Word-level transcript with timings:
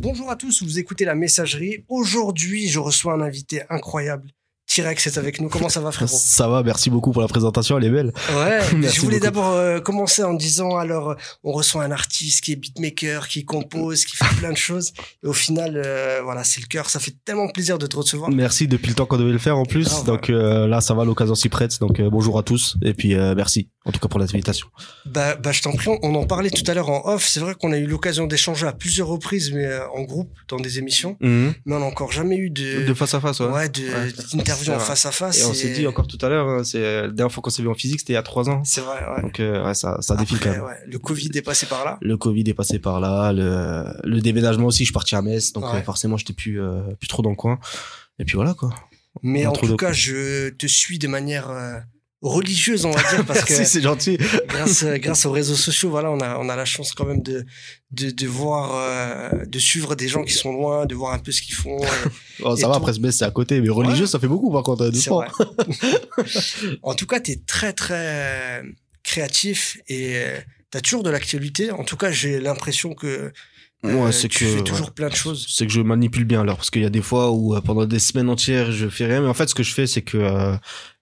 Bonjour 0.00 0.30
à 0.30 0.36
tous, 0.36 0.62
vous 0.62 0.78
écoutez 0.78 1.04
la 1.04 1.16
messagerie. 1.16 1.84
Aujourd'hui, 1.88 2.68
je 2.68 2.78
reçois 2.78 3.14
un 3.14 3.20
invité 3.20 3.62
incroyable. 3.68 4.30
T-Rex 4.78 5.08
est 5.08 5.18
avec 5.18 5.40
nous. 5.40 5.48
Comment 5.48 5.68
ça 5.68 5.80
va, 5.80 5.90
frérot 5.90 6.16
Ça 6.16 6.46
va, 6.46 6.62
merci 6.62 6.88
beaucoup 6.88 7.10
pour 7.10 7.20
la 7.20 7.26
présentation, 7.26 7.76
elle 7.78 7.84
est 7.86 7.90
belle. 7.90 8.12
Ouais, 8.32 8.60
je 8.88 9.00
voulais 9.00 9.18
d'abord 9.18 9.50
euh, 9.50 9.80
commencer 9.80 10.22
en 10.22 10.34
disant 10.34 10.76
alors, 10.76 11.10
euh, 11.10 11.14
on 11.42 11.50
reçoit 11.50 11.82
un 11.82 11.90
artiste 11.90 12.44
qui 12.44 12.52
est 12.52 12.56
beatmaker, 12.56 13.26
qui 13.26 13.44
compose, 13.44 14.04
qui 14.04 14.16
fait 14.16 14.36
plein 14.36 14.52
de 14.52 14.56
choses. 14.56 14.92
Et 15.24 15.26
au 15.26 15.32
final, 15.32 15.82
euh, 15.84 16.20
voilà, 16.22 16.44
c'est 16.44 16.60
le 16.60 16.68
cœur. 16.68 16.90
Ça 16.90 17.00
fait 17.00 17.16
tellement 17.24 17.48
plaisir 17.48 17.76
de 17.76 17.88
te 17.88 17.96
recevoir. 17.96 18.30
Merci 18.30 18.68
depuis 18.68 18.90
le 18.90 18.94
temps 18.94 19.06
qu'on 19.06 19.16
devait 19.16 19.32
le 19.32 19.38
faire 19.38 19.58
en 19.58 19.64
plus. 19.64 20.04
Donc 20.04 20.30
euh, 20.30 20.68
là, 20.68 20.80
ça 20.80 20.94
va, 20.94 21.04
l'occasion 21.04 21.34
s'y 21.34 21.48
prête. 21.48 21.80
Donc 21.80 22.00
bonjour 22.00 22.38
à 22.38 22.44
tous 22.44 22.76
et 22.80 22.94
puis 22.94 23.16
merci 23.16 23.68
en 23.84 23.90
tout 23.90 23.98
cas 23.98 24.06
pour 24.06 24.20
l'invitation. 24.20 24.68
Bah, 25.06 25.34
bah, 25.34 25.50
je 25.50 25.62
t'en 25.62 25.72
prie, 25.72 25.90
on 26.02 26.14
en 26.14 26.24
parlait 26.24 26.50
tout 26.50 26.70
à 26.70 26.74
l'heure 26.74 26.90
en 26.90 27.14
off. 27.14 27.26
C'est 27.26 27.40
vrai 27.40 27.56
qu'on 27.56 27.72
a 27.72 27.78
eu 27.78 27.86
l'occasion 27.86 28.28
d'échanger 28.28 28.66
à 28.66 28.72
plusieurs 28.72 29.08
reprises, 29.08 29.50
mais 29.52 29.68
en 29.92 30.02
groupe, 30.02 30.30
dans 30.46 30.58
des 30.58 30.78
émissions. 30.78 31.16
Mais 31.20 31.52
on 31.66 31.80
n'a 31.80 31.86
encore 31.86 32.12
jamais 32.12 32.36
eu 32.36 32.50
de, 32.50 32.86
De 32.86 32.94
face 32.94 33.14
à 33.14 33.20
face, 33.20 33.40
ouais. 33.40 33.48
Ouais, 33.48 33.68
d'interview 33.68 34.67
en 34.70 34.78
face 34.78 35.06
à 35.06 35.12
face. 35.12 35.40
Et 35.40 35.44
on 35.44 35.54
s'est 35.54 35.72
dit 35.72 35.86
encore 35.86 36.06
tout 36.06 36.18
à 36.22 36.28
l'heure, 36.28 36.48
hein, 36.48 36.64
c'est 36.64 36.82
euh, 36.82 37.02
la 37.02 37.12
dernière 37.12 37.32
fois 37.32 37.42
qu'on 37.42 37.50
s'est 37.50 37.62
vu 37.62 37.68
en 37.68 37.74
physique, 37.74 38.00
c'était 38.00 38.12
il 38.12 38.16
y 38.16 38.18
a 38.18 38.22
trois 38.22 38.48
ans. 38.48 38.62
C'est 38.64 38.80
vrai, 38.80 39.00
ouais. 39.14 39.22
Donc 39.22 39.40
euh, 39.40 39.64
ouais, 39.64 39.74
ça, 39.74 40.00
ça 40.00 40.16
défile 40.16 40.38
quand 40.40 40.50
même. 40.50 40.62
ouais, 40.62 40.76
le 40.86 40.98
Covid 40.98 41.30
est 41.34 41.42
passé 41.42 41.66
par 41.66 41.84
là. 41.84 41.98
Le 42.00 42.16
Covid 42.16 42.44
est 42.46 42.54
passé 42.54 42.78
par 42.78 43.00
là, 43.00 43.32
le, 43.32 43.84
le 44.04 44.20
déménagement 44.20 44.66
aussi, 44.66 44.84
je 44.84 44.88
suis 44.88 44.92
parti 44.92 45.14
à 45.16 45.22
Metz, 45.22 45.52
donc 45.52 45.64
euh, 45.64 45.82
forcément 45.82 46.16
j'étais 46.16 46.32
plus 46.32 46.60
euh, 46.60 46.80
plus 46.98 47.08
trop 47.08 47.22
dans 47.22 47.30
le 47.30 47.36
coin. 47.36 47.58
Et 48.18 48.24
puis 48.24 48.36
voilà 48.36 48.54
quoi. 48.54 48.74
Mais 49.22 49.46
en 49.46 49.52
tout 49.52 49.76
cas, 49.76 49.92
je 49.92 50.50
te 50.50 50.66
suis 50.66 50.98
de 50.98 51.08
manière 51.08 51.50
euh, 51.50 51.78
religieuse, 52.20 52.84
on 52.84 52.90
va 52.90 53.00
dire, 53.10 53.24
parce 53.26 53.44
que 53.44 53.54
c'est 53.64 53.80
gentil. 53.82 54.18
grâce, 54.48 54.84
grâce 54.84 55.24
aux 55.26 55.30
réseaux 55.30 55.54
sociaux, 55.54 55.88
voilà, 55.90 56.10
on 56.10 56.18
a, 56.20 56.36
on 56.38 56.48
a 56.48 56.56
la 56.56 56.64
chance 56.64 56.92
quand 56.92 57.04
même 57.06 57.22
de, 57.22 57.44
de, 57.92 58.10
de 58.10 58.26
voir, 58.26 58.72
euh, 58.74 59.44
de 59.46 59.58
suivre 59.58 59.94
des 59.94 60.08
gens 60.08 60.24
qui 60.24 60.32
sont 60.34 60.52
loin, 60.52 60.84
de 60.86 60.94
voir 60.96 61.12
un 61.14 61.18
peu 61.20 61.30
ce 61.30 61.42
qu'ils 61.42 61.54
font. 61.54 61.78
et 62.40 62.42
Et 62.42 62.42
ça 62.56 62.66
va, 62.68 62.74
tout. 62.74 62.90
après 62.90 62.92
c'est 63.12 63.24
à 63.24 63.30
côté, 63.30 63.60
mais 63.60 63.68
religieux, 63.68 64.04
Ouais. 64.04 64.10
ça 64.10 64.18
fait 64.18 64.26
beaucoup 64.28 64.52
par 64.52 64.62
contre. 64.64 64.82
euh, 64.82 64.90
doucement. 64.90 65.22
vrai. 65.22 66.78
en 66.82 66.94
tout 66.94 67.06
cas, 67.06 67.20
tu 67.20 67.32
es 67.32 67.36
très, 67.46 67.72
très 67.72 68.62
créatif 69.04 69.78
et 69.88 70.20
tu 70.70 70.78
as 70.78 70.80
toujours 70.80 71.02
de 71.02 71.10
l'actualité. 71.10 71.70
En 71.70 71.84
tout 71.84 71.96
cas, 71.96 72.10
j'ai 72.10 72.40
l'impression 72.40 72.94
que 72.94 73.32
euh, 73.84 74.04
Ouais, 74.04 74.12
c'est 74.12 74.28
tu 74.28 74.44
que, 74.44 74.50
fais 74.50 74.56
ouais. 74.58 74.64
toujours 74.64 74.90
plein 74.92 75.08
de 75.08 75.14
choses. 75.14 75.46
c'est 75.48 75.66
que 75.66 75.72
je 75.72 75.80
manipule 75.80 76.24
bien 76.24 76.40
alors 76.40 76.56
parce 76.56 76.70
qu'il 76.70 76.82
y 76.82 76.86
a 76.86 76.90
des 76.90 77.02
fois 77.02 77.30
où 77.30 77.54
euh, 77.54 77.60
pendant 77.60 77.86
des 77.86 77.98
semaines 78.00 78.28
entières 78.28 78.72
je 78.72 78.88
fais 78.88 79.06
rien 79.06 79.20
mais 79.20 79.28
en 79.28 79.34
fait 79.34 79.48
ce 79.48 79.54
que 79.54 79.62
je 79.62 79.72
fais 79.72 79.86
c'est 79.86 80.02
que 80.02 80.18
euh, 80.18 80.56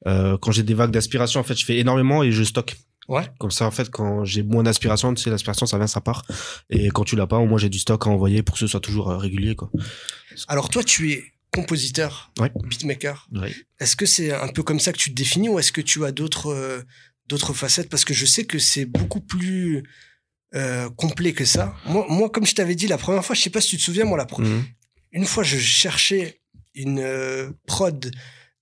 euh, 0.06 0.36
quand 0.38 0.52
j'ai 0.52 0.62
des 0.62 0.74
vagues 0.74 0.91
d'aspiration 0.91 1.41
en 1.41 1.44
fait 1.44 1.56
je 1.58 1.64
fais 1.64 1.78
énormément 1.78 2.22
et 2.22 2.32
je 2.32 2.42
stocke 2.42 2.77
Ouais. 3.08 3.22
comme 3.38 3.52
ça 3.52 3.66
en 3.66 3.70
fait 3.70 3.88
quand 3.88 4.24
j'ai 4.24 4.42
moins 4.42 4.64
d'aspiration 4.64 5.14
tu 5.14 5.22
sais 5.22 5.30
l'aspiration 5.30 5.64
ça 5.64 5.78
vient 5.78 5.86
ça 5.86 6.00
part 6.00 6.24
et 6.70 6.88
quand 6.88 7.04
tu 7.04 7.14
l'as 7.14 7.28
pas 7.28 7.36
au 7.38 7.47
moins 7.47 7.56
j'ai 7.56 7.69
du 7.69 7.78
stock 7.78 8.04
à 8.06 8.10
envoyer 8.10 8.42
pour 8.42 8.54
que 8.54 8.58
ce 8.58 8.66
soit 8.66 8.80
toujours 8.80 9.10
euh, 9.10 9.16
régulier 9.16 9.54
quoi 9.54 9.70
Alors 10.48 10.69
toi, 10.70 10.82
tu 10.82 11.12
es 11.12 11.24
compositeur, 11.52 12.30
Ouais. 12.41 12.50
beatmaker. 12.69 13.28
ouais. 13.32 13.54
Est-ce 13.80 13.97
que 13.97 14.06
c'est 14.06 14.32
un 14.32 14.48
peu 14.48 14.62
comme 14.62 14.80
ça 14.80 14.92
que 14.92 14.98
tu 14.98 15.10
te 15.10 15.14
définis 15.14 15.48
ou 15.48 15.58
est-ce 15.58 15.72
que 15.72 15.80
tu 15.80 16.04
as 16.04 16.12
d'autres 16.12 16.48
euh, 16.52 16.82
d'autres 17.28 17.54
facettes? 17.54 17.88
Parce 17.88 18.04
que 18.04 18.12
je 18.12 18.27
sais 18.27 18.44
que 18.44 18.58
c'est 18.58 18.84
beaucoup 18.86 19.20
plus 19.20 19.84
euh, 20.56 20.88
complet 20.90 21.32
que 21.32 21.44
ça. 21.44 21.74
Moi, 21.86 22.06
moi, 22.08 22.30
comme 22.30 22.46
je 22.46 22.54
t'avais 22.54 22.74
dit 22.74 22.86
la 22.88 22.98
première 22.98 23.24
fois, 23.24 23.36
je 23.36 23.42
sais 23.42 23.50
pas 23.50 23.60
si 23.60 23.68
tu 23.70 23.76
te 23.76 23.82
souviens, 23.82 24.04
moi, 24.04 24.16
la 24.18 24.24
pre- 24.24 24.42
Mhm. 24.42 24.64
une 25.12 25.24
fois, 25.26 25.42
je 25.44 25.58
cherchais 25.58 26.40
une 26.74 26.98
euh, 27.00 27.50
prod 27.66 28.10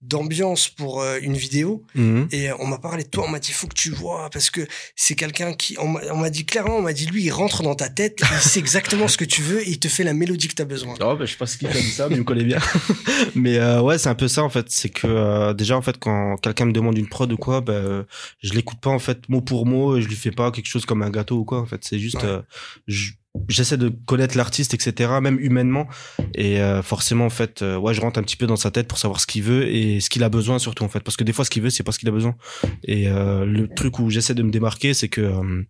d'ambiance 0.06 0.68
pour 0.68 1.00
euh, 1.02 1.18
une 1.22 1.36
vidéo 1.36 1.82
Mhm. 1.94 2.28
et 2.32 2.52
on 2.58 2.66
m'a 2.66 2.78
parlé 2.78 3.04
de 3.04 3.08
toi, 3.08 3.24
on 3.26 3.30
m'a 3.30 3.38
dit 3.38 3.52
faut 3.52 3.66
que 3.66 3.74
tu 3.74 3.90
vois 3.90 4.28
parce 4.30 4.50
que 4.50 4.66
c'est 4.96 5.14
quelqu'un 5.14 5.52
qui 5.54 5.76
on 5.78 5.88
m'a 5.88 6.00
on 6.12 6.16
m'a 6.18 6.30
dit 6.30 6.44
clairement, 6.44 6.76
on 6.76 6.82
m'a 6.82 6.92
dit 6.92 7.06
lui 7.06 7.22
il 7.24 7.30
rentre 7.30 7.62
dans 7.62 7.74
ta 7.74 7.88
tête, 7.88 8.20
il 8.20 8.38
sait 8.40 8.60
exactement 8.60 9.08
ce 9.08 9.16
que 9.16 9.24
tu 9.24 9.42
veux 9.42 9.60
et 9.66 9.70
il 9.70 9.78
te 9.78 9.88
fait 9.88 10.04
la 10.04 10.12
mélodie 10.14 10.48
que 10.48 10.54
tu 10.54 10.62
as 10.62 10.66
besoin. 10.66 10.94
Oh, 11.00 11.16
bah, 11.16 11.24
je 11.24 11.32
sais 11.32 11.36
pas 11.38 11.46
ce 11.46 11.56
qu'il 11.58 11.68
a 11.68 11.72
dit 11.72 11.82
ça, 11.90 12.08
mais 12.08 12.16
il 12.16 12.20
me 12.20 12.24
connaît 12.24 12.44
bien. 12.44 12.58
mais 13.34 13.58
euh, 13.58 13.80
ouais, 13.80 13.98
c'est 13.98 14.08
un 14.08 14.14
peu 14.14 14.28
ça 14.28 14.42
en 14.42 14.50
fait. 14.50 14.66
C'est 14.70 14.88
que 14.90 15.06
euh, 15.06 15.54
déjà 15.54 15.76
en 15.76 15.82
fait, 15.82 15.96
quand 15.98 16.36
quelqu'un 16.36 16.66
me 16.66 16.72
demande 16.72 16.96
une 16.98 17.08
prod 17.08 17.30
ou 17.32 17.36
quoi, 17.36 17.60
bah, 17.60 17.72
euh, 17.72 18.04
je 18.42 18.52
l'écoute 18.52 18.80
pas 18.80 18.90
en 18.90 18.98
fait 18.98 19.28
mot 19.28 19.40
pour 19.40 19.66
mot 19.66 19.96
et 19.96 20.02
je 20.02 20.08
lui 20.08 20.16
fais 20.16 20.30
pas 20.30 20.50
quelque 20.50 20.66
chose 20.68 20.84
comme 20.86 21.02
un 21.02 21.10
gâteau 21.10 21.36
ou 21.38 21.44
quoi. 21.44 21.60
En 21.60 21.66
fait, 21.66 21.80
c'est 21.84 21.98
juste, 21.98 22.16
Ouais. 22.22 22.24
euh, 22.28 22.40
je- 22.86 23.12
j'essaie 23.48 23.76
de 23.76 23.88
connaître 23.88 24.36
l'artiste, 24.36 24.74
etc. 24.74 25.12
Même 25.20 25.38
humainement. 25.40 25.86
Et 26.34 26.60
euh, 26.60 26.82
forcément 26.82 27.26
en 27.26 27.30
fait, 27.30 27.62
euh, 27.62 27.76
ouais, 27.76 27.94
je 27.94 28.00
rentre 28.00 28.18
un 28.18 28.22
petit 28.22 28.36
peu 28.36 28.46
dans 28.46 28.56
sa 28.56 28.70
tête 28.70 28.88
pour 28.88 28.98
savoir 28.98 29.20
ce 29.20 29.26
qu'il 29.26 29.42
veut 29.42 29.66
et 29.68 30.00
ce 30.00 30.10
qu'il 30.10 30.22
a 30.24 30.28
besoin 30.28 30.58
surtout 30.58 30.84
en 30.84 30.88
fait. 30.88 31.00
Parce 31.00 31.16
que 31.16 31.24
des 31.24 31.32
fois, 31.32 31.44
ce 31.44 31.50
qu'il 31.50 31.62
veut, 31.62 31.70
c'est 31.70 31.82
pas 31.82 31.92
ce 31.92 31.98
qu'il 31.98 32.08
a 32.08 32.12
besoin. 32.12 32.36
Et 32.84 33.08
euh, 33.08 33.44
le 33.44 33.68
truc 33.68 33.98
où 33.98 34.10
j'essaie 34.10 34.34
de 34.34 34.42
me 34.42 34.50
démarquer, 34.50 34.94
c'est 34.94 35.08
que 35.08 35.20
euh, 35.20 35.62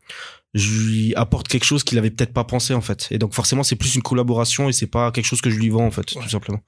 je 0.54 0.70
lui 0.81 1.15
apporte 1.16 1.48
quelque 1.48 1.65
chose 1.65 1.82
qu'il 1.84 1.98
avait 1.98 2.10
peut-être 2.10 2.32
pas 2.32 2.44
pensé 2.44 2.75
en 2.75 2.81
fait. 2.81 3.09
Et 3.10 3.19
donc 3.19 3.34
forcément, 3.34 3.62
c'est 3.65 3.75
plus 3.76 3.94
une 3.97 4.03
collaboration 4.03 4.69
et 4.69 4.72
c'est 4.72 4.87
pas 4.87 5.10
quelque 5.12 5.25
chose 5.26 5.41
que 5.41 5.50
je 5.50 5.56
lui 5.59 5.69
vends 5.69 5.84
en 5.87 5.91
fait, 5.91 6.15
Ouais. 6.15 6.22
tout 6.22 6.28
simplement. 6.28 6.60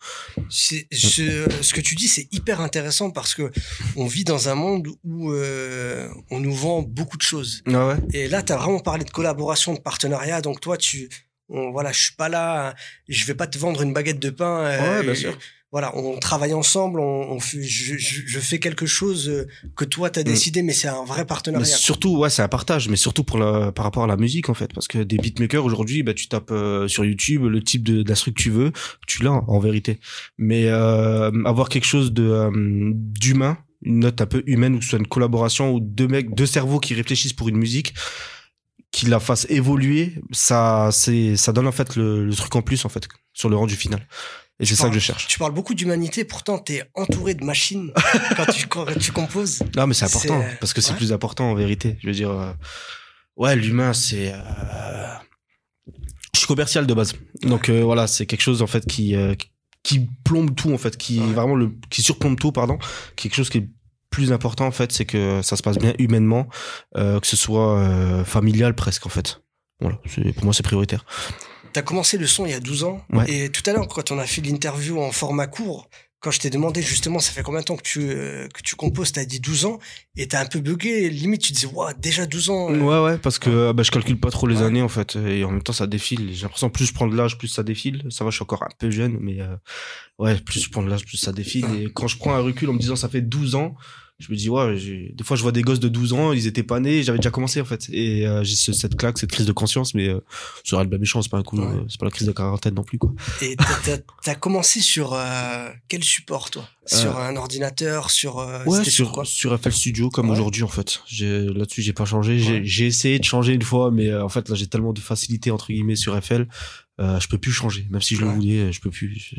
C'est- 0.51 0.87
ce, 0.93 1.47
ce 1.63 1.73
que 1.73 1.81
tu 1.81 1.95
dis, 1.95 2.09
c'est 2.09 2.29
hyper 2.33 2.61
intéressant 2.61 3.11
parce 3.11 3.35
que 3.35 3.51
on 3.97 4.07
vit 4.07 4.25
dans 4.25 4.49
un 4.49 4.55
monde 4.55 4.89
où 5.05 5.31
euh, 5.33 6.09
on 6.31 6.41
nous 6.41 6.55
vend 6.55 6.83
beaucoup 6.83 7.17
de 7.17 7.23
choses. 7.23 7.63
Ah 7.73 7.89
ouais. 7.89 7.97
Et 8.13 8.29
là, 8.29 8.43
tu 8.43 8.53
as 8.53 8.57
vraiment 8.57 8.81
parlé 8.81 9.05
de 9.05 9.11
collaboration, 9.11 9.75
de 9.75 9.81
partenariat. 9.81 10.41
Donc 10.43 10.61
toi, 10.61 10.77
tu, 10.77 11.09
on, 11.49 11.71
voilà, 11.71 11.93
je 11.93 12.01
suis 12.01 12.15
pas 12.15 12.29
là, 12.29 12.69
hein, 12.71 12.75
je 13.09 13.25
vais 13.25 13.35
pas 13.35 13.47
te 13.47 13.59
vendre 13.59 13.83
une 13.83 13.93
baguette 13.93 14.19
de 14.21 14.31
pain. 14.31 14.61
euh, 14.61 14.99
Ouais, 14.99 15.03
bien 15.05 15.15
sûr. 15.15 15.37
Voilà, 15.73 15.95
on 15.97 16.17
travaille 16.19 16.55
ensemble, 16.55 17.01
on, 17.01 17.33
on 17.33 17.41
fait, 17.41 17.63
je, 17.63 17.99
je, 17.99 18.21
je 18.25 18.39
fais 18.41 18.59
quelque 18.61 18.87
chose 18.87 19.29
euh, 19.29 19.47
que 19.75 19.85
toi 19.85 20.09
t'as 20.11 20.21
Mm. 20.23 20.25
décidé, 20.25 20.63
mais 20.63 20.73
c'est 20.73 20.89
un 20.89 21.05
vrai 21.05 21.23
Mais 21.23 21.27
partenariat. 21.27 21.67
surtout, 21.67 22.17
ouais, 22.19 22.31
c'est 22.31 22.41
un 22.41 22.49
partage, 22.49 22.89
mais 22.89 22.97
surtout 22.97 23.25
pour 23.25 23.37
la, 23.37 23.73
par 23.73 23.85
rapport 23.85 24.05
à 24.05 24.07
la 24.07 24.17
musique 24.17 24.49
en 24.49 24.55
fait, 24.55 24.73
parce 24.73 24.87
que 24.89 24.99
des 24.99 25.19
beatmakers 25.19 25.65
aujourd'hui, 25.65 26.03
bah, 26.05 26.15
tu 26.15 26.29
tapes 26.29 26.51
euh, 26.53 26.87
sur 26.89 27.05
YouTube 27.05 27.43
le 27.45 27.63
type 27.63 27.83
de 27.83 28.03
d'instru 28.03 28.33
que 28.33 28.41
tu 28.41 28.49
veux, 28.51 28.73
tu 29.09 29.23
l'as 29.25 29.33
en 29.33 29.59
vérité. 29.59 29.99
Mais 30.39 30.67
euh, 30.69 31.31
avoir 31.45 31.69
quelque 31.69 31.85
chose 31.87 32.13
de 32.13 32.23
euh, 32.23 32.51
d'humain, 32.95 33.59
une 33.83 33.99
note 33.99 34.21
un 34.21 34.27
peu 34.27 34.45
humaine 34.47 34.77
ou 34.77 34.79
que 34.79 34.85
ce 34.85 34.91
soit 34.91 34.99
une 35.01 35.07
collaboration 35.09 35.73
ou 35.75 35.81
deux 35.81 36.07
mecs, 36.09 36.35
deux 36.35 36.47
cerveaux 36.47 36.79
qui 36.81 36.95
réfléchissent 36.95 37.35
pour 37.35 37.49
une 37.49 37.57
musique, 37.59 37.93
qui 38.97 39.05
la 39.07 39.21
fassent 39.21 39.47
évoluer, 39.51 40.15
ça, 40.33 40.89
c'est, 40.91 41.37
ça 41.37 41.53
donne 41.53 41.67
en 41.67 41.73
fait 41.73 41.97
le, 41.97 42.25
le 42.25 42.35
truc 42.35 42.55
en 42.57 42.63
plus 42.63 42.85
en 42.87 42.89
fait 42.89 43.07
sur 43.35 43.49
le 43.51 43.57
rendu 43.57 43.77
final. 43.77 44.07
Et 44.59 44.65
c'est 44.65 44.75
ça 44.75 44.89
que 44.89 44.95
je 44.95 45.01
cherche. 45.01 45.27
Tu 45.27 45.39
parles 45.39 45.53
beaucoup 45.53 45.75
d'humanité, 45.75 46.25
pourtant 46.25 46.59
tu 46.59 46.73
es 46.77 46.83
entouré 46.95 47.35
de 47.35 47.45
machines 47.45 47.93
quand, 48.37 48.47
tu, 48.51 48.67
quand 48.69 48.87
tu 48.99 49.13
composes. 49.13 49.63
Non, 49.77 49.87
mais 49.87 49.93
c'est 49.93 50.07
important 50.07 50.43
parce 50.61 50.73
que 50.73 50.81
c'est 50.81 50.93
ouais. 50.93 50.97
plus 50.97 51.13
important 51.13 51.51
en 51.51 51.55
vérité. 51.55 51.99
Je 52.01 52.07
veux 52.07 52.15
dire, 52.15 52.31
euh, 52.31 52.53
ouais, 53.37 53.55
l'humain, 53.55 53.93
c'est. 53.93 54.33
euh, 54.33 55.07
Je 56.33 56.39
suis 56.39 56.47
commercial 56.49 56.87
de 56.87 56.95
base, 56.95 57.13
donc 57.43 57.69
euh, 57.69 57.83
voilà, 57.83 58.07
c'est 58.07 58.25
quelque 58.25 58.41
chose 58.41 58.63
en 58.63 58.67
fait 58.67 58.87
qui 58.87 59.15
qui 59.83 60.09
plombe 60.25 60.55
tout 60.57 60.73
en 60.73 60.79
fait, 60.79 60.97
qui 60.97 61.21
Ouais. 61.21 61.33
vraiment 61.35 61.55
le 61.55 61.71
qui 61.91 62.01
surplombe 62.03 62.39
tout, 62.39 62.51
pardon. 62.51 62.79
Quelque 63.15 63.35
chose 63.37 63.51
qui 63.51 63.59
est 63.59 63.69
plus 64.17 64.33
important 64.33 64.67
en 64.67 64.71
fait, 64.71 64.93
c'est 64.93 65.05
que 65.05 65.43
ça 65.43 65.57
se 65.57 65.63
passe 65.63 65.77
bien 65.79 65.93
humainement, 65.99 66.49
euh, 66.97 67.21
que 67.21 67.27
ce 67.27 67.37
soit 67.37 67.79
euh, 67.79 68.25
familial 68.25 68.75
presque 68.75 69.05
en 69.05 69.11
fait. 69.11 69.43
Voilà, 69.81 69.99
pour 70.37 70.45
moi 70.45 70.55
c'est 70.55 70.63
prioritaire. 70.63 71.05
Tu 71.75 71.79
as 71.79 71.83
commencé 71.83 72.17
le 72.17 72.27
son 72.27 72.47
il 72.47 72.53
y 72.53 72.55
a 72.55 72.61
12 72.61 72.85
ans. 72.85 73.03
Ouais. 73.13 73.31
Et 73.31 73.51
tout 73.51 73.63
à 73.69 73.75
l'heure, 73.75 73.87
quand 73.89 74.11
on 74.11 74.19
a 74.19 74.25
fait 74.25 74.41
l'interview 74.41 74.99
en 75.03 75.13
format 75.13 75.47
court, 75.47 75.91
quand 76.21 76.31
je 76.31 76.41
t'ai 76.41 76.49
demandé 76.49 76.81
justement, 76.81 77.19
ça 77.19 77.31
fait 77.31 77.43
combien 77.43 77.61
de 77.61 77.67
temps 77.67 77.77
que 77.77 77.83
tu, 77.83 78.01
euh, 78.09 78.49
que 78.49 78.63
tu 78.63 78.75
composes, 78.75 79.13
tu 79.13 79.21
as 79.21 79.27
dit 79.27 79.39
12 79.39 79.67
ans, 79.67 79.79
et 80.17 80.27
tu 80.27 80.35
as 80.35 80.41
un 80.41 80.47
peu 80.47 80.61
bugué. 80.61 81.11
Limite, 81.11 81.43
tu 81.43 81.53
disais, 81.53 81.67
ouais, 81.67 81.93
déjà 81.99 82.25
12 82.25 82.49
ans. 82.49 82.73
euh, 82.73 82.81
Ouais, 82.81 83.01
ouais, 83.05 83.19
parce 83.19 83.39
que 83.39 83.51
euh, 83.51 83.73
bah, 83.75 83.83
je 83.83 83.91
calcule 83.91 84.19
pas 84.19 84.31
trop 84.31 84.47
les 84.47 84.57
Ouais. 84.61 84.63
années 84.69 84.81
en 84.83 84.89
fait, 84.89 85.15
et 85.17 85.45
en 85.45 85.51
même 85.51 85.63
temps 85.63 85.75
ça 85.75 85.87
défile. 85.87 86.31
J'ai 86.33 86.43
l'impression 86.45 86.71
plus 86.71 86.87
je 86.87 86.95
prends 86.95 87.07
de 87.07 87.15
l'âge, 87.15 87.37
plus 87.37 87.49
ça 87.49 87.63
défile. 87.63 88.03
Ça 88.09 88.25
va, 88.25 88.31
je 88.31 88.37
suis 88.37 88.43
encore 88.43 88.63
un 88.63 88.69
peu 88.79 88.91
jeune, 88.91 89.19
mais 89.21 89.41
euh, 89.43 89.55
ouais, 90.19 90.35
plus 90.41 90.61
je 90.65 90.71
prends 90.71 90.83
de 90.83 90.89
l'âge, 90.89 91.05
plus 91.05 91.19
ça 91.19 91.33
défile. 91.33 91.67
Et 91.79 91.93
quand 91.93 92.09
je 92.09 92.17
prends 92.17 92.33
un 92.35 92.41
recul 92.41 92.71
en 92.71 92.73
me 92.73 92.79
disant 92.79 92.97
ça 92.97 93.11
fait 93.11 93.21
12 93.21 93.55
ans, 93.55 93.77
je 94.19 94.33
me 94.33 94.37
dis 94.37 94.49
ouais, 94.49 94.75
des 95.13 95.25
fois 95.25 95.37
je 95.37 95.43
vois 95.43 95.53
des 95.53 95.61
gosses 95.63 95.79
de 95.81 95.89
12 95.89 96.15
ans, 96.15 96.33
ils 96.33 96.47
étaient 96.47 96.63
pas 96.63 96.81
nés, 96.81 97.03
j'avais 97.03 97.19
déjà 97.19 97.31
commencé 97.31 97.61
en 97.61 97.65
fait. 97.67 97.87
Et 97.91 98.27
euh, 98.27 98.43
j'ai 98.45 98.55
ce- 98.57 98.73
cette 98.73 98.97
claque, 98.97 99.19
cette 99.19 99.31
crise 99.31 99.45
de 99.47 99.53
conscience, 99.53 99.93
mais 99.95 100.09
euh, 100.09 100.21
sur 100.65 100.83
le 100.83 100.99
méchant, 100.99 101.21
c'est 101.21 101.29
pas 101.31 101.37
un 101.39 101.43
coup, 101.43 101.59
Ouais. 101.59 101.67
euh, 101.67 101.85
c'est 101.89 102.01
pas 102.01 102.07
la 102.07 102.11
crise 102.13 102.27
de 102.27 102.33
quarantaine 102.33 102.75
non 102.75 102.83
plus 102.83 102.97
quoi. 102.99 103.13
Et 103.43 103.57
tu 103.85 104.31
as, 104.31 104.35
commencé 104.37 104.81
sur 104.81 105.13
euh, 105.13 105.69
quel 105.89 106.03
support, 106.03 106.51
toi? 106.51 106.67
Sur 106.87 107.19
un 107.19 107.37
ordinateur 107.37 108.11
Sur. 108.11 108.39
euh, 108.39 108.65
Ouais, 108.65 108.85
sur, 108.85 109.13
quoi? 109.13 109.25
sur 109.25 109.59
FL 109.61 109.73
Studio 109.73 110.09
comme 110.09 110.31
Ouais. 110.31 110.37
aujourd'hui 110.37 110.63
en 110.63 110.69
fait. 110.69 111.03
J'ai 111.07 111.41
là-dessus 111.45 111.83
j'ai 111.83 111.93
pas 111.93 112.05
changé. 112.07 112.39
J'ai 112.39 112.61
Ouais. 112.85 112.89
essayé 112.89 113.19
de 113.19 113.25
changer 113.25 113.53
une 113.53 113.63
fois, 113.63 113.91
mais 113.91 114.09
euh, 114.09 114.25
en 114.25 114.29
fait 114.29 114.49
là 114.49 114.55
j'ai 114.55 114.67
tellement 114.67 114.93
de 114.93 115.01
facilité 115.01 115.51
entre 115.51 115.67
guillemets 115.73 115.97
sur 115.97 116.17
FL, 116.23 116.47
euh, 117.01 117.21
je 117.21 117.29
peux 117.29 117.39
plus 117.39 117.53
changer. 117.53 117.87
Même 117.91 118.01
si 118.03 118.17
je 118.17 118.23
Ouais. 118.23 118.29
le 118.31 118.35
voulais, 118.35 118.73
je 118.73 118.81
peux 118.81 118.91
plus. 118.91 119.35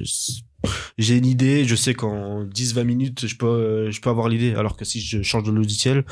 J'ai 0.98 1.16
une 1.18 1.26
idée, 1.26 1.66
je 1.66 1.76
sais 1.76 1.94
qu'en 1.94 2.44
10-20 2.46 2.84
minutes 2.84 3.28
je 3.28 3.36
peux 3.36 3.46
euh, 3.46 3.92
je 3.92 4.02
peux 4.02 4.10
avoir 4.10 4.28
l'idée. 4.28 4.56
Alors 4.56 4.76
que 4.76 4.86
si 4.86 5.00
je 5.02 5.22
change 5.22 5.44
de 5.44 5.52
logiciel, 5.52 6.04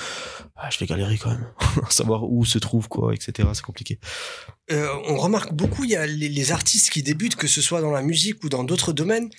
bah, 0.55 0.69
je 0.71 0.77
vais 0.79 0.85
galérer 0.85 1.17
quand 1.17 1.31
même. 1.31 1.47
Savoir 1.89 2.23
où 2.23 2.45
se 2.45 2.59
trouve 2.59 2.87
quoi, 2.87 3.13
etc. 3.13 3.47
C'est 3.53 3.63
compliqué. 3.65 3.99
Euh, 4.71 4.87
on 5.07 5.17
remarque 5.17 5.53
beaucoup, 5.53 5.83
il 5.83 5.89
y 5.91 5.95
a 5.95 6.05
les, 6.07 6.29
les 6.29 6.51
artistes 6.51 6.89
qui 6.91 7.01
débutent, 7.03 7.35
que 7.35 7.47
ce 7.47 7.61
soit 7.61 7.81
dans 7.81 7.91
la 7.91 8.01
musique 8.01 8.43
ou 8.43 8.49
dans 8.49 8.63
d'autres 8.63 8.93
domaines, 8.93 9.29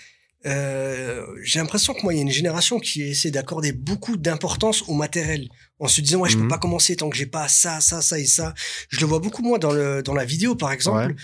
euh, 0.44 1.24
j'ai 1.42 1.58
l'impression 1.58 1.92
que 1.94 2.02
moi, 2.02 2.12
il 2.12 2.16
y 2.16 2.20
a 2.20 2.22
une 2.22 2.30
génération 2.30 2.78
qui 2.78 3.02
essaie 3.02 3.30
d'accorder 3.32 3.72
beaucoup 3.72 4.16
d'importance 4.16 4.84
au 4.88 4.94
matériel, 4.94 5.48
en 5.80 5.88
se 5.88 6.00
disant 6.00 6.20
ouais, 6.20 6.28
je 6.30 6.36
peux 6.36 6.42
Mhm. 6.44 6.48
pas 6.48 6.58
commencer 6.58 6.94
tant 6.94 7.10
que 7.10 7.16
j'ai 7.16 7.26
pas 7.26 7.48
ça, 7.48 7.80
ça, 7.80 8.00
ça 8.02 8.18
et 8.20 8.26
ça. 8.26 8.54
Je 8.88 9.00
le 9.00 9.06
vois 9.06 9.18
beaucoup 9.18 9.42
moins 9.42 9.58
dans 9.58 9.72
le 9.72 10.02
dans 10.02 10.14
la 10.14 10.24
vidéo, 10.24 10.54
par 10.54 10.70
exemple, 10.72 10.98
Ouais. 11.08 11.14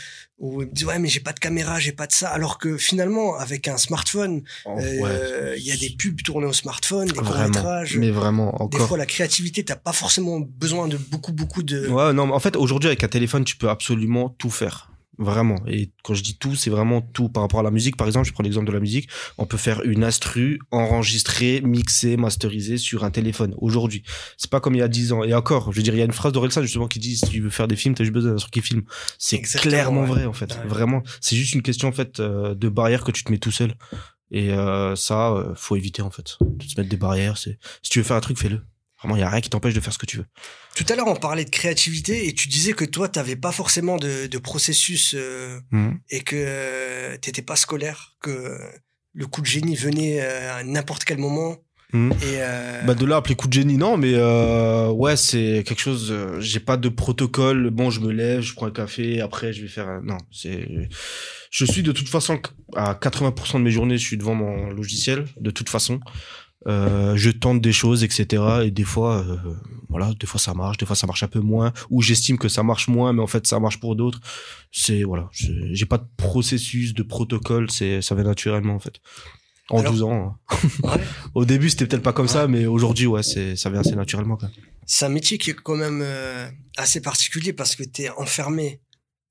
Où 0.42 0.60
me 0.60 0.84
ouais, 0.84 0.98
mais 0.98 1.08
j'ai 1.08 1.20
pas 1.20 1.32
de 1.32 1.38
caméra, 1.38 1.78
j'ai 1.78 1.92
pas 1.92 2.06
de 2.08 2.12
ça, 2.12 2.28
alors 2.28 2.58
que 2.58 2.76
finalement, 2.76 3.36
avec 3.36 3.68
un 3.68 3.78
smartphone, 3.78 4.42
Oh, 4.66 4.76
euh, 4.80 5.54
il 5.56 5.64
y 5.64 5.70
a 5.70 5.76
des 5.76 5.90
pubs 5.90 6.20
tournées 6.22 6.46
au 6.46 6.52
smartphone, 6.52 7.06
des 7.08 7.14
courts 7.14 7.38
métrages. 7.38 7.96
Mais 7.96 8.10
vraiment, 8.10 8.50
Des 8.70 8.76
encore. 8.76 8.88
fois, 8.88 8.98
la 8.98 9.06
créativité, 9.06 9.64
t'as 9.64 9.76
pas 9.76 9.92
forcément 9.92 10.40
besoin 10.40 10.88
de 10.88 10.96
beaucoup, 10.96 11.32
beaucoup 11.32 11.62
de. 11.62 11.86
Ouais, 11.88 12.12
non, 12.12 12.26
mais 12.26 12.32
en 12.32 12.40
fait, 12.40 12.56
aujourd'hui, 12.56 12.88
avec 12.88 13.04
un 13.04 13.08
téléphone, 13.08 13.44
tu 13.44 13.56
peux 13.56 13.68
absolument 13.70 14.30
tout 14.30 14.50
faire. 14.50 14.91
Vraiment. 15.18 15.56
Et 15.66 15.90
quand 16.02 16.14
je 16.14 16.22
dis 16.22 16.38
tout, 16.38 16.56
c'est 16.56 16.70
vraiment 16.70 17.02
tout. 17.02 17.28
Par 17.28 17.42
rapport 17.42 17.60
à 17.60 17.62
la 17.62 17.70
musique, 17.70 17.96
par 17.96 18.06
exemple, 18.06 18.26
je 18.26 18.32
prends 18.32 18.42
l'exemple 18.42 18.66
de 18.66 18.72
la 18.72 18.80
musique. 18.80 19.08
On 19.36 19.44
peut 19.44 19.58
faire 19.58 19.82
une 19.82 20.04
instru 20.04 20.58
enregistrée, 20.70 21.60
mixée, 21.60 22.16
masterisée 22.16 22.78
sur 22.78 23.04
un 23.04 23.10
téléphone 23.10 23.54
aujourd'hui. 23.58 24.02
C'est 24.38 24.50
pas 24.50 24.60
comme 24.60 24.74
il 24.74 24.78
y 24.78 24.82
a 24.82 24.88
10 24.88 25.12
ans. 25.12 25.22
Et 25.22 25.34
encore, 25.34 25.70
je 25.70 25.76
veux 25.76 25.82
dire, 25.82 25.94
il 25.94 25.98
y 25.98 26.02
a 26.02 26.06
une 26.06 26.12
phrase 26.12 26.32
d'Orelsan 26.32 26.62
justement 26.62 26.88
qui 26.88 26.98
dit 26.98 27.16
si 27.16 27.28
tu 27.28 27.40
veux 27.40 27.50
faire 27.50 27.68
des 27.68 27.76
films, 27.76 27.94
t'as 27.94 28.04
juste 28.04 28.14
besoin 28.14 28.32
d'un 28.32 28.38
truc 28.38 28.52
qui 28.52 28.62
filme. 28.62 28.82
C'est 29.18 29.40
clairement 29.42 30.02
ouais. 30.02 30.08
vrai, 30.08 30.24
en 30.24 30.32
fait. 30.32 30.54
Ouais. 30.54 30.66
Vraiment. 30.66 31.02
C'est 31.20 31.36
juste 31.36 31.54
une 31.54 31.62
question, 31.62 31.88
en 31.88 31.92
fait, 31.92 32.18
euh, 32.20 32.54
de 32.54 32.68
barrière 32.70 33.04
que 33.04 33.12
tu 33.12 33.22
te 33.22 33.30
mets 33.30 33.38
tout 33.38 33.52
seul. 33.52 33.74
Et 34.30 34.50
euh, 34.50 34.96
ça, 34.96 35.32
euh, 35.32 35.52
faut 35.54 35.76
éviter, 35.76 36.00
en 36.00 36.10
fait. 36.10 36.38
De 36.40 36.64
se 36.64 36.80
mettre 36.80 36.88
des 36.88 36.96
barrières. 36.96 37.36
C'est 37.36 37.58
Si 37.82 37.90
tu 37.90 37.98
veux 37.98 38.04
faire 38.04 38.16
un 38.16 38.20
truc, 38.20 38.38
fais-le. 38.38 38.62
Vraiment, 39.02 39.16
il 39.16 39.20
y 39.20 39.22
a 39.24 39.28
rien 39.28 39.40
qui 39.40 39.50
t'empêche 39.50 39.74
de 39.74 39.80
faire 39.80 39.92
ce 39.92 39.98
que 39.98 40.06
tu 40.06 40.18
veux. 40.18 40.26
Tout 40.76 40.84
à 40.88 40.94
l'heure, 40.96 41.08
on 41.08 41.16
parlait 41.16 41.44
de 41.44 41.50
créativité 41.50 42.28
et 42.28 42.34
tu 42.34 42.48
disais 42.48 42.72
que 42.72 42.84
toi, 42.84 43.08
t'avais 43.08 43.36
pas 43.36 43.52
forcément 43.52 43.96
de, 43.96 44.26
de 44.26 44.38
processus 44.38 45.14
euh, 45.18 45.58
Mhm. 45.72 45.98
et 46.10 46.20
que 46.20 46.36
euh, 46.38 47.16
t'étais 47.18 47.42
pas 47.42 47.56
scolaire, 47.56 48.14
que 48.20 48.58
le 49.14 49.26
coup 49.26 49.40
de 49.40 49.46
génie 49.46 49.76
venait 49.76 50.20
euh, 50.22 50.54
à 50.54 50.62
n'importe 50.64 51.04
quel 51.04 51.18
moment. 51.18 51.56
Mhm. 51.92 52.12
Et 52.22 52.36
euh, 52.38 52.82
Bah 52.84 52.94
de 52.94 53.04
là 53.04 53.16
appeler 53.16 53.34
coup 53.34 53.48
de 53.48 53.52
génie 53.52 53.76
non 53.76 53.98
mais 53.98 54.14
euh, 54.14 54.88
ouais 54.88 55.14
c'est 55.14 55.62
quelque 55.66 55.80
chose 55.82 56.08
euh, 56.10 56.40
j'ai 56.40 56.58
pas 56.60 56.78
de 56.78 56.88
protocole 56.88 57.68
bon 57.68 57.90
je 57.90 58.00
me 58.00 58.10
lève 58.12 58.40
je 58.40 58.54
prends 58.54 58.64
un 58.64 58.70
café 58.70 59.20
après 59.20 59.52
je 59.52 59.60
vais 59.60 59.68
faire 59.68 59.88
un... 59.90 60.00
non 60.00 60.16
c'est 60.30 60.66
je 61.50 61.64
suis 61.66 61.82
de 61.82 61.92
toute 61.92 62.08
façon 62.08 62.40
à 62.74 62.94
80% 62.94 63.58
de 63.58 63.64
mes 63.64 63.70
journées 63.70 63.98
je 63.98 64.06
suis 64.06 64.16
devant 64.16 64.34
mon 64.34 64.70
logiciel 64.70 65.26
de 65.38 65.50
toute 65.50 65.68
façon 65.68 66.00
euh, 66.66 67.16
je 67.16 67.30
tente 67.30 67.60
des 67.60 67.72
choses 67.72 68.04
etc 68.04 68.42
et 68.64 68.70
des 68.70 68.84
fois 68.84 69.18
euh, 69.18 69.36
voilà 69.88 70.12
des 70.18 70.26
fois 70.26 70.38
ça 70.40 70.54
marche 70.54 70.76
des 70.78 70.86
fois 70.86 70.96
ça 70.96 71.06
marche 71.06 71.22
un 71.22 71.28
peu 71.28 71.40
moins 71.40 71.72
ou 71.90 72.02
j'estime 72.02 72.38
que 72.38 72.48
ça 72.48 72.62
marche 72.62 72.88
moins 72.88 73.12
mais 73.12 73.22
en 73.22 73.26
fait 73.26 73.46
ça 73.46 73.58
marche 73.60 73.80
pour 73.80 73.96
d'autres. 73.96 74.20
C'est 74.70 75.02
voilà 75.02 75.28
j'ai 75.32 75.86
pas 75.86 75.98
de 75.98 76.06
processus 76.16 76.94
de 76.94 77.02
protocole 77.02 77.70
c'est 77.70 78.00
ça 78.02 78.14
vient 78.14 78.24
naturellement 78.24 78.74
en 78.74 78.80
fait. 78.80 79.00
En 79.70 79.78
Alors- 79.80 79.92
12 79.92 80.02
ans 80.02 80.36
hein. 80.52 80.56
ouais, 80.82 81.00
Au 81.34 81.44
début, 81.44 81.70
c'était 81.70 81.86
peut-être 81.86 82.02
pas 82.02 82.12
comme 82.12 82.28
ça, 82.28 82.46
mais 82.48 82.66
aujourd'hui, 82.66 83.06
ouais, 83.06 83.22
c'est, 83.22 83.56
ça 83.56 83.70
vient 83.70 83.80
assez 83.80 83.94
naturellement, 83.94 84.36
c'est 84.84 85.04
un 85.04 85.08
métier 85.08 85.38
qui 85.38 85.50
est 85.50 85.54
quand 85.54 85.76
même 85.76 86.00
euh, 86.02 86.48
assez 86.76 87.00
particulier 87.00 87.52
parce 87.52 87.76
que 87.76 87.84
t'es 87.84 88.10
enfermé, 88.10 88.80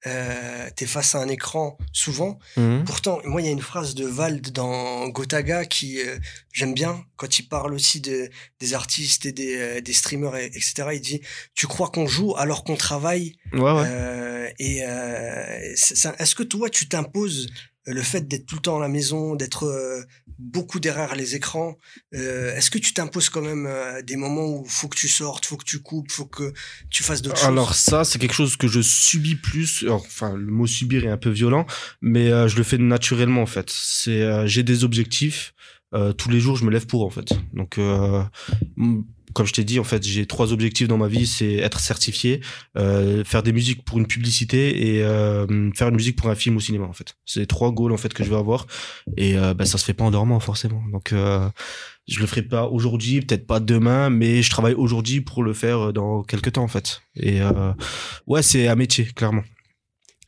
euh, 0.08 0.70
t'es 0.76 0.86
face 0.86 1.14
à 1.16 1.20
un 1.20 1.28
écran 1.28 1.78
souvent. 1.94 2.40
Pourtant, 2.86 3.20
moi, 3.24 3.42
il 3.42 3.46
y 3.46 3.50
a 3.50 3.52
une 3.52 3.62
phrase 3.62 3.94
de 3.96 4.06
Vald 4.06 4.52
dans 4.52 5.08
Gotaga 5.10 5.66
qui 5.66 6.00
euh, 6.02 6.18
j'aime 6.52 6.74
bien 6.74 7.04
quand 7.18 7.38
il 7.40 7.44
parle 7.48 7.74
aussi 7.74 8.02
de 8.02 8.30
des 8.60 8.74
artistes 8.74 9.26
et 9.26 9.32
des, 9.32 9.56
euh, 9.58 9.82
des 9.82 9.94
streamers 9.94 10.36
et- 10.38 10.46
etc. 10.48 10.74
Il 10.94 11.02
dit 11.02 11.22
tu 11.54 11.68
crois 11.68 11.90
qu'on 11.90 12.08
joue 12.08 12.36
alors 12.38 12.64
qu'on 12.64 12.76
travaille? 12.78 13.36
Ouais, 13.54 13.60
ouais. 13.60 13.84
Euh, 13.86 14.50
et 14.60 14.80
euh, 14.84 15.60
est-ce 16.20 16.36
que 16.36 16.44
toi 16.44 16.70
tu 16.70 16.88
t'imposes 16.88 17.48
le 17.86 18.02
fait 18.04 18.28
d'être 18.28 18.46
tout 18.46 18.56
le 18.56 18.62
temps 18.62 18.78
à 18.78 18.82
la 18.82 18.88
maison, 18.88 19.36
d'être 19.36 19.66
euh, 19.66 20.04
beaucoup 20.38 20.80
derrière 20.80 21.16
les 21.16 21.36
écrans, 21.36 21.78
euh, 22.14 22.56
est-ce 22.56 22.70
que 22.70 22.78
tu 22.78 22.94
t'imposes 22.94 23.30
quand 23.30 23.42
même 23.42 23.66
euh, 23.66 24.02
des 24.04 24.18
moments 24.18 24.48
où 24.48 24.66
faut 24.66 24.88
que 24.88 24.98
tu 24.98 25.08
sortes, 25.08 25.46
faut 25.46 25.58
que 25.58 25.66
tu 25.66 25.80
coupes, 25.80 26.12
faut 26.12 26.26
que 26.26 26.54
tu 26.90 27.02
fasses 27.04 27.22
d'autres 27.22 27.38
choses? 27.38 27.48
Alors 27.48 27.74
ça, 27.74 28.04
c'est 28.04 28.20
quelque 28.20 28.36
chose 28.36 28.56
que 28.56 28.68
je 28.68 28.82
subis 28.82 29.36
plus. 29.36 29.86
Enfin, 29.90 30.36
le 30.36 30.52
mot 30.52 30.68
subir 30.68 31.06
est 31.06 31.10
un 31.10 31.18
peu 31.18 31.32
violent, 31.32 31.66
mais 32.02 32.32
euh, 32.32 32.48
je 32.48 32.56
le 32.58 32.64
fais 32.64 32.78
naturellement 32.78 33.42
en 33.42 33.48
fait. 33.48 33.70
C'est, 33.70 34.22
euh, 34.22 34.46
j'ai 34.46 34.64
des 34.64 34.84
objectifs. 34.84 35.54
euh, 35.94 36.14
tous 36.14 36.30
les 36.30 36.40
jours, 36.40 36.56
je 36.56 36.66
me 36.66 36.72
lève 36.72 36.86
pour 36.86 37.06
en 37.06 37.10
fait. 37.10 37.34
Donc, 37.54 37.78
euh, 37.78 38.24
comme 39.34 39.46
je 39.46 39.54
t'ai 39.54 39.64
dit, 39.64 39.80
en 39.80 39.84
fait, 39.84 40.04
j'ai 40.04 40.26
trois 40.26 40.54
objectifs 40.54 40.88
dans 40.88 40.98
ma 40.98 41.08
vie. 41.08 41.28
C'est 41.28 41.56
être 41.56 41.80
certifié, 41.80 42.42
euh, 42.78 43.24
faire 43.24 43.44
des 43.44 43.54
musiques 43.54 43.84
pour 43.84 43.98
une 43.98 44.08
publicité 44.08 44.96
et 44.96 45.04
euh, 45.04 45.72
faire 45.74 45.90
une 45.90 45.96
musique 45.96 46.16
pour 46.16 46.30
un 46.30 46.36
film 46.36 46.58
au 46.58 46.60
cinéma 46.60 46.86
en 46.86 46.94
fait. 46.94 47.16
C'est 47.26 47.46
trois 47.46 47.72
goals 47.72 47.92
en 47.92 47.98
fait 47.98 48.14
que 48.14 48.24
je 48.24 48.30
veux 48.30 48.38
avoir. 48.38 48.68
Et 49.18 49.38
euh, 49.38 49.54
bah, 49.54 49.66
ça 49.66 49.78
se 49.78 49.86
fait 49.86 49.94
pas 49.94 50.04
en 50.04 50.12
dormant 50.12 50.40
forcément. 50.40 50.82
Donc 50.92 51.14
euh, 51.14 51.48
je 52.08 52.20
le 52.20 52.26
ferai 52.26 52.42
pas 52.42 52.68
aujourd'hui, 52.68 53.22
peut-être 53.22 53.48
pas 53.48 53.60
demain, 53.60 54.10
mais 54.10 54.42
je 54.42 54.50
travaille 54.50 54.74
aujourd'hui 54.74 55.22
pour 55.22 55.44
le 55.44 55.54
faire 55.54 55.90
euh, 55.90 55.94
dans 55.94 56.24
quelques 56.24 56.54
temps 56.54 56.64
en 56.64 56.68
fait. 56.68 57.02
Et 57.16 57.42
euh, 57.42 57.74
ouais, 58.28 58.44
c'est 58.44 58.68
un 58.68 58.76
métier 58.76 59.06
clairement. 59.06 59.44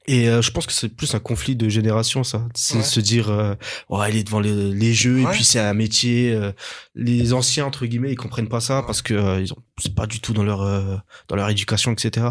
Et 0.06 0.28
euh, 0.28 0.42
je 0.42 0.52
pense 0.52 0.66
que 0.68 0.74
c'est 0.74 0.90
plus 0.90 1.16
un 1.16 1.20
conflit 1.20 1.56
de 1.56 1.70
génération 1.70 2.24
ça, 2.26 2.46
c'est 2.56 2.78
Ouais. 2.78 2.84
se 2.84 3.00
dire 3.00 3.30
euh, 3.30 3.56
ouais, 3.90 4.10
il 4.12 4.18
est 4.18 4.24
devant 4.26 4.42
les, 4.42 4.72
les 4.74 4.94
jeux 4.94 5.20
et 5.22 5.26
puis 5.32 5.44
c'est 5.46 5.60
un 5.60 5.74
métier. 5.74 6.34
euh, 6.34 6.52
les 6.96 7.32
anciens 7.34 7.66
entre 7.66 7.86
guillemets, 7.86 8.12
ils 8.12 8.16
comprennent 8.18 8.50
pas 8.50 8.60
ça 8.60 8.84
parce 8.86 9.02
que 9.02 9.14
euh, 9.14 9.42
ils 9.42 9.54
ont 9.54 9.58
c'est 9.80 9.96
pas 9.96 10.06
du 10.06 10.20
tout 10.20 10.34
dans 10.34 10.44
leur 10.44 10.62
euh, 10.62 10.98
dans 11.30 11.36
leur 11.38 11.50
éducation 11.50 11.92
etc. 11.94 12.28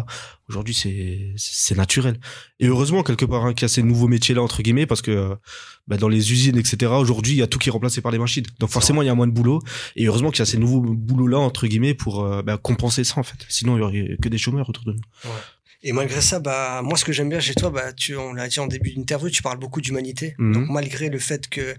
Aujourd'hui 0.49 0.73
c'est 0.75 1.33
c'est 1.35 1.75
naturel. 1.75 2.19
Et 2.59 2.67
heureusement 2.67 3.01
quelque 3.01 3.25
part 3.25 3.43
hein, 3.45 3.53
qu'il 3.53 3.63
y 3.63 3.65
a 3.65 3.69
ces 3.69 3.81
nouveaux 3.83 4.07
métiers 4.07 4.35
là 4.35 4.41
entre 4.43 4.61
guillemets 4.61 4.85
parce 4.85 5.01
que 5.01 5.11
euh, 5.11 5.35
bah, 5.87 5.97
dans 5.97 6.07
les 6.09 6.31
usines 6.31 6.57
etc. 6.57 6.91
Aujourd'hui 6.93 7.33
il 7.33 7.37
y 7.39 7.41
a 7.41 7.47
tout 7.47 7.57
qui 7.59 7.69
est 7.69 7.71
remplacé 7.71 8.01
par 8.01 8.11
les 8.11 8.19
machines. 8.19 8.45
Donc 8.59 8.69
forcément 8.69 9.01
il 9.01 9.07
y 9.07 9.09
a 9.09 9.15
moins 9.15 9.27
de 9.27 9.33
boulot 9.33 9.61
et 9.95 10.05
heureusement 10.05 10.29
qu'il 10.29 10.39
y 10.39 10.43
a 10.43 10.45
ces 10.45 10.57
nouveaux 10.59 10.79
boulots 10.81 11.27
là 11.27 11.39
entre 11.39 11.65
guillemets 11.67 11.95
pour 11.95 12.23
bah, 12.43 12.57
compenser 12.57 13.03
ça 13.03 13.19
en 13.19 13.23
fait. 13.23 13.45
Sinon 13.49 13.77
il 13.77 13.79
y 13.79 13.83
aurait 13.83 14.17
que 14.21 14.29
des 14.29 14.37
chômeurs 14.37 14.69
autour 14.69 14.85
de 14.85 14.91
nous. 14.93 15.01
Et 15.85 15.91
malgré 15.91 16.21
ça, 16.21 16.39
bah 16.39 16.81
moi 16.81 16.97
ce 16.97 17.03
que 17.05 17.11
j'aime 17.11 17.29
bien 17.29 17.39
chez 17.41 17.53
toi, 17.55 17.69
bah 17.69 17.91
tu, 17.93 18.15
on 18.15 18.33
l'a 18.33 18.47
dit 18.47 18.59
en 18.59 18.67
début 18.67 18.91
d'interview, 18.93 19.29
tu 19.29 19.41
parles 19.41 19.59
beaucoup 19.59 19.81
d'humanité. 19.81 20.33
Mhm. 20.37 20.53
Donc 20.53 20.69
malgré 20.69 21.09
le 21.09 21.19
fait 21.19 21.49
que 21.49 21.75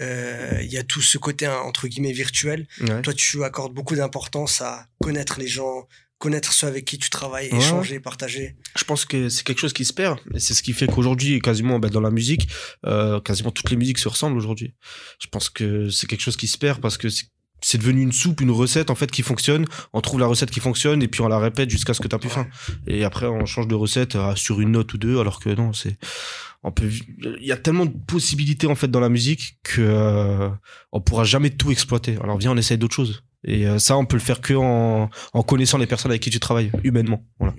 euh, 0.00 0.58
il 0.62 0.72
y 0.72 0.78
a 0.78 0.82
tout 0.84 1.02
ce 1.02 1.18
côté 1.18 1.46
hein, 1.46 1.58
entre 1.64 1.88
guillemets 1.88 2.12
virtuel, 2.12 2.66
Ouais. 2.80 3.02
toi 3.02 3.12
tu 3.12 3.42
accordes 3.44 3.74
beaucoup 3.74 3.94
d'importance 3.96 4.60
à 4.60 4.86
connaître 5.00 5.38
les 5.40 5.46
gens, 5.48 5.86
connaître 6.18 6.52
ceux 6.52 6.68
avec 6.68 6.84
qui 6.84 6.98
tu 6.98 7.10
travailles, 7.10 7.50
Ouais. 7.52 7.58
échanger, 7.58 7.98
partager. 8.00 8.56
Je 8.76 8.84
pense 8.84 9.04
que 9.04 9.28
c'est 9.28 9.42
quelque 9.44 9.58
chose 9.60 9.72
qui 9.72 9.84
se 9.84 9.92
perd 9.92 10.18
et 10.34 10.40
c'est 10.40 10.54
ce 10.54 10.62
qui 10.62 10.72
fait 10.72 10.86
qu'aujourd'hui 10.86 11.40
quasiment 11.40 11.78
bah, 11.80 11.88
dans 11.88 12.00
la 12.00 12.10
musique, 12.12 12.48
euh, 12.86 13.20
quasiment 13.20 13.50
toutes 13.50 13.70
les 13.70 13.76
musiques 13.76 13.98
se 13.98 14.08
ressemblent 14.08 14.36
aujourd'hui. 14.36 14.72
Je 15.20 15.26
pense 15.26 15.50
que 15.50 15.90
c'est 15.90 16.06
quelque 16.06 16.22
chose 16.22 16.36
qui 16.36 16.46
se 16.46 16.58
perd 16.58 16.80
parce 16.80 16.96
que 16.96 17.08
c'est 17.62 17.78
devenu 17.78 18.02
une 18.02 18.12
soupe, 18.12 18.40
une 18.40 18.50
recette 18.50 18.90
en 18.90 18.94
fait 18.94 19.10
qui 19.10 19.22
fonctionne. 19.22 19.64
On 19.92 20.00
trouve 20.00 20.20
la 20.20 20.26
recette 20.26 20.50
qui 20.50 20.60
fonctionne 20.60 21.02
et 21.02 21.08
puis 21.08 21.22
on 21.22 21.28
la 21.28 21.38
répète 21.38 21.70
jusqu'à 21.70 21.94
ce 21.94 22.00
que 22.00 22.08
t'as 22.08 22.18
plus 22.18 22.28
faim. 22.28 22.46
Et 22.86 23.04
après 23.04 23.26
on 23.26 23.46
change 23.46 23.68
de 23.68 23.74
recette 23.74 24.16
euh, 24.16 24.34
sur 24.34 24.60
une 24.60 24.72
note 24.72 24.92
ou 24.92 24.98
deux 24.98 25.18
alors 25.18 25.40
que 25.40 25.48
non 25.48 25.72
c'est 25.72 25.96
il 26.80 27.44
y 27.44 27.52
a 27.52 27.56
tellement 27.56 27.86
de 27.86 27.94
possibilités 28.06 28.66
en 28.66 28.74
fait 28.74 28.88
dans 28.88 29.00
la 29.00 29.08
musique 29.08 29.58
que 29.64 29.80
euh, 29.80 30.48
on 30.92 31.00
pourra 31.00 31.24
jamais 31.24 31.50
tout 31.50 31.72
exploiter. 31.72 32.16
Alors 32.22 32.38
viens 32.38 32.52
on 32.52 32.56
essaye 32.56 32.78
d'autres 32.78 32.94
choses. 32.94 33.24
Et 33.44 33.66
euh, 33.66 33.78
ça 33.78 33.96
on 33.96 34.06
peut 34.06 34.16
le 34.16 34.22
faire 34.22 34.40
que 34.40 34.54
en, 34.54 35.08
connaissant 35.42 35.78
les 35.78 35.86
personnes 35.86 36.12
avec 36.12 36.22
qui 36.22 36.30
tu 36.30 36.40
travailles 36.40 36.70
humainement. 36.84 37.24
Voilà. 37.40 37.54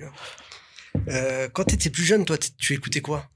Euh, 1.10 1.50
quand 1.52 1.66
tu 1.66 1.76
étais 1.76 1.90
plus 1.90 2.04
jeune, 2.04 2.24
toi, 2.24 2.38
tu 2.38 2.74
écoutais 2.74 3.02
quoi? 3.02 3.28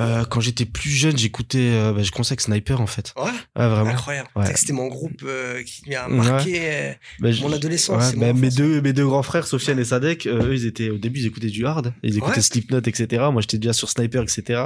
Euh, 0.00 0.24
quand 0.24 0.40
j'étais 0.40 0.64
plus 0.64 0.90
jeune, 0.90 1.16
j'écoutais, 1.16 1.70
euh, 1.72 1.92
bah, 1.92 2.02
je 2.02 2.10
avec 2.14 2.40
Sniper 2.40 2.80
en 2.80 2.86
fait. 2.86 3.12
Ouais, 3.16 3.24
Ouais, 3.24 3.68
vraiment. 3.68 3.90
incroyable. 3.90 4.28
Ouais. 4.34 4.46
C'était 4.56 4.72
mon 4.72 4.88
groupe 4.88 5.22
euh, 5.24 5.62
qui 5.62 5.88
m'a 5.90 6.08
marqué 6.08 6.58
euh, 6.60 6.92
Bah, 7.20 7.28
mon 7.42 7.52
adolescence. 7.52 8.14
bah, 8.16 8.32
mes 8.32 8.50
deux 8.50 8.80
mes 8.80 8.92
deux 8.92 9.06
grands 9.06 9.22
frères, 9.22 9.46
Sofiane 9.46 9.78
et 9.78 9.84
Sadek, 9.84 10.26
euh, 10.26 10.42
eux 10.46 10.54
ils 10.54 10.66
étaient 10.66 10.90
au 10.90 10.98
début 10.98 11.20
ils 11.20 11.26
écoutaient 11.26 11.46
du 11.48 11.64
hard, 11.66 11.92
ils 12.02 12.16
écoutaient. 12.16 12.40
Slipknot 12.40 12.78
etc. 12.80 13.24
Moi 13.32 13.40
j'étais 13.42 13.58
déjà 13.58 13.72
sur 13.72 13.88
Sniper 13.88 14.22
etc. 14.22 14.64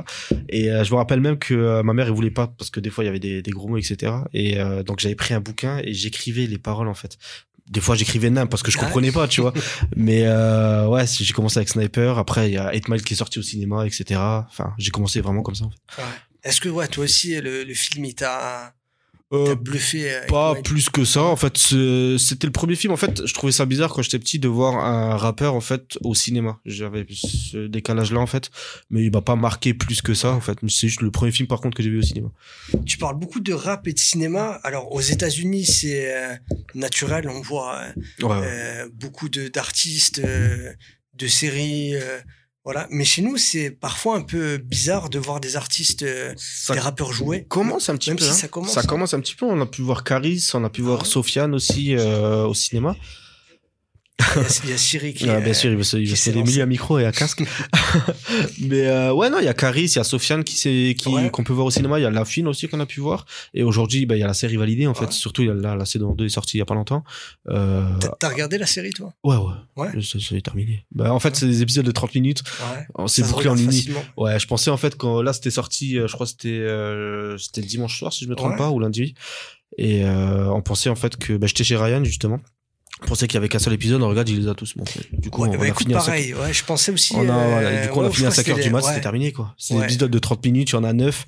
Et 0.49 0.71
euh, 0.71 0.85
je 0.85 0.93
me 0.93 0.97
rappelle 0.97 1.21
même 1.21 1.39
que 1.39 1.83
ma 1.83 1.93
mère 1.93 2.07
elle 2.07 2.13
voulait 2.15 2.31
pas 2.31 2.47
parce 2.47 2.71
que 2.71 2.81
des 2.81 2.91
fois 2.91 3.05
il 3.05 3.09
y 3.09 3.11
avait 3.11 3.19
des, 3.21 3.43
des 3.43 3.51
gros 3.51 3.69
mots 3.69 3.77
etc. 3.79 4.13
Et 4.33 4.59
euh, 4.59 4.83
donc 4.83 5.01
j'avais 5.01 5.15
pris 5.15 5.35
un 5.35 5.41
bouquin 5.41 5.79
et 5.85 5.93
j'écrivais 5.95 6.47
les 6.47 6.59
paroles 6.59 6.89
en 6.89 6.95
fait. 6.95 7.19
Des 7.71 7.81
fois 7.81 7.95
j'écrivais 7.97 8.31
n'importe 8.31 8.51
parce 8.51 8.63
que 8.63 8.71
je 8.71 8.79
Ah. 8.79 8.85
comprenais 8.85 9.13
pas 9.13 9.29
tu 9.29 9.41
vois. 9.41 9.53
Mais 9.97 10.23
euh, 10.27 10.87
ouais 10.89 11.07
j'ai 11.07 11.33
commencé 11.35 11.59
avec 11.59 11.69
Sniper. 11.69 12.19
Après 12.19 12.49
il 12.49 12.55
y 12.55 12.59
a 12.59 12.73
8 12.73 12.89
Mile 12.89 13.03
qui 13.05 13.15
est 13.15 13.17
sorti 13.17 13.39
au 13.39 13.43
cinéma 13.43 13.87
etc. 13.87 14.19
Enfin 14.21 14.73
j'ai 14.79 14.91
commencé 14.91 15.21
vraiment 15.21 15.43
comme 15.43 15.55
ça. 15.55 15.65
En 15.65 15.71
fait. 15.71 16.03
Ouais. 16.03 16.09
Est-ce 16.45 16.61
que 16.61 16.69
ouais, 16.69 16.87
toi 16.89 17.05
aussi, 17.05 17.35
le, 17.41 17.65
le 17.65 17.75
film, 17.75 18.05
il 18.05 18.15
t'a 18.15 18.73
Euh, 19.31 19.55
bluffé 19.55 20.11
euh, 20.11 20.27
Pas 20.27 20.55
plus 20.55 20.89
que 20.89 21.05
ça. 21.05 21.23
En 21.23 21.37
fait, 21.37 21.57
c'était 21.59 22.47
le 22.47 22.53
premier 22.53 22.77
film. 22.77 22.93
En 22.93 22.97
fait, 22.97 23.27
je 23.27 23.35
trouvais 23.35 23.53
ça 23.53 23.67
bizarre 23.67 23.93
quand 23.93 24.01
j'étais 24.01 24.19
petit 24.19 24.39
de 24.39 24.49
voir 24.49 24.77
un 24.83 25.17
rappeur 25.19 25.55
en 25.55 25.61
fait 25.61 25.99
au 26.03 26.15
cinéma. 26.15 26.59
J'avais 26.65 27.05
ce 27.11 27.67
décalage-là 27.67 28.21
en 28.21 28.27
fait, 28.27 28.51
mais 28.89 29.05
il 29.05 29.13
m'a 29.13 29.21
pas 29.21 29.37
marqué 29.37 29.75
plus 29.75 30.01
que 30.01 30.15
ça 30.15 30.33
en 30.33 30.41
fait. 30.41 30.59
C'est 30.69 30.89
juste 30.89 31.03
le 31.03 31.11
premier 31.11 31.31
film 31.33 31.47
par 31.47 31.61
contre 31.61 31.77
que 31.77 31.83
j'ai 31.83 31.91
vu 31.91 31.99
au 31.99 32.03
cinéma. 32.03 32.31
Tu 32.87 32.97
parles 32.97 33.19
beaucoup 33.19 33.41
de 33.41 33.53
rap 33.53 33.87
et 33.87 33.93
de 33.93 33.99
cinéma. 33.99 34.61
Alors, 34.65 34.91
aux 34.93 35.01
États-Unis, 35.03 35.67
c'est 35.67 36.15
euh, 36.15 36.35
naturel. 36.75 37.29
On 37.29 37.43
voit 37.43 37.81
euh, 38.23 38.27
Ouais. 38.27 38.39
ouais. 38.41 38.85
beaucoup 38.95 39.29
de 39.29 39.49
d'artistes, 39.49 40.23
de 40.23 41.27
séries. 41.27 41.95
Voilà. 42.69 42.87
Mais 42.91 43.07
chez 43.07 43.23
nous, 43.23 43.39
c'est 43.39 43.71
parfois 43.71 44.17
un 44.17 44.21
peu 44.21 44.59
bizarre 44.59 45.09
de 45.09 45.19
voir 45.19 45.41
des 45.41 45.57
artistes, 45.57 46.03
euh, 46.03 46.35
Ça 46.37 46.75
des 46.75 46.81
rappeurs 46.81 47.15
jouer. 47.15 47.47
commence 47.49 47.89
un 47.89 47.97
petit 47.97 48.11
Même 48.11 48.19
peu. 48.19 48.25
si 48.27 48.31
hein. 48.31 48.35
ça 48.35 48.49
commence, 48.49 48.73
Ça 48.73 48.81
hein. 48.81 48.87
commence 48.87 49.15
un 49.15 49.21
petit 49.21 49.35
peu. 49.35 49.47
On 49.47 49.59
a 49.63 49.65
pu 49.65 49.81
voir 49.81 50.05
Caris, 50.05 50.47
on 50.53 50.63
a 50.65 50.69
pu 50.69 50.83
voir 50.83 51.01
ouais 51.01 51.07
Sofiane 51.07 51.55
aussi 51.55 51.95
euh, 51.97 52.45
au 52.45 52.53
cinéma. 52.53 52.95
Il 54.65 54.71
y 54.71 54.73
a- 54.73 54.77
Siri 54.79 55.15
qui. 55.15 55.29
Ah, 55.31 55.41
bien 55.41 55.53
sûr, 55.55 55.71
il 55.71 55.77
va 55.77 55.85
se, 55.85 55.97
des 56.31 56.43
milieux 56.43 56.63
à 56.63 56.67
micro 56.67 56.99
et 56.99 57.07
à 57.07 57.13
casque. 57.13 57.43
Mais 58.61 58.87
euh, 58.87 59.13
ouais, 59.13 59.31
non, 59.31 59.39
il 59.39 59.45
y 59.45 59.49
a 59.49 59.55
Caris, 59.55 59.85
il 59.85 59.97
y 59.97 59.99
a 59.99 60.05
Sofiane 60.05 60.45
qui 60.45 60.57
s'est, 60.57 60.95
qui 60.99 61.09
Ouais. 61.09 61.31
qu'on 61.31 61.45
peut 61.45 61.53
voir 61.53 61.67
au 61.67 61.71
cinéma. 61.71 61.99
Il 61.99 62.03
y 62.03 62.05
a 62.05 62.11
Lafine 62.11 62.47
aussi 62.49 62.69
qu'on 62.69 62.81
a 62.81 62.87
pu 62.87 63.01
voir. 63.01 63.25
Et 63.55 63.63
aujourd'hui, 63.63 64.07
bah, 64.07 64.17
il 64.17 64.21
y 64.21 64.23
a 64.23 64.27
la 64.27 64.35
série 64.35 64.57
validée 64.57 64.87
en 64.87 64.95
fait. 64.95 65.07
Ouais. 65.07 65.13
Surtout, 65.13 65.43
il 65.43 65.49
y 65.49 65.51
a 65.51 65.55
la, 65.55 65.77
la 65.77 65.85
saison 65.85 66.15
2 66.15 66.27
est 66.27 66.29
sortie 66.29 66.57
il 66.57 66.61
y 66.61 66.63
a 66.63 66.67
pas 66.67 66.75
longtemps. 66.75 67.05
Euh, 67.49 67.89
T'as- 68.19 68.29
regardé 68.29 68.59
la 68.59 68.67
série, 68.67 68.91
toi? 68.91 69.13
Ouais, 69.25 69.37
ouais. 69.37 69.55
Ouais. 69.77 70.03
Ça, 70.03 70.19
ça 70.21 70.37
est 70.37 70.45
terminé. 70.45 70.85
Bah, 70.93 71.13
en 71.13 71.21
fait, 71.21 71.35
c'est 71.37 71.47
des 71.47 71.63
épisodes 71.63 71.87
de 71.87 71.93
30 71.93 72.15
minutes. 72.15 72.43
Ouais. 72.99 73.09
Ça 73.09 73.25
se 73.25 73.31
bouclé 73.33 73.49
en 73.49 73.57
facilement. 73.57 74.05
Ouais, 74.17 74.39
je 74.39 74.47
pensais 74.47 74.71
en 74.71 74.77
fait 74.77 74.97
quand 74.97 75.23
là 75.23 75.33
c'était 75.33 75.51
sorti, 75.51 75.99
euh, 75.99 76.07
je 76.09 76.13
crois 76.15 76.27
que 76.27 76.31
c'était 76.33 76.49
euh, 76.49 77.39
c'était 77.39 77.61
dimanche 77.63 77.99
soir 77.99 78.13
si 78.13 78.25
je 78.25 78.31
me 78.31 78.35
trompe 78.35 78.57
pas 78.57 78.71
ou 78.71 78.79
lundi. 78.81 79.15
Et 79.77 80.05
euh, 80.05 80.51
on 80.51 80.61
pensait 80.63 80.89
en 80.91 80.97
fait 80.97 81.17
que 81.17 81.35
bah, 81.37 81.47
j'étais 81.47 81.65
chez 81.65 81.77
Ryan 81.77 82.03
justement. 82.05 82.41
Pensait 83.07 83.27
qu'il 83.29 83.35
y 83.35 83.39
avait 83.39 83.49
qu'un 83.49 83.59
seul 83.61 83.73
épisode, 83.75 84.03
on 84.03 84.09
regarde, 84.09 84.29
il 84.29 84.41
les 84.41 84.49
a 84.49 84.55
tous. 84.55 84.77
Bon, 84.77 84.85
du 85.13 85.31
coup, 85.31 85.43
Ouais, 85.43 85.49
on, 85.49 85.53
bah 85.53 85.59
on 85.61 85.63
a 85.63 85.69
écoute, 85.69 85.83
fini 85.83 85.95
à 85.95 86.01
5 86.01 86.07
pareil, 86.07 86.35
ouais, 86.35 86.53
je 86.53 86.65
pensais 86.65 86.91
aussi. 86.93 87.15
on 87.15 87.29
a, 87.29 87.33
euh, 87.33 87.49
voilà, 87.51 87.83
du 87.83 87.89
coup, 87.89 87.99
on 88.01 88.03
a 88.03 88.07
ouais, 88.09 88.13
fini 88.13 88.27
à 88.27 88.31
je 88.31 88.35
crois 88.35 88.45
5 88.45 88.51
heures 88.51 88.57
que 88.59 88.63
du 88.63 88.71
mat, 88.71 88.83
c'était- 88.83 89.01
terminé, 89.01 89.33
quoi. 89.33 89.55
C'est 89.57 89.75
des 89.75 89.83
épisodes 89.85 90.11
de 90.11 90.19
30 90.19 90.45
minutes, 90.45 90.71
il 90.71 90.75
y 90.75 90.77
en 90.77 90.85
a 90.85 90.93
9. 90.93 91.27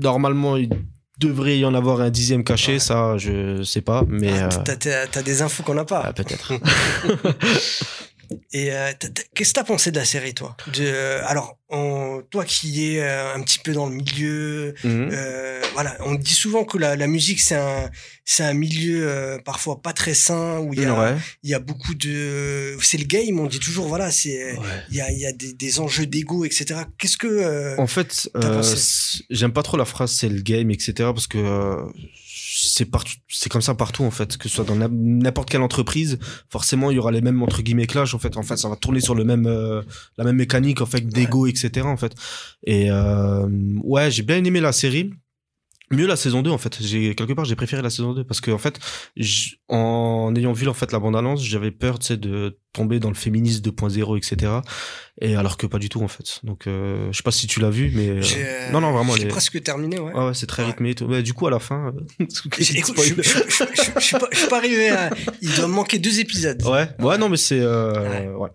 Normalement, 0.00 0.56
il 0.56 0.68
devrait 1.18 1.58
y 1.58 1.64
en 1.64 1.74
avoir 1.74 2.00
un 2.00 2.10
dixième 2.10 2.44
caché, 2.44 2.78
ça, 2.78 3.16
je 3.18 3.62
sais 3.62 3.80
pas, 3.80 4.04
mais 4.08 4.30
Ah, 4.32 4.48
euh, 4.68 5.06
t'as- 5.10 5.22
des 5.22 5.42
infos 5.42 5.62
qu'on 5.62 5.74
n'a 5.74 5.84
pas. 5.84 6.02
ah, 6.06 6.12
peut-être. 6.12 6.52
Et 8.52 8.72
euh, 8.72 8.90
qu'est-ce 9.34 9.50
que 9.50 9.54
t'as 9.60 9.64
pensé 9.64 9.90
de 9.90 9.96
la 9.98 10.04
série, 10.04 10.32
toi? 10.34 10.56
De, 10.72 10.82
euh, 10.82 11.20
Alors, 11.26 11.58
on- 11.68 12.22
toi 12.30 12.44
qui 12.44 12.94
es 12.94 13.00
euh, 13.02 13.34
un 13.34 13.42
petit 13.42 13.58
peu 13.58 13.72
dans 13.74 13.86
le 13.86 13.94
milieu, 13.94 14.74
Mhm. 14.82 15.10
voilà, 15.74 15.96
on 16.00 16.14
dit 16.14 16.32
souvent 16.32 16.64
que 16.64 16.78
la, 16.78 16.96
la 16.96 17.06
musique 17.06 17.40
c'est 17.40 17.54
un 17.56 17.90
c'est 18.26 18.42
un 18.44 18.54
milieu 18.54 19.06
euh, 19.08 19.38
parfois 19.44 19.82
pas 19.82 19.92
très 19.92 20.14
sain 20.14 20.58
où 20.60 20.72
il 20.72 20.80
y 20.80 20.84
a 20.84 20.98
Ouais. 20.98 21.16
il 21.42 21.50
y 21.50 21.54
a 21.54 21.58
beaucoup 21.58 21.94
de 21.94 22.76
c'est 22.80 22.98
le 22.98 23.04
game. 23.04 23.38
On 23.38 23.46
dit 23.46 23.58
toujours 23.60 23.86
voilà, 23.86 24.10
c'est 24.10 24.52
Ouais. 24.54 24.64
il 24.90 24.96
y 24.96 25.00
a 25.00 25.10
il 25.12 25.18
y 25.18 25.26
a 25.26 25.32
des, 25.32 25.52
des 25.52 25.80
enjeux 25.80 26.06
d'ego, 26.06 26.44
etc. 26.44 26.80
Qu'est-ce 26.98 27.16
que 27.18 27.26
euh, 27.26 27.76
En 27.78 27.86
fait, 27.86 28.30
euh, 28.36 28.62
j'aime 29.30 29.52
pas 29.52 29.62
trop 29.62 29.76
la 29.76 29.84
phrase 29.84 30.12
c'est 30.12 30.28
le 30.28 30.40
game, 30.40 30.70
etc. 30.70 30.92
parce 31.14 31.26
que 31.26 31.38
euh, 31.38 31.84
c'est 32.56 32.84
partout, 32.84 33.14
c'est 33.28 33.50
comme 33.50 33.62
ça 33.62 33.74
partout 33.74 34.04
en 34.04 34.10
fait, 34.12 34.36
que 34.36 34.48
ce 34.48 34.54
soit 34.56 34.64
dans 34.64 34.76
n'im- 34.76 34.88
n'importe 34.90 35.50
quelle 35.50 35.60
entreprise, 35.62 36.18
forcément 36.50 36.90
il 36.90 36.94
y 36.94 36.98
aura 36.98 37.10
les 37.10 37.20
mêmes 37.20 37.42
entre 37.42 37.62
guillemets 37.62 37.86
clash 37.86 38.14
en 38.14 38.18
fait. 38.18 38.36
En 38.36 38.42
fait, 38.42 38.56
ça 38.56 38.68
va 38.68 38.76
tourner 38.76 39.00
sur 39.00 39.14
le 39.14 39.24
même, 39.24 39.46
euh, 39.46 39.82
la 40.18 40.24
même 40.24 40.36
mécanique 40.36 40.80
en 40.80 40.86
fait 40.86 41.00
d'ego, 41.06 41.46
etc. 41.46 41.84
En 41.86 41.96
fait. 41.96 42.12
Et 42.64 42.90
euh, 42.90 43.46
ouais, 43.82 44.10
j'ai 44.10 44.22
bien 44.22 44.42
aimé 44.44 44.60
la 44.60 44.72
série. 44.72 45.10
Mieux 45.90 46.06
la 46.06 46.16
saison 46.16 46.42
2 46.42 46.50
en 46.50 46.58
fait. 46.58 46.78
J'ai 46.80 47.14
quelque 47.14 47.34
part 47.34 47.44
j'ai 47.44 47.56
préféré 47.56 47.82
la 47.82 47.90
saison 47.90 48.14
2 48.14 48.24
parce 48.24 48.40
que 48.40 48.50
en 48.50 48.58
fait 48.58 48.78
en 49.68 50.32
ayant 50.34 50.52
vu 50.52 50.66
en 50.68 50.74
fait 50.74 50.92
la 50.92 50.98
bande 50.98 51.14
annonce, 51.16 51.42
j'avais 51.44 51.70
peur 51.70 51.98
tu 51.98 52.06
sais 52.06 52.16
de 52.16 52.58
tomber 52.72 52.98
dans 53.00 53.10
le 53.10 53.14
féminisme 53.14 53.62
2.0 53.62 54.16
etc. 54.16 54.52
Et 55.20 55.36
alors 55.36 55.56
que 55.56 55.66
pas 55.66 55.78
du 55.78 55.88
tout 55.88 56.02
en 56.02 56.08
fait. 56.08 56.40
Donc 56.42 56.66
euh, 56.66 57.08
je 57.12 57.16
sais 57.18 57.22
pas 57.22 57.30
si 57.30 57.46
tu 57.46 57.60
l'as 57.60 57.70
vu 57.70 57.92
mais 57.94 58.08
euh, 58.08 58.72
non 58.72 58.80
non 58.80 58.92
vraiment 58.92 59.14
j'ai 59.14 59.24
les... 59.24 59.28
presque 59.28 59.62
terminé, 59.62 59.98
ouais. 60.00 60.12
Ouais, 60.12 60.26
ouais, 60.26 60.34
c'est 60.34 60.46
très 60.46 60.62
Ouais. 60.62 60.70
rythmé 60.70 60.90
et 60.90 60.94
tout. 60.94 61.04
Ouais, 61.04 61.22
du 61.22 61.34
coup, 61.34 61.46
à 61.46 61.50
la 61.50 61.58
fin, 61.58 61.92
Écoute, 62.18 62.54
je, 62.58 62.64
je, 62.64 62.72
je, 63.22 63.22
je- 63.22 63.90
je 63.96 64.00
suis 64.00 64.16
pas, 64.18 64.28
je 64.32 64.38
suis 64.38 64.48
pas 64.48 64.56
arrivé 64.56 64.88
à. 64.88 65.10
Il 65.42 65.54
doit 65.54 65.68
me 65.68 65.74
manquer 65.74 65.98
deux 65.98 66.18
épisodes. 66.20 66.62
ouais, 66.66 66.88
ouais, 67.00 67.18
non, 67.18 67.28
mais 67.28 67.36
c'est, 67.36 67.60
euh, 67.60 68.32
Ouais. 68.34 68.48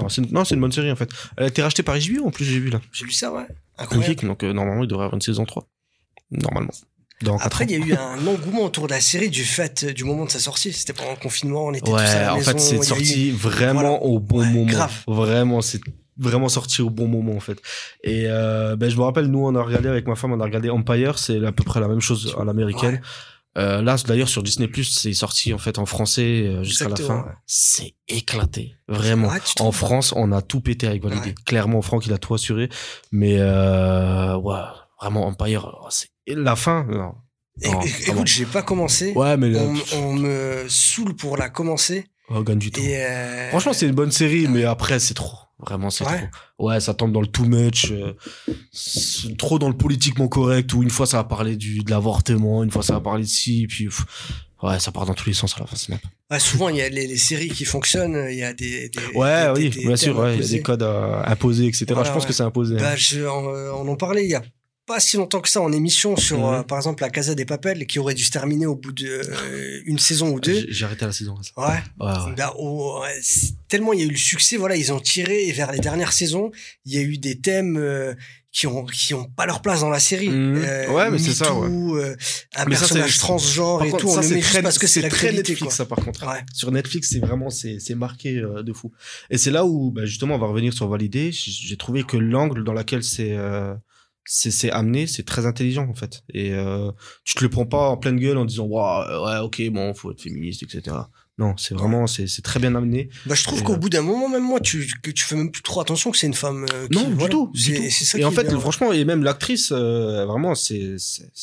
Non, 0.00 0.08
c'est 0.44 0.54
une, 0.54 0.60
bonne 0.60 0.72
série, 0.72 0.90
en 0.92 0.96
fait. 0.96 1.10
Elle 1.36 1.44
a 1.44 1.48
été 1.48 1.62
rachetée 1.62 1.82
par 1.82 1.96
HBO, 1.98 2.26
en 2.26 2.30
plus, 2.30 2.44
j'ai 2.44 2.60
vu, 2.60 2.70
là. 2.70 2.80
J'ai 2.92 3.04
lu 3.04 3.10
ça, 3.12 3.32
ouais. 3.32 3.46
Incroyable. 3.78 4.26
Donc, 4.26 4.44
euh, 4.44 4.52
normalement, 4.52 4.84
il 4.84 4.88
devrait 4.88 5.04
avoir 5.04 5.14
une 5.16 5.20
saison 5.20 5.44
3. 5.44 5.66
Normalement. 6.30 6.72
Dans 7.22 7.38
Après, 7.38 7.64
il 7.64 7.70
y 7.70 7.74
a 7.74 7.78
eu 7.78 7.94
un 7.94 8.26
engouement 8.26 8.64
autour 8.64 8.88
de 8.88 8.92
la 8.92 9.00
série 9.00 9.30
du 9.30 9.42
fait 9.44 9.84
euh, 9.84 9.92
du 9.94 10.04
moment 10.04 10.26
de 10.26 10.30
sa 10.30 10.38
sortie. 10.38 10.72
C'était 10.72 10.92
pendant 10.92 11.12
le 11.12 11.16
confinement, 11.16 11.64
on 11.64 11.72
était 11.72 11.80
tous 11.80 11.92
à 11.92 11.96
Ouais, 11.96 12.14
la 12.20 12.34
en 12.34 12.36
maison. 12.36 12.50
fait, 12.52 12.58
c'est 12.58 12.76
eu- 12.76 12.84
sorti 12.84 13.30
vraiment 13.30 13.80
Voilà. 13.80 13.92
au 14.02 14.20
bon 14.20 14.40
Ouais, 14.40 14.50
moment. 14.50 14.66
grave. 14.70 14.92
Vraiment, 15.08 15.62
c'est 15.62 15.80
vraiment 16.18 16.50
sorti 16.50 16.82
au 16.82 16.90
bon 16.90 17.08
moment, 17.08 17.34
en 17.34 17.40
fait. 17.40 17.58
Et, 18.04 18.24
euh, 18.26 18.76
ben, 18.76 18.90
je 18.90 18.96
me 18.96 19.02
rappelle, 19.02 19.26
nous, 19.28 19.38
on 19.46 19.54
a 19.54 19.62
regardé 19.62 19.88
avec 19.88 20.06
ma 20.06 20.14
femme, 20.14 20.32
on 20.32 20.40
a 20.40 20.44
regardé 20.44 20.68
Empire, 20.68 21.18
c'est 21.18 21.42
à 21.44 21.52
peu 21.52 21.64
près 21.64 21.80
la 21.80 21.88
même 21.88 22.00
chose 22.00 22.34
à 22.38 22.44
l'américaine. 22.44 22.96
Ouais. 22.96 23.00
Euh, 23.62 23.80
là, 23.80 23.96
d'ailleurs, 24.06 24.28
sur 24.28 24.42
Disney+, 24.42 24.68
c'est 24.84 25.14
sorti, 25.14 25.54
en 25.54 25.58
fait, 25.58 25.78
en 25.78 25.86
français, 25.86 26.42
euh, 26.46 26.62
jusqu'à 26.64 26.90
la 26.90 26.96
fin. 26.96 27.20
ouais. 27.22 27.32
C'est 27.46 27.94
éclaté. 28.08 28.74
Vraiment. 28.88 29.28
Ouais, 29.28 29.38
En 29.60 29.72
France, 29.72 30.12
on 30.14 30.32
a 30.32 30.42
tout 30.42 30.60
pété 30.60 30.86
avec 30.86 31.02
Validé. 31.02 31.28
Ouais. 31.30 31.34
Clairement, 31.46 31.80
Franck, 31.80 32.04
il 32.06 32.12
a 32.12 32.18
tout 32.18 32.34
assuré. 32.34 32.68
Mais, 33.10 33.36
euh, 33.38 34.36
ouais, 34.36 34.58
vraiment, 35.00 35.26
Empire, 35.26 35.76
oh, 35.82 35.86
c'est, 35.90 36.08
la 36.28 36.56
fin, 36.56 36.84
non. 36.84 37.14
Vraiment. 37.62 37.82
écoute, 37.82 38.26
j'ai 38.26 38.44
pas 38.46 38.62
commencé. 38.62 39.12
Ouais, 39.14 39.36
mais, 39.36 39.48
là, 39.50 39.62
On, 39.94 39.96
on 39.98 40.12
me 40.14 40.66
saoule 40.68 41.14
pour 41.16 41.36
la 41.38 41.48
commencer. 41.48 42.04
oh, 42.28 42.42
gagne 42.42 42.58
du 42.58 42.70
temps. 42.70 42.82
Et 42.82 42.96
euh, 43.04 43.48
Franchement, 43.50 43.72
c'est 43.72 43.86
une 43.86 43.94
bonne 43.94 44.12
série, 44.12 44.46
mais 44.48 44.64
après, 44.64 44.98
c'est 44.98 45.14
trop. 45.14 45.38
Vraiment, 45.58 45.88
c'est 45.88 46.04
Ouais. 46.04 46.28
trop. 46.58 46.66
Ouais, 46.68 46.80
ça 46.80 46.92
tombe 46.92 47.12
dans 47.12 47.22
le 47.22 47.26
too 47.28 47.44
much. 47.46 47.90
euh, 47.92 48.12
c'est 48.72 49.36
trop 49.38 49.58
dans 49.58 49.68
le 49.68 49.76
politiquement 49.76 50.28
correct, 50.28 50.72
où 50.74 50.82
une 50.82 50.90
fois, 50.90 51.06
ça 51.06 51.16
va 51.18 51.24
parler 51.24 51.56
du, 51.56 51.78
de 51.78 51.90
l'avortement, 51.90 52.62
une 52.62 52.70
fois, 52.70 52.82
ça 52.82 52.92
va 52.94 53.00
parler 53.00 53.24
de 53.24 53.28
ci, 53.28 53.66
puis, 53.66 53.86
pff, 53.86 54.04
ouais, 54.62 54.78
ça 54.78 54.92
part 54.92 55.06
dans 55.06 55.14
tous 55.14 55.26
les 55.28 55.34
sens 55.34 55.54
à 55.56 55.60
la 55.60 55.66
fin, 55.66 55.76
c'est 55.76 55.88
n'importe 55.90 56.12
ouais, 56.30 56.38
souvent, 56.40 56.68
il 56.68 56.76
y 56.76 56.82
a 56.82 56.88
les, 56.90 57.06
les 57.06 57.16
séries 57.16 57.48
qui 57.48 57.64
fonctionnent. 57.64 58.26
Il 58.30 58.36
y 58.36 58.42
a 58.42 58.52
des. 58.52 58.90
des 58.90 59.00
Ouais, 59.14 59.46
des- 59.54 59.60
oui, 59.60 59.70
des- 59.70 59.86
bien 59.86 59.96
sûr, 59.96 60.18
ouais, 60.18 60.26
il 60.26 60.30
y 60.32 60.34
a 60.34 60.36
imposés. 60.40 60.56
des 60.56 60.62
codes 60.62 60.82
à 60.82 61.30
imposer, 61.30 61.66
etc. 61.66 61.86
Voilà, 61.88 62.04
je 62.04 62.12
pense 62.12 62.24
ouais. 62.24 62.28
que 62.28 62.34
c'est 62.34 62.42
imposé. 62.42 62.76
Bah, 62.76 62.96
je, 62.96 63.20
on, 63.22 63.48
euh, 63.54 63.70
on 63.72 63.88
en 63.88 63.96
parlait 63.96 64.24
il 64.24 64.30
y 64.30 64.34
a 64.34 64.42
pas 64.86 65.00
si 65.00 65.16
longtemps 65.16 65.40
que 65.40 65.48
ça 65.48 65.60
en 65.60 65.72
émission 65.72 66.16
sur, 66.16 66.38
Mhm. 66.38 66.54
euh, 66.54 66.62
par 66.62 66.78
exemple, 66.78 67.02
la 67.02 67.10
Casa 67.10 67.34
des 67.34 67.44
Papels, 67.44 67.86
qui 67.86 67.98
aurait 67.98 68.14
dû 68.14 68.22
se 68.24 68.30
terminer 68.30 68.66
au 68.66 68.76
bout 68.76 68.92
de 68.92 69.06
euh, 69.06 69.80
une 69.84 69.98
saison 69.98 70.30
ou 70.30 70.40
deux. 70.40 70.64
J'ai 70.68 70.84
arrêté 70.84 71.04
la 71.04 71.12
saison. 71.12 71.34
Ouais. 71.56 71.64
Ouais, 71.66 72.06
ouais. 72.06 72.34
Bah, 72.36 72.54
oh, 72.58 73.00
ouais, 73.02 73.20
tellement 73.68 73.92
il 73.92 74.00
y 74.00 74.02
a 74.02 74.06
eu 74.06 74.10
le 74.10 74.16
succès, 74.16 74.56
voilà, 74.56 74.76
ils 74.76 74.92
ont 74.92 75.00
tiré 75.00 75.46
et 75.46 75.52
vers 75.52 75.72
les 75.72 75.80
dernières 75.80 76.12
saisons, 76.12 76.50
il 76.84 76.94
y 76.94 76.98
a 76.98 77.02
eu 77.02 77.18
des 77.18 77.38
thèmes 77.40 77.76
euh, 77.76 78.14
qui 78.52 78.66
ont 78.66 78.86
qui 78.86 79.12
ont 79.12 79.24
pas 79.24 79.44
leur 79.44 79.60
place 79.60 79.80
dans 79.80 79.90
la 79.90 79.98
série. 79.98 80.30
Mhm. 80.30 80.64
Ouais, 80.94 81.10
mais 81.10 81.18
c'est 81.18 81.32
ça, 81.34 81.52
MeToo, 81.52 81.96
euh, 81.98 82.16
un 82.54 82.64
Mais 82.64 82.70
personnage 82.76 83.18
transgenre 83.18 83.78
Par 83.78 83.86
et 83.86 83.90
contre, 83.90 84.02
tout, 84.04 84.10
on 84.10 84.16
le 84.16 84.22
met 84.28 84.36
juste 84.36 84.48
très, 84.50 84.62
parce 84.62 84.78
que 84.78 84.86
c'est 84.86 85.06
très 85.08 85.32
Netflix, 85.32 85.60
quoi. 85.62 85.70
ça, 85.70 85.84
par 85.84 85.98
contre. 85.98 86.26
Ouais. 86.26 86.40
Sur 86.54 86.70
Netflix, 86.70 87.10
c'est 87.10 87.18
vraiment, 87.18 87.50
c'est, 87.50 87.78
marqué 87.94 88.36
euh, 88.38 88.62
de 88.62 88.72
fou. 88.72 88.92
Et 89.30 89.36
c'est 89.36 89.50
là 89.50 89.66
où, 89.66 89.90
bah, 89.90 90.06
justement, 90.06 90.36
on 90.36 90.38
va 90.38 90.46
revenir 90.46 90.72
sur 90.72 90.88
Validé. 90.88 91.32
J'ai 91.32 91.76
trouvé 91.76 92.02
que 92.04 92.16
l'angle 92.16 92.64
dans 92.64 92.72
lequel 92.72 93.02
c'est, 93.02 93.36
c'est, 94.26 94.70
amené, 94.70 95.06
c'est 95.06 95.22
très 95.24 95.46
intelligent, 95.46 95.86
en 95.88 95.94
fait. 95.94 96.22
Et 96.34 96.52
euh, 96.52 96.90
tu 97.24 97.34
te 97.34 97.42
le 97.44 97.48
prends 97.48 97.64
pas 97.66 97.88
en 97.90 97.96
pleine 97.96 98.18
gueule 98.18 98.36
en 98.38 98.44
disant, 98.44 98.64
Ouah, 98.66 99.24
ouais, 99.24 99.44
ok, 99.44 99.62
bon, 99.72 99.94
faut 99.94 100.10
être 100.12 100.20
féministe, 100.20 100.62
etc. 100.62 100.96
Non, 101.38 101.54
c'est 101.58 101.74
vraiment, 101.74 102.06
c'est, 102.06 102.26
très 102.42 102.58
bien 102.58 102.74
amené. 102.74 103.10
Bah, 103.26 103.34
je 103.34 103.44
trouve 103.44 103.62
qu'au 103.62 103.74
euh, 103.74 103.76
bout 103.76 103.90
d'un 103.90 104.00
moment, 104.00 104.26
même 104.28 104.42
moi, 104.42 104.58
tu, 104.58 104.90
que 105.02 105.10
tu 105.10 105.22
fais 105.22 105.36
même 105.36 105.50
plus 105.50 105.62
trop 105.62 105.80
attention 105.82 106.10
que 106.10 106.16
c'est 106.16 106.26
une 106.26 106.32
femme. 106.34 106.64
euh, 106.72 106.88
qui- 106.88 106.94
non, 106.96 107.08
du 107.08 107.14
voilà. 107.14 107.28
tout, 107.32 107.50
du 107.52 107.60
C'est 107.60 107.74
tout. 107.74 107.82
c'est 107.90 108.04
ça 108.06 108.18
et 108.18 108.24
en 108.24 108.30
fait, 108.30 108.44
bien. 108.48 108.58
franchement, 108.58 108.90
et 108.92 109.04
même 109.04 109.22
l'actrice, 109.22 109.70
euh, 109.70 110.24
vraiment, 110.24 110.54
c'est, 110.54 110.96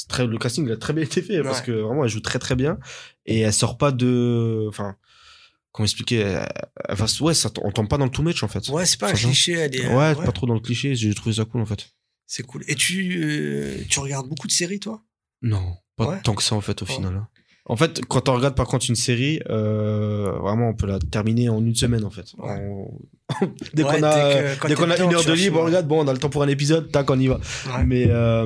très, 0.09 0.25
le 0.25 0.37
casting 0.39 0.69
a 0.71 0.77
très 0.77 0.93
bien 0.93 1.03
été 1.03 1.21
fait 1.21 1.43
parce 1.43 1.59
Ouais. 1.59 1.65
que 1.67 1.71
vraiment, 1.73 2.03
elle 2.03 2.09
joue 2.09 2.21
très 2.21 2.39
très 2.39 2.55
bien 2.55 2.79
et 3.27 3.41
elle 3.41 3.53
sort 3.53 3.77
pas 3.77 3.91
de, 3.91 4.65
enfin, 4.67 4.95
comment 5.71 5.85
expliquer, 5.85 6.17
elle, 6.89 6.95
va- 6.95 7.05
ouais, 7.21 7.33
ça, 7.35 7.51
on 7.61 7.71
tombe 7.71 7.87
pas 7.87 7.97
dans 7.99 8.05
le 8.05 8.11
too 8.11 8.23
much 8.23 8.41
en 8.41 8.47
fait. 8.47 8.67
Ouais, 8.69 8.87
c'est 8.87 8.99
pas 8.99 9.09
un 9.09 9.13
cliché, 9.13 9.51
elle 9.53 9.75
est. 9.75 9.85
euh, 9.85 9.95
ouais, 10.15 10.25
pas 10.25 10.31
trop 10.31 10.47
dans 10.47 10.55
le 10.55 10.59
cliché. 10.59 10.95
J'ai 10.95 11.13
trouvé 11.13 11.35
ça 11.35 11.45
cool 11.45 11.61
en 11.61 11.65
fait. 11.67 11.89
C'est 12.27 12.43
cool. 12.43 12.63
Et 12.67 12.75
tu, 12.75 13.21
euh, 13.23 13.75
tu 13.89 13.99
regardes 13.99 14.27
beaucoup 14.27 14.47
de 14.47 14.51
séries, 14.53 14.79
toi? 14.79 15.01
Non, 15.41 15.75
pas 15.97 16.07
Ouais. 16.07 16.21
tant 16.23 16.33
que 16.35 16.43
ça 16.43 16.55
en 16.55 16.61
fait 16.61 16.81
au 16.81 16.85
Ouais. 16.85 16.93
final. 16.93 17.15
hein. 17.15 17.27
En 17.65 17.77
fait, 17.77 18.01
quand 18.09 18.27
on 18.27 18.33
regarde 18.35 18.55
par 18.55 18.67
contre 18.67 18.87
une 18.89 18.95
série, 18.95 19.39
euh, 19.49 20.33
vraiment, 20.41 20.67
on 20.69 20.73
peut 20.73 20.85
la 20.85 20.99
terminer 20.99 21.47
en 21.47 21.65
une 21.65 21.75
semaine 21.75 22.03
en 22.03 22.09
fait. 22.09 22.25
Ouais. 22.37 22.59
On- 22.59 22.99
dès 23.73 23.83
Ouais, 23.83 23.95
qu'on 23.99 24.03
a, 24.03 24.57
dès 24.67 24.73
une 25.01 25.13
heure 25.13 25.21
tu 25.21 25.29
de 25.29 25.33
libre, 25.33 25.61
on 25.61 25.65
regarde, 25.65 25.87
bon, 25.87 26.03
on 26.03 26.07
a 26.09 26.11
le 26.13 26.19
temps 26.19 26.29
pour 26.29 26.43
un 26.43 26.49
épisode, 26.49 26.91
tac, 26.91 27.09
on 27.09 27.17
y 27.17 27.27
va. 27.27 27.35
Ouais. 27.67 27.85
Mais 27.85 28.07
euh, 28.09 28.45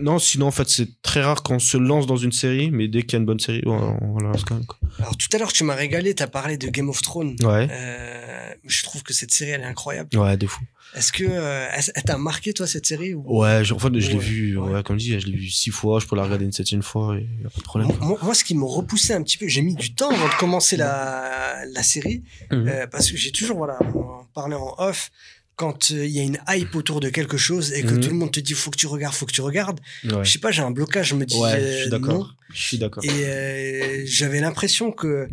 non, 0.00 0.18
sinon 0.18 0.46
en 0.48 0.50
fait 0.50 0.68
c'est 0.68 1.00
très 1.02 1.22
rare 1.22 1.44
qu'on 1.44 1.60
se 1.60 1.76
lance 1.76 2.06
dans 2.08 2.16
une 2.16 2.32
série, 2.32 2.72
mais 2.72 2.88
dès 2.88 3.02
qu'il 3.02 3.12
y 3.12 3.16
a 3.16 3.18
une 3.20 3.24
bonne 3.26 3.38
série, 3.38 3.62
on, 3.66 3.98
on 4.02 4.18
la 4.18 4.30
lance 4.30 4.42
quand 4.44 4.56
même. 4.56 4.66
Quoi. 4.66 4.78
Alors, 4.98 5.16
tout 5.16 5.28
à 5.32 5.38
l'heure, 5.38 5.52
tu 5.52 5.62
m'as 5.62 5.74
régalé, 5.76 6.12
t'as 6.14 6.26
parlé 6.26 6.58
de 6.58 6.66
Game 6.68 6.88
of 6.88 7.00
Thrones. 7.02 7.36
Ouais, 7.44 7.68
Euh, 7.70 8.50
je 8.64 8.82
trouve 8.82 9.04
que 9.04 9.12
cette 9.14 9.32
série, 9.32 9.50
elle 9.52 9.60
est 9.60 9.64
incroyable. 9.64 10.08
ouais, 10.18 10.36
des 10.36 10.48
fous. 10.48 10.64
Est-ce 10.94 11.10
que 11.12 11.24
euh, 11.24 11.66
elle 11.72 11.82
elle 11.94 12.02
t'a 12.04 12.18
marqué, 12.18 12.52
toi, 12.52 12.66
cette 12.66 12.86
série 12.86 13.14
ou... 13.14 13.22
Ouais, 13.40 13.64
je, 13.64 13.74
en 13.74 13.78
fait, 13.78 13.88
je 13.98 14.08
l'ai 14.10 14.14
Ouais, 14.14 14.20
vu, 14.20 14.56
ouais. 14.56 14.72
ouais. 14.74 14.82
comme 14.84 14.96
dit, 14.96 15.18
je 15.18 15.26
l'ai 15.26 15.36
vu 15.36 15.48
six 15.48 15.70
fois, 15.70 15.98
je 16.00 16.06
peux 16.06 16.14
la 16.16 16.22
regarder 16.24 16.44
une 16.44 16.52
septième 16.52 16.82
fois, 16.82 17.16
et 17.16 17.22
y 17.42 17.46
a 17.46 17.50
pas 17.50 17.58
de 17.58 17.62
problème. 17.64 17.90
Moi, 18.22 18.34
ce 18.34 18.44
qui 18.44 18.54
me 18.54 18.64
repoussait 18.64 19.14
un 19.14 19.22
petit 19.22 19.36
peu, 19.38 19.48
j'ai 19.48 19.62
mis 19.62 19.74
du 19.74 19.92
temps 19.94 20.10
avant 20.10 20.28
de 20.28 20.34
commencer 20.38 20.76
la, 20.76 21.64
la 21.72 21.82
série, 21.82 22.22
Mhm. 22.52 22.68
euh, 22.68 22.86
parce 22.86 23.10
que 23.10 23.16
j'ai 23.16 23.32
toujours, 23.32 23.56
voilà, 23.58 23.78
on 23.94 24.24
parlait 24.34 24.54
en 24.56 24.74
off, 24.78 25.10
quand 25.56 25.90
euh, 25.92 26.04
il 26.04 26.10
y 26.10 26.18
a 26.20 26.22
une 26.24 26.38
hype 26.48 26.74
autour 26.74 26.98
de 27.00 27.08
quelque 27.10 27.36
chose 27.36 27.72
et 27.72 27.82
que 27.82 27.94
Mhm. 27.94 28.00
tout 28.00 28.08
le 28.10 28.16
monde 28.16 28.32
te 28.32 28.40
dit 28.40 28.54
faut 28.54 28.70
que 28.70 28.76
tu 28.76 28.86
regardes, 28.88 29.14
faut 29.14 29.26
que 29.26 29.32
tu 29.32 29.40
regardes, 29.40 29.80
je 30.02 30.22
sais 30.30 30.38
pas, 30.40 30.50
j'ai 30.50 30.62
un 30.62 30.70
blocage, 30.72 31.08
je 31.10 31.14
me 31.14 31.24
dis 31.26 31.40
euh, 31.42 31.76
je 31.76 31.80
suis 31.82 31.90
non. 31.90 31.98
d'accord. 31.98 32.34
Je 32.52 32.62
suis 32.62 32.78
d'accord. 32.78 33.04
Et 33.04 34.02
j'avais 34.06 34.40
l'impression 34.40 34.90
que 34.92 35.28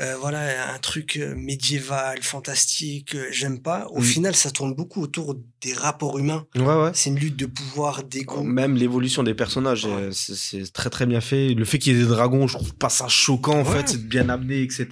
euh, 0.00 0.16
voilà, 0.20 0.72
un 0.74 0.78
truc 0.78 1.16
euh, 1.16 1.34
médiéval, 1.34 2.22
fantastique, 2.22 3.14
euh, 3.14 3.26
j'aime 3.30 3.60
pas. 3.60 3.86
Au 3.90 4.00
Mm. 4.00 4.04
final, 4.04 4.34
ça 4.36 4.50
tourne 4.50 4.74
beaucoup 4.74 5.00
autour 5.02 5.36
des 5.62 5.72
rapports 5.72 6.18
humains. 6.18 6.46
Ouais, 6.54 6.62
ouais. 6.64 6.90
C'est 6.94 7.10
une 7.10 7.18
lutte 7.18 7.36
de 7.36 7.46
pouvoir, 7.46 8.02
d'ego. 8.04 8.42
Même 8.42 8.76
l'évolution 8.76 9.22
des 9.22 9.34
personnages, 9.34 9.84
Ouais. 9.86 10.10
c'est- 10.12 10.72
très 10.72 10.90
très 10.90 11.06
bien 11.06 11.20
fait. 11.20 11.54
Le 11.54 11.64
fait 11.64 11.78
qu'il 11.78 11.94
y 11.94 11.96
ait 11.96 12.02
des 12.02 12.08
dragons, 12.08 12.46
je 12.46 12.54
trouve 12.56 12.74
pas 12.74 12.88
ça 12.90 13.08
choquant 13.08 13.58
en 13.58 13.64
fait, 13.64 13.88
c'est 13.88 14.06
bien 14.06 14.28
amené, 14.28 14.62
etc. 14.62 14.86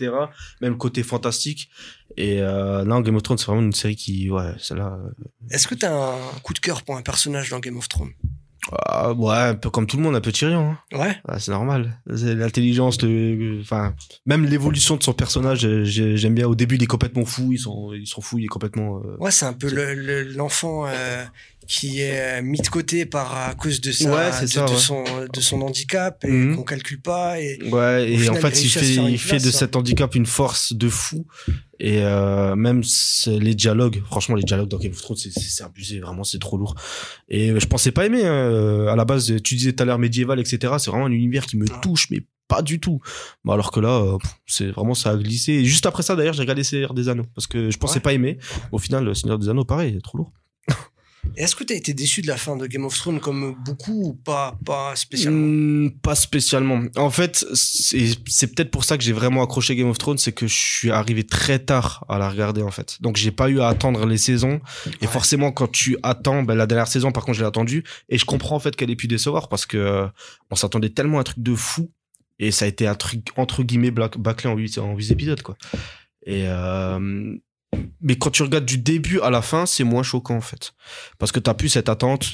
Même 0.61 0.73
le 0.73 0.79
côté 0.79 1.03
fantastique. 1.03 1.69
Et 2.17 2.41
euh, 2.41 2.85
là, 2.85 3.01
Game 3.03 3.17
of 3.17 3.23
Thrones, 3.23 3.39
c'est 3.39 3.47
vraiment 3.47 3.63
une 3.63 3.73
série 3.73 3.97
qui, 3.97 4.31
ouais, 4.31 4.53
celle-là, 4.59 4.99
Est-ce 5.51 5.67
que 5.67 5.75
t'as 5.75 5.93
un 5.93 6.19
coup 6.43 6.55
de 6.55 6.61
cœur 6.61 6.83
pour 6.83 6.97
un 6.97 7.03
personnage 7.03 7.51
dans 7.51 7.59
Game 7.61 7.77
of 7.77 7.89
Thrones? 7.89 8.13
Ah, 8.73 9.13
ouais, 9.13 9.35
un 9.37 9.55
peu 9.55 9.69
comme 9.71 9.87
tout 9.87 9.97
le 9.97 10.03
monde, 10.03 10.17
un 10.17 10.21
peu 10.21 10.33
Tyrion. 10.33 10.71
Hein. 10.93 10.99
Ouais. 10.99 11.17
Ah, 11.29 11.39
c'est 11.39 11.51
normal. 11.51 12.01
L'intelligence, 12.07 13.01
le, 13.03 13.61
enfin, 13.61 13.95
même 14.27 14.45
l'évolution 14.47 14.97
de 14.97 15.03
son 15.03 15.13
personnage, 15.13 15.67
euh, 15.67 15.85
j'ai- 15.85 16.17
j'aime 16.17 16.35
bien. 16.35 16.47
Au 16.47 16.55
début, 16.55 16.77
il 16.77 16.83
est 16.83 16.87
complètement 16.87 17.25
fou, 17.25 17.53
ils 17.53 17.59
sont, 17.59 17.93
ils 17.93 18.07
sont 18.07 18.21
fous, 18.23 18.39
il 18.39 18.45
est 18.45 18.49
complètement. 18.49 18.99
euh, 19.05 19.17
Ouais, 19.19 19.31
c'est 19.31 19.47
un 19.47 19.53
peu 19.53 19.69
C'est- 19.69 19.75
le- 19.75 19.95
le- 19.95 20.23
l'enfant 20.33 20.87
euh, 20.87 21.25
qui 21.67 22.01
est 22.01 22.39
euh, 22.39 22.43
mis 22.43 22.59
de 22.61 22.69
côté 22.69 23.07
par 23.07 23.37
à 23.37 23.55
cause 23.55 23.81
de 23.81 23.93
sa, 23.93 24.11
Ouais, 24.11 24.33
c'est 24.33 24.43
de, 24.47 24.51
ça, 24.51 24.65
de 24.67 24.71
ouais. 24.71 24.77
son 24.77 25.05
de 25.33 25.41
son 25.41 25.61
handicap 25.63 26.25
et 26.25 26.31
Mhm. 26.31 26.57
qu'on 26.57 26.63
calcule 26.63 27.01
pas 27.01 27.41
et 27.41 27.59
Ouais, 27.71 28.11
et 28.13 28.19
final, 28.19 28.39
en 28.39 28.41
fait, 28.41 28.63
il 28.63 28.69
fait, 28.69 28.81
faire 28.81 29.07
une 29.07 29.13
il 29.15 29.19
fait 29.19 29.29
place, 29.31 29.43
de 29.45 29.49
hein. 29.49 29.53
cet 29.53 29.77
handicap 29.77 30.15
une 30.15 30.27
force 30.27 30.73
de 30.75 30.89
fou. 30.89 31.27
Et 31.81 31.99
euh, 32.03 32.55
même 32.57 32.83
c'est- 32.85 33.39
les 33.39 33.55
dialogues, 33.55 34.01
franchement, 34.07 34.37
les 34.37 34.43
dialogues 34.45 34.69
dans 34.69 34.79
Game 34.79 34.93
of 34.93 35.01
Thrones, 35.03 35.17
c'est- 35.17 35.31
c'est 35.31 35.41
c'est 35.49 35.65
abusé, 35.65 36.01
vraiment, 36.01 36.23
c'est 36.25 36.39
trop 36.39 36.57
lourd. 36.57 36.75
Et 37.29 37.51
euh, 37.51 37.59
je 37.61 37.67
pensais 37.67 37.91
pas 37.93 38.07
aimer. 38.07 38.25
hein. 38.25 38.87
À 38.89 38.97
la 38.97 39.05
base, 39.05 39.33
tu 39.43 39.55
disais 39.57 39.73
tout 39.73 39.83
à 39.83 39.87
l'heure 39.87 39.99
médiéval, 39.99 40.39
etc. 40.41 40.75
C'est 40.79 40.91
vraiment 40.91 41.07
un 41.07 41.13
univers 41.13 41.47
qui 41.47 41.57
me 41.57 41.67
Ah. 41.73 41.79
touche, 41.83 42.09
mais 42.11 42.21
pas 42.47 42.61
du 42.63 42.79
tout. 42.79 43.01
Bah, 43.45 43.55
alors 43.55 43.71
que 43.73 43.81
là, 43.81 44.19
c'est 44.47 44.67
vraiment 44.71 44.95
ça 44.95 45.11
a 45.11 45.17
glissé. 45.17 45.53
Et 45.53 45.65
juste 45.65 45.87
après 45.87 46.03
ça, 46.03 46.15
d'ailleurs, 46.15 46.35
j'ai 46.35 46.43
regardé 46.43 46.63
Seigneur 46.63 46.93
des 46.95 47.09
Anneaux 47.09 47.25
parce 47.35 47.47
que 47.47 47.71
je 47.71 47.79
pensais 47.79 47.95
Ouais. 47.97 48.01
pas 48.01 48.13
aimer. 48.13 48.39
Au 48.71 48.79
final, 48.79 49.17
Seigneur 49.17 49.39
des 49.39 49.49
Anneaux, 49.49 49.65
pareil, 49.65 49.99
trop 50.03 50.19
lourd. 50.19 50.33
Est-ce 51.37 51.57
que 51.57 51.65
tu 51.65 51.73
as 51.73 51.77
été 51.77 51.95
déçu 51.95 52.23
de 52.23 52.27
la 52.29 52.37
fin 52.37 52.57
de 52.57 52.67
Game 52.67 52.85
of 52.85 52.97
Thrones 52.97 53.19
comme 53.21 53.57
beaucoup 53.65 54.09
ou 54.11 54.15
pas, 54.15 54.57
pas 54.65 54.95
spécialement? 54.97 55.39
Hmm, 55.47 55.91
pas 56.03 56.15
spécialement. 56.15 56.83
En 56.97 57.11
fait, 57.11 57.45
c'est 57.55 58.55
peut-être 58.55 58.71
pour 58.71 58.85
ça 58.85 58.97
que 58.97 59.03
j'ai 59.05 59.13
vraiment 59.13 59.43
accroché 59.43 59.75
Game 59.75 59.89
of 59.89 59.99
Thrones, 59.99 60.19
c'est 60.19 60.33
que 60.33 60.47
je 60.47 60.55
suis 60.55 60.91
arrivé 60.91 61.25
très 61.25 61.59
tard 61.59 62.05
à 62.09 62.19
la 62.19 62.29
regarder 62.31 62.63
en 62.63 62.71
fait. 62.71 62.99
Donc 63.01 63.17
j'ai 63.17 63.31
pas 63.33 63.49
eu 63.51 63.61
à 63.61 63.69
attendre 63.69 64.07
les 64.07 64.19
saisons. 64.19 64.61
Et 65.01 65.07
Ouais. 65.07 65.13
forcément, 65.13 65.51
quand 65.53 65.71
tu 65.71 65.97
attends, 66.03 66.43
ben, 66.45 66.55
la 66.55 66.67
dernière 66.67 66.89
saison, 66.89 67.11
par 67.13 67.25
contre, 67.25 67.39
je 67.39 67.43
l'ai 67.43 67.49
attendue 67.49 67.85
et 68.09 68.19
je 68.19 68.25
comprends 68.25 68.57
en 68.57 68.61
fait 68.61 68.77
qu'elle 68.77 68.91
ait 68.91 68.97
pu 68.97 69.09
décevoir 69.09 69.49
parce 69.49 69.67
que 69.67 69.77
euh, 69.77 70.07
on 70.51 70.57
s'attendait 70.57 70.91
tellement 70.91 71.19
à 71.19 71.21
un 71.23 71.25
truc 71.25 71.41
de 71.43 71.55
fou 71.55 71.91
et 72.39 72.51
ça 72.51 72.65
a 72.65 72.69
été 72.69 72.87
un 72.87 72.95
truc 72.95 73.29
entre 73.37 73.63
guillemets 73.63 73.91
bâclé 73.91 74.49
en 74.51 74.57
huit 74.57 74.79
en 74.79 74.95
huit 74.95 75.11
épisodes 75.11 75.43
quoi. 75.43 75.57
Et 76.27 76.45
euh, 76.47 77.35
mais 78.01 78.17
quand 78.17 78.31
tu 78.31 78.43
regardes 78.43 78.65
du 78.67 78.79
début 78.79 79.21
à 79.21 79.31
la 79.31 79.43
fin, 79.43 79.67
c'est 79.67 79.85
moins 79.85 80.03
choquant 80.03 80.37
en 80.37 80.41
fait. 80.41 80.73
Parce 81.19 81.33
que 81.33 81.41
t'as 81.41 81.55
plus 81.55 81.69
cette 81.69 81.89
attente, 81.89 82.25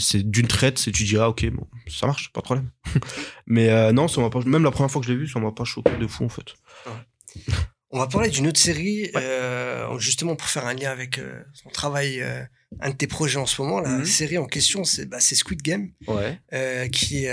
c'est 0.00 0.22
d'une 0.30 0.46
traite, 0.46 0.78
c'est 0.78 0.92
tu 0.92 1.04
dis 1.04 1.16
ah 1.16 1.28
ok 1.28 1.46
bon 1.50 1.66
ça 1.88 2.06
marche, 2.06 2.32
pas 2.32 2.40
de 2.40 2.44
problème. 2.44 2.70
Mais 3.46 3.68
euh, 3.70 3.92
non, 3.92 4.08
ça 4.08 4.20
m'a 4.20 4.30
pas, 4.30 4.40
même 4.44 4.64
la 4.64 4.70
première 4.70 4.90
fois 4.90 5.00
que 5.00 5.06
je 5.06 5.12
l'ai 5.12 5.18
vu, 5.18 5.28
ça 5.28 5.38
m'a 5.40 5.52
pas 5.52 5.64
choqué 5.64 5.96
de 5.96 6.06
fou 6.06 6.24
en 6.24 6.28
fait. 6.28 6.54
On 7.90 7.98
va 8.00 8.08
parler 8.08 8.30
d'une 8.30 8.48
autre 8.48 8.58
série, 8.58 9.10
euh, 9.16 9.96
justement 9.98 10.34
pour 10.36 10.48
faire 10.48 10.66
un 10.66 10.74
lien 10.74 10.90
avec 10.90 11.18
euh, 11.18 11.40
son 11.54 11.70
travail, 11.70 12.20
euh, 12.20 12.42
un 12.80 12.90
de 12.90 12.96
tes 12.96 13.06
projets 13.06 13.38
en 13.38 13.46
ce 13.46 13.62
moment. 13.62 13.80
La 13.80 13.90
Mhm. 13.98 14.04
série 14.04 14.38
en 14.38 14.46
question, 14.46 14.82
c'est 14.84 15.06
bah, 15.06 15.20
Squid 15.20 15.62
Game, 15.62 15.92
Ouais. 16.08 16.40
qui 16.90 17.24
est, 17.26 17.30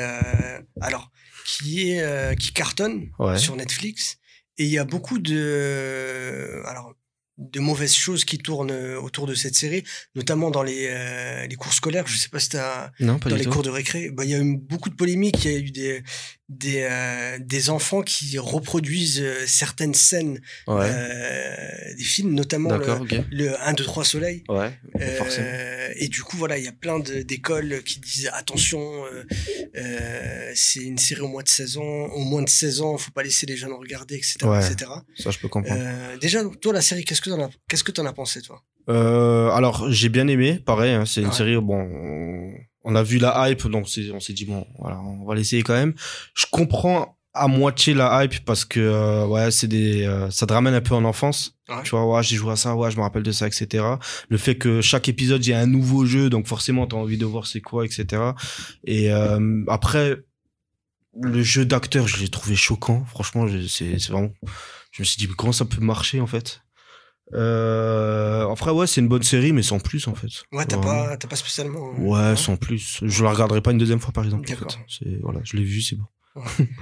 alors, 0.80 1.12
qui 1.46 1.92
est, 1.92 2.38
qui 2.40 2.54
cartonne 2.54 3.10
sur 3.38 3.56
Netflix. 3.56 4.18
Et 4.60 4.66
il 4.66 4.70
y 4.70 4.78
a 4.78 4.84
beaucoup 4.86 5.18
de, 5.18 6.62
alors, 6.68 6.94
de 7.38 7.60
mauvaises 7.60 7.96
choses 7.96 8.26
qui 8.26 8.38
tournent 8.38 8.72
euh, 8.72 9.00
autour 9.02 9.26
de 9.28 9.34
cette 9.34 9.56
série, 9.56 9.84
notamment 10.16 10.52
dans 10.52 10.62
les, 10.64 10.88
euh, 10.90 11.48
les 11.48 11.56
cours 11.56 11.74
scolaires. 11.74 12.06
Je 12.08 12.18
sais 12.18 12.30
pas 12.30 12.40
si 12.40 12.50
t'as 12.50 12.92
Non, 13.00 13.18
pas 13.20 13.30
dans 13.30 13.36
les 13.36 13.44
tout. 13.46 13.50
cours 13.50 13.64
de 13.64 13.70
récré, 13.72 14.12
bah, 14.12 14.24
il 14.24 14.30
y 14.32 14.36
a 14.36 14.40
eu 14.40 14.58
beaucoup 14.58 14.90
de 14.90 14.96
polémiques. 14.96 15.44
Il 15.46 15.52
y 15.52 15.56
a 15.56 15.58
eu 15.58 15.72
des, 15.72 16.04
des, 16.50 16.82
euh, 16.90 17.38
des 17.40 17.70
enfants 17.70 18.02
qui 18.02 18.38
reproduisent 18.38 19.22
euh, 19.22 19.46
certaines 19.48 19.94
scènes 19.94 20.42
Ouais. 20.68 20.86
euh, 20.92 21.96
des 21.98 22.04
films, 22.04 22.34
notamment 22.34 22.70
le, 22.72 22.80
D'accord, 22.80 23.02
ok. 23.02 23.16
le 23.32 23.60
1, 23.62 23.74
2, 23.74 23.84
3 23.84 24.04
Soleil. 24.04 24.44
Ouais. 24.50 24.72
Euh, 25.00 25.90
et 25.96 26.08
du 26.10 26.22
coup, 26.22 26.36
voilà, 26.38 26.58
il 26.58 26.66
y 26.66 26.68
a 26.68 26.72
plein 26.74 27.00
d'écoles 27.00 27.82
qui 27.84 28.00
disent 28.00 28.30
attention, 28.34 29.04
c'est 30.54 30.82
une 30.82 30.98
série 30.98 31.22
au 31.22 31.28
moins 31.28 31.44
de 31.44 31.48
16 31.50 31.78
ans, 31.78 31.82
au 31.82 32.20
moins 32.24 32.42
de 32.44 32.50
16 32.50 32.82
ans, 32.82 32.98
faut 32.98 33.12
pas 33.12 33.24
laisser 33.24 33.46
les 33.46 33.56
jeunes 33.58 33.74
regarder, 33.74 34.16
etc. 34.16 34.38
Ouais. 34.44 34.60
etc. 34.66 34.92
Ça, 35.18 35.32
je 35.32 35.40
peux 35.40 35.48
comprendre. 35.48 35.82
Déjà, 36.20 36.44
toi, 36.62 36.74
la 36.74 36.82
série, 36.82 37.04
qu'est-ce 37.06 37.22
que 37.22 37.30
t'en 37.30 37.42
as, 37.42 37.50
qu'est-ce 37.70 37.84
que 37.84 37.92
t'en 37.92 38.06
as 38.06 38.14
pensé, 38.14 38.42
toi? 38.42 38.62
Alors, 38.88 39.90
j'ai 39.92 40.10
bien 40.10 40.28
aimé, 40.28 40.60
pareil, 40.64 40.92
hein, 40.94 41.06
c'est 41.06 41.22
une 41.22 41.32
série, 41.32 41.56
bon, 41.56 41.88
on- 42.84 42.96
a 42.96 43.04
vu 43.04 43.18
la 43.18 43.50
hype, 43.50 43.68
donc 43.68 43.86
on 44.14 44.20
s'est 44.20 44.34
dit, 44.34 44.46
bon, 44.46 44.66
voilà, 44.80 45.00
on 45.02 45.26
va 45.26 45.36
l'essayer 45.36 45.64
quand 45.64 45.74
même. 45.74 45.94
Je 46.36 46.46
comprends 46.52 47.18
à 47.36 47.48
moitié 47.48 47.94
la 47.96 48.24
hype 48.24 48.46
parce 48.46 48.64
que, 48.64 48.80
euh, 48.80 49.26
ouais, 49.26 49.50
c'est 49.50 49.68
des, 49.68 50.04
euh, 50.06 50.30
ça 50.30 50.46
te 50.46 50.54
ramène 50.54 50.76
un 50.76 50.82
peu 50.82 50.94
en 50.94 51.04
enfance. 51.04 51.56
Ouais. 51.68 51.82
Tu 51.84 51.90
vois, 51.92 52.06
ouais, 52.06 52.22
j'ai 52.22 52.36
joué 52.36 52.52
à 52.52 52.56
ça, 52.56 52.76
ouais, 52.76 52.92
je 52.92 52.98
me 52.98 53.02
rappelle 53.02 53.24
de 53.24 53.32
ça, 53.32 53.48
etc. 53.48 53.84
Le 54.30 54.38
fait 54.38 54.56
que 54.56 54.82
chaque 54.82 55.10
épisode, 55.10 55.44
il 55.46 55.50
y 55.50 55.54
a 55.54 55.60
un 55.60 55.66
nouveau 55.66 56.06
jeu, 56.06 56.30
donc 56.30 56.46
forcément, 56.46 56.86
t'as 56.86 56.98
envie 56.98 57.18
de 57.18 57.26
voir 57.26 57.48
c'est 57.48 57.62
quoi, 57.62 57.86
etc. 57.86 58.22
Et 58.84 59.12
euh, 59.12 59.64
après, 59.68 60.18
le 61.22 61.42
jeu 61.42 61.66
d'acteur, 61.66 62.08
je 62.08 62.18
l'ai 62.20 62.28
trouvé 62.30 62.56
choquant. 62.56 63.04
Franchement, 63.06 63.48
c'est 63.68 63.96
vraiment. 64.12 64.30
Je 64.92 65.02
me 65.02 65.06
suis 65.06 65.18
dit, 65.18 65.28
mais 65.28 65.34
comment 65.36 65.52
ça 65.54 65.66
peut 65.66 65.82
marcher 65.82 66.20
en 66.20 66.28
fait? 66.28 66.62
Euh, 67.34 68.50
Après, 68.52 68.72
ouais, 68.72 68.86
c'est 68.88 69.02
une 69.02 69.08
bonne 69.08 69.24
série, 69.24 69.54
mais 69.54 69.64
sans 69.64 69.80
plus 69.80 70.08
en 70.08 70.16
fait. 70.16 70.30
Ouais, 70.52 70.66
t'as 70.66 70.78
pas, 70.78 71.16
t'as 71.18 71.28
pas 71.28 71.36
spécialement. 71.36 71.94
euh, 71.98 72.02
Ouais, 72.02 72.36
sans 72.36 72.58
plus. 72.58 73.00
Je 73.02 73.24
la 73.24 73.32
regarderai 73.32 73.62
pas 73.62 73.72
une 73.72 73.78
deuxième 73.78 74.00
fois 74.00 74.12
par 74.12 74.26
exemple. 74.26 74.46
en 74.48 74.54
D'accord. 74.54 74.72
fait. 74.90 75.20
Voilà, 75.22 75.40
je 75.44 75.56
l'ai 75.58 75.64
vu, 75.64 75.82
c'est 75.82 75.96
bon. 75.96 76.06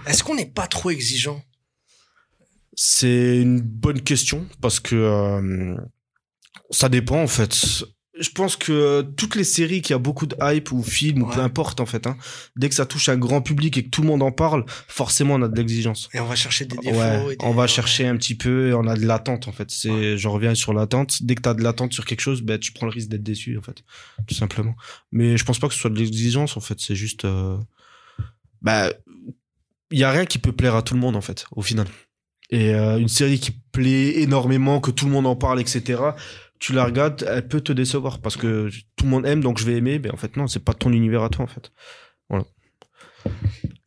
Est-ce 0.08 0.24
qu'on 0.24 0.36
n'est 0.36 0.50
pas 0.50 0.68
trop 0.68 0.90
exigeant? 0.90 1.42
C'est 2.74 3.42
une 3.42 3.60
bonne 3.62 4.02
question 4.02 4.48
parce 4.62 4.80
que 4.80 4.96
euh, 4.96 5.76
ça 6.70 6.90
dépend 6.90 7.22
en 7.22 7.28
fait. 7.28 7.84
Je 8.22 8.30
pense 8.30 8.56
que 8.56 9.02
toutes 9.18 9.36
les 9.36 9.44
séries 9.44 9.82
qui 9.82 9.94
a 9.94 9.98
beaucoup 9.98 10.28
de 10.28 10.36
hype 10.42 10.72
ou 10.72 10.84
films 10.84 11.24
ou 11.24 11.26
Ouais. 11.28 11.36
peu 11.36 11.42
importe 11.42 11.80
en 11.80 11.86
fait, 11.86 12.06
hein, 12.08 12.16
dès 12.56 12.70
que 12.70 12.76
ça 12.76 12.86
touche 12.86 13.10
un 13.10 13.18
grand 13.18 13.42
public 13.42 13.76
et 13.78 13.84
que 13.84 13.90
tout 13.90 14.02
le 14.02 14.08
monde 14.08 14.22
en 14.22 14.32
parle, 14.32 14.64
forcément 14.88 15.34
on 15.36 15.42
a 15.42 15.48
de 15.48 15.56
l'exigence. 15.58 16.08
Et 16.14 16.20
on 16.20 16.26
va 16.26 16.36
chercher 16.36 16.66
des 16.66 16.78
défauts. 16.78 16.98
Ouais, 17.00 17.34
et 17.34 17.36
des- 17.36 17.46
on 17.46 17.54
va 17.54 17.68
chercher 17.68 18.06
un 18.08 18.16
petit 18.18 18.36
peu 18.36 18.70
et 18.70 18.74
on 18.74 18.86
a 18.88 18.96
de 18.96 19.06
l'attente 19.06 19.48
en 19.48 19.52
fait. 19.52 19.72
C'est, 19.72 20.18
je 20.18 20.28
reviens 20.28 20.54
sur 20.56 20.74
l'attente. 20.74 21.24
Dès 21.24 21.36
que 21.36 21.42
t'as 21.42 21.54
de 21.56 21.64
l'attente 21.64 21.94
sur 21.94 22.06
quelque 22.06 22.22
chose, 22.22 22.42
ben 22.44 22.60
tu 22.60 22.72
prends 22.72 22.86
le 22.86 22.92
risque 22.92 23.10
d'être 23.10 23.24
déçu 23.24 23.58
en 23.58 23.62
fait, 23.62 23.84
tout 24.28 24.36
simplement. 24.36 24.76
Mais 25.12 25.36
je 25.36 25.44
pense 25.44 25.60
pas 25.60 25.68
que 25.68 25.74
ce 25.74 25.80
soit 25.80 25.90
de 25.90 25.98
l'exigence 25.98 26.56
en 26.58 26.62
fait. 26.62 26.78
C'est 26.80 26.96
juste, 26.96 27.26
euh, 27.26 27.58
bah, 28.62 28.92
il 29.90 30.00
y 30.00 30.04
a 30.04 30.12
rien 30.12 30.26
qui 30.26 30.38
peut 30.38 30.52
plaire 30.52 30.76
à 30.76 30.82
tout 30.84 30.94
le 30.94 31.00
monde 31.00 31.16
en 31.16 31.22
fait, 31.22 31.46
au 31.52 31.62
final. 31.62 31.88
Et 32.50 32.74
euh, 32.76 32.98
une 33.00 33.08
série 33.08 33.40
qui 33.40 33.52
plaît 33.72 34.20
énormément, 34.22 34.80
que 34.82 34.92
tout 34.92 35.06
le 35.06 35.12
monde 35.12 35.26
en 35.26 35.36
parle, 35.36 35.60
etc. 35.62 36.02
Tu 36.62 36.74
la 36.74 36.86
regardes, 36.86 37.26
elle 37.28 37.48
peut 37.48 37.60
te 37.60 37.74
décevoir 37.74 38.22
parce 38.22 38.38
que 38.38 38.70
tout 38.96 39.06
le 39.06 39.10
monde 39.10 39.26
aime, 39.26 39.42
donc 39.42 39.58
je 39.58 39.66
vais 39.66 39.76
aimer. 39.76 40.00
Mais 40.00 40.12
en 40.12 40.18
fait 40.18 40.38
non, 40.38 40.48
c'est 40.48 40.64
pas 40.64 40.74
ton 40.74 40.94
univers 40.94 41.24
à 41.24 41.30
toi 41.30 41.44
en 41.44 41.48
fait. 41.48 41.72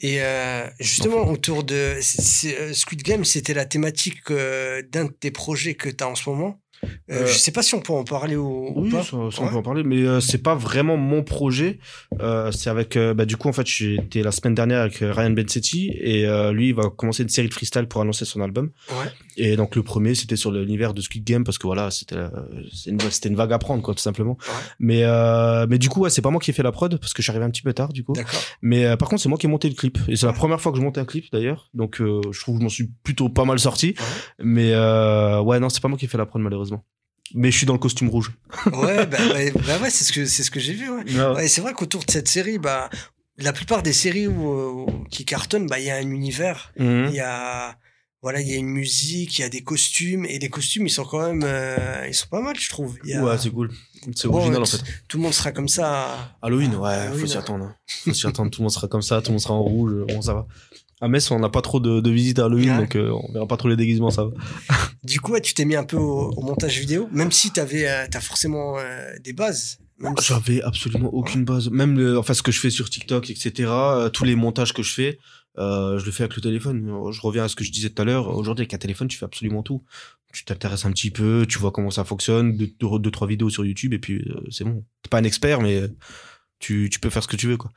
Et 0.00 0.22
euh, 0.22 0.68
justement, 0.80 1.30
autour 1.30 1.64
de 1.64 1.98
euh, 1.98 2.72
Squid 2.72 3.02
Game, 3.02 3.24
c'était 3.24 3.54
la 3.54 3.64
thématique 3.64 4.30
euh, 4.30 4.82
d'un 4.82 5.06
de 5.06 5.12
tes 5.12 5.30
projets 5.30 5.76
que 5.76 5.88
tu 5.88 6.04
as 6.04 6.08
en 6.08 6.14
ce 6.14 6.28
moment? 6.28 6.60
Euh, 7.10 7.24
Euh, 7.24 7.26
je 7.26 7.38
sais 7.38 7.52
pas 7.52 7.62
si 7.62 7.74
on 7.74 7.80
peut 7.80 7.92
en 7.92 8.04
parler 8.04 8.36
ou, 8.36 8.72
ou 8.74 8.82
Oui, 8.84 8.90
pas. 8.90 9.02
ça, 9.02 9.10
ça, 9.30 9.42
on 9.42 9.48
peut 9.48 9.56
en 9.56 9.62
parler, 9.62 9.82
mais 9.84 10.02
euh, 10.02 10.20
c'est 10.20 10.42
pas 10.42 10.54
vraiment 10.54 10.96
mon 10.96 11.22
projet. 11.22 11.78
Euh, 12.20 12.50
c'est 12.52 12.70
avec, 12.70 12.96
bah, 12.98 13.24
du 13.24 13.36
coup, 13.36 13.48
en 13.48 13.52
fait, 13.52 13.66
j'étais 13.66 14.22
la 14.22 14.32
semaine 14.32 14.54
dernière 14.54 14.80
avec 14.80 14.96
Ryan 15.00 15.30
Bensetti 15.30 15.90
et 15.90 16.26
lui, 16.52 16.68
il 16.68 16.74
va 16.74 16.84
commencer 16.90 17.22
une 17.22 17.28
série 17.28 17.48
de 17.48 17.54
freestyle 17.54 17.86
pour 17.86 18.00
annoncer 18.00 18.24
son 18.24 18.40
album. 18.40 18.70
Ouais. 18.90 19.06
Et 19.36 19.56
donc 19.56 19.74
le 19.76 19.82
premier, 19.82 20.14
c'était 20.14 20.36
sur 20.36 20.52
l'univers 20.52 20.94
de 20.94 21.00
Squid 21.00 21.24
Game 21.24 21.44
parce 21.44 21.58
que 21.58 21.66
voilà, 21.66 21.90
c'était 21.90 22.16
une, 22.86 22.98
une 23.24 23.36
vague 23.36 23.52
à 23.52 23.58
prendre, 23.58 23.82
quoi, 23.82 23.94
tout 23.94 24.00
simplement. 24.02 24.36
Ouais. 24.40 24.54
Mais 24.78 25.66
mais 25.68 25.78
du 25.78 25.88
coup, 25.88 26.00
ouais, 26.00 26.10
c'est 26.10 26.22
pas 26.22 26.30
moi 26.30 26.40
qui 26.40 26.50
ai 26.50 26.54
fait 26.54 26.62
la 26.62 26.72
prod 26.72 26.98
parce 26.98 27.12
que 27.14 27.22
je 27.22 27.24
suis 27.24 27.30
arrivé 27.30 27.44
un 27.44 27.50
petit 27.50 27.62
peu 27.62 27.72
tard, 27.72 27.92
du 27.92 28.04
coup. 28.04 28.14
Mais 28.62 28.96
par 28.96 29.08
contre, 29.08 29.22
c'est 29.22 29.28
moi 29.28 29.38
qui 29.38 29.46
ai 29.46 29.48
monté 29.50 29.68
le 29.68 29.74
clip 29.74 29.98
et 30.08 30.16
c'est 30.16 30.26
la 30.26 30.32
première 30.32 30.60
fois 30.60 30.72
que 30.72 30.78
je 30.78 30.82
montais 30.82 31.00
un 31.00 31.04
clip 31.04 31.26
d'ailleurs. 31.32 31.68
Donc 31.74 31.96
je 31.98 32.40
trouve 32.40 32.54
que 32.56 32.60
je 32.60 32.64
m'en 32.64 32.68
suis 32.70 32.90
plutôt 33.02 33.28
pas 33.28 33.44
mal 33.44 33.58
sorti. 33.58 33.94
Ouais. 33.98 34.44
Mais 34.44 34.70
ouais, 34.74 35.60
non, 35.60 35.68
c'est 35.68 35.80
pas 35.80 35.88
moi 35.88 35.98
qui 35.98 36.04
ai 36.04 36.08
fait 36.08 36.18
la 36.18 36.26
prod 36.26 36.42
malheureusement. 36.42 36.73
Mais 37.32 37.50
je 37.50 37.56
suis 37.56 37.66
dans 37.66 37.72
le 37.72 37.78
costume 37.78 38.08
rouge. 38.10 38.32
Ouais, 38.66 39.06
bah, 39.06 39.18
ouais, 39.32 39.50
bah 39.66 39.78
ouais, 39.80 39.90
c'est 39.90 40.04
ce 40.04 40.12
que 40.12 40.26
c'est 40.26 40.42
ce 40.42 40.50
que 40.50 40.60
j'ai 40.60 40.74
vu. 40.74 40.90
Ouais. 40.90 41.04
Ouais, 41.34 41.48
c'est 41.48 41.60
vrai 41.62 41.72
qu'autour 41.72 42.04
de 42.04 42.10
cette 42.10 42.28
série, 42.28 42.58
bah, 42.58 42.90
la 43.38 43.52
plupart 43.52 43.82
des 43.82 43.92
séries 43.94 44.28
où, 44.28 44.82
où- 44.84 45.04
qui 45.10 45.24
cartonnent, 45.24 45.66
bah, 45.66 45.78
il 45.80 45.86
y 45.86 45.90
a 45.90 45.96
un 45.96 46.08
univers, 46.10 46.72
Mhm. 46.78 47.06
il 47.08 47.14
y 47.14 47.20
a 47.20 47.76
voilà, 48.22 48.40
il 48.40 48.48
y 48.48 48.54
a 48.54 48.56
une 48.56 48.68
musique, 48.68 49.38
il 49.38 49.42
y 49.42 49.44
a 49.44 49.50
des 49.50 49.62
costumes 49.62 50.24
et 50.24 50.38
les 50.38 50.48
costumes, 50.48 50.86
ils 50.86 50.90
sont 50.90 51.04
quand 51.04 51.26
même, 51.26 51.42
euh, 51.44 52.06
ils 52.08 52.14
sont 52.14 52.28
pas 52.28 52.40
mal, 52.40 52.58
je 52.58 52.70
trouve. 52.70 52.96
Il 53.04 53.10
y 53.10 53.14
a- 53.14 53.22
Ouais, 53.22 53.36
c'est 53.36 53.50
cool. 53.50 53.70
C'est 54.14 54.28
Bon, 54.28 54.36
original 54.38 54.62
en 54.62 54.64
fait. 54.64 54.80
tout 55.08 55.18
le 55.18 55.24
monde 55.24 55.34
sera 55.34 55.52
comme 55.52 55.68
ça. 55.68 56.34
Halloween, 56.40 56.74
ouais, 56.76 56.88
Halloween, 56.90 57.20
faut 57.20 57.26
s'y 57.26 57.36
attendre. 57.36 57.64
hein. 57.66 57.76
Faut 57.86 58.14
s'y 58.14 58.26
attendre, 58.26 58.50
tout 58.50 58.60
le 58.62 58.64
monde 58.64 58.72
sera 58.72 58.88
comme 58.88 59.02
ça, 59.02 59.20
tout 59.20 59.26
le 59.28 59.32
monde 59.32 59.40
sera 59.42 59.52
en 59.52 59.62
rouge, 59.62 59.92
bon, 60.08 60.22
ça 60.22 60.32
va. 60.32 60.46
À 61.04 61.08
Metz, 61.08 61.30
on 61.30 61.38
n'a 61.38 61.50
pas 61.50 61.60
trop 61.60 61.80
de, 61.80 62.00
de 62.00 62.10
visites 62.10 62.38
à 62.38 62.46
Halloween, 62.46 62.70
Ouais. 62.70 62.78
donc 62.78 62.96
euh, 62.96 63.10
on 63.12 63.32
verra 63.32 63.46
pas 63.46 63.56
trop 63.58 63.68
les 63.68 63.76
déguisements, 63.76 64.10
ça 64.10 64.24
va. 64.24 64.30
Du 65.04 65.20
coup, 65.20 65.32
ouais, 65.32 65.42
tu 65.42 65.52
t'es 65.52 65.66
mis 65.66 65.76
un 65.76 65.84
peu 65.84 65.98
au, 65.98 66.30
au 66.30 66.40
montage 66.42 66.78
vidéo, 66.78 67.08
même 67.12 67.30
si 67.30 67.50
t'avais, 67.50 67.86
euh, 67.86 68.06
t'as 68.10 68.20
forcément 68.20 68.78
euh, 68.78 69.10
des 69.22 69.34
bases. 69.34 69.78
Même 69.98 70.14
si- 70.18 70.28
J'avais 70.28 70.62
absolument 70.62 71.10
aucune 71.12 71.44
base. 71.44 71.68
Même 71.70 71.98
le, 71.98 72.18
enfin, 72.18 72.32
ce 72.32 72.42
que 72.42 72.50
je 72.50 72.58
fais 72.58 72.70
sur 72.70 72.88
TikTok, 72.88 73.28
etc., 73.30 73.52
euh, 73.68 74.08
tous 74.08 74.24
les 74.24 74.34
montages 74.34 74.72
que 74.72 74.82
je 74.82 74.92
fais, 74.94 75.18
euh, 75.58 75.98
je 75.98 76.06
le 76.06 76.10
fais 76.10 76.22
avec 76.24 76.34
le 76.36 76.42
téléphone. 76.42 76.90
Je 77.12 77.20
reviens 77.20 77.44
à 77.44 77.48
ce 77.48 77.54
que 77.54 77.64
je 77.64 77.70
disais 77.70 77.90
tout 77.90 78.00
à 78.00 78.06
l'heure. 78.06 78.34
Aujourd'hui, 78.34 78.62
avec 78.62 78.72
un 78.72 78.78
téléphone, 78.78 79.08
tu 79.08 79.18
fais 79.18 79.26
absolument 79.26 79.62
tout. 79.62 79.82
Tu 80.32 80.44
t'intéresses 80.46 80.84
un 80.86 80.90
petit 80.90 81.10
peu, 81.10 81.44
tu 81.48 81.58
vois 81.58 81.70
comment 81.70 81.90
ça 81.90 82.04
fonctionne, 82.04 82.56
deux, 82.56 82.70
deux, 82.80 82.98
deux, 82.98 83.10
trois 83.10 83.28
vidéos 83.28 83.50
sur 83.50 83.64
YouTube, 83.64 83.92
et 83.92 83.98
puis 83.98 84.16
euh, 84.30 84.40
c'est 84.50 84.64
bon. 84.64 84.82
T'es 85.02 85.08
pas 85.10 85.18
un 85.18 85.24
expert, 85.24 85.60
mais 85.60 85.76
euh, 85.82 85.88
tu, 86.58 86.88
tu 86.90 86.98
peux 86.98 87.10
faire 87.10 87.22
ce 87.22 87.28
que 87.28 87.36
tu 87.36 87.46
veux, 87.46 87.56
quoi. 87.58 87.70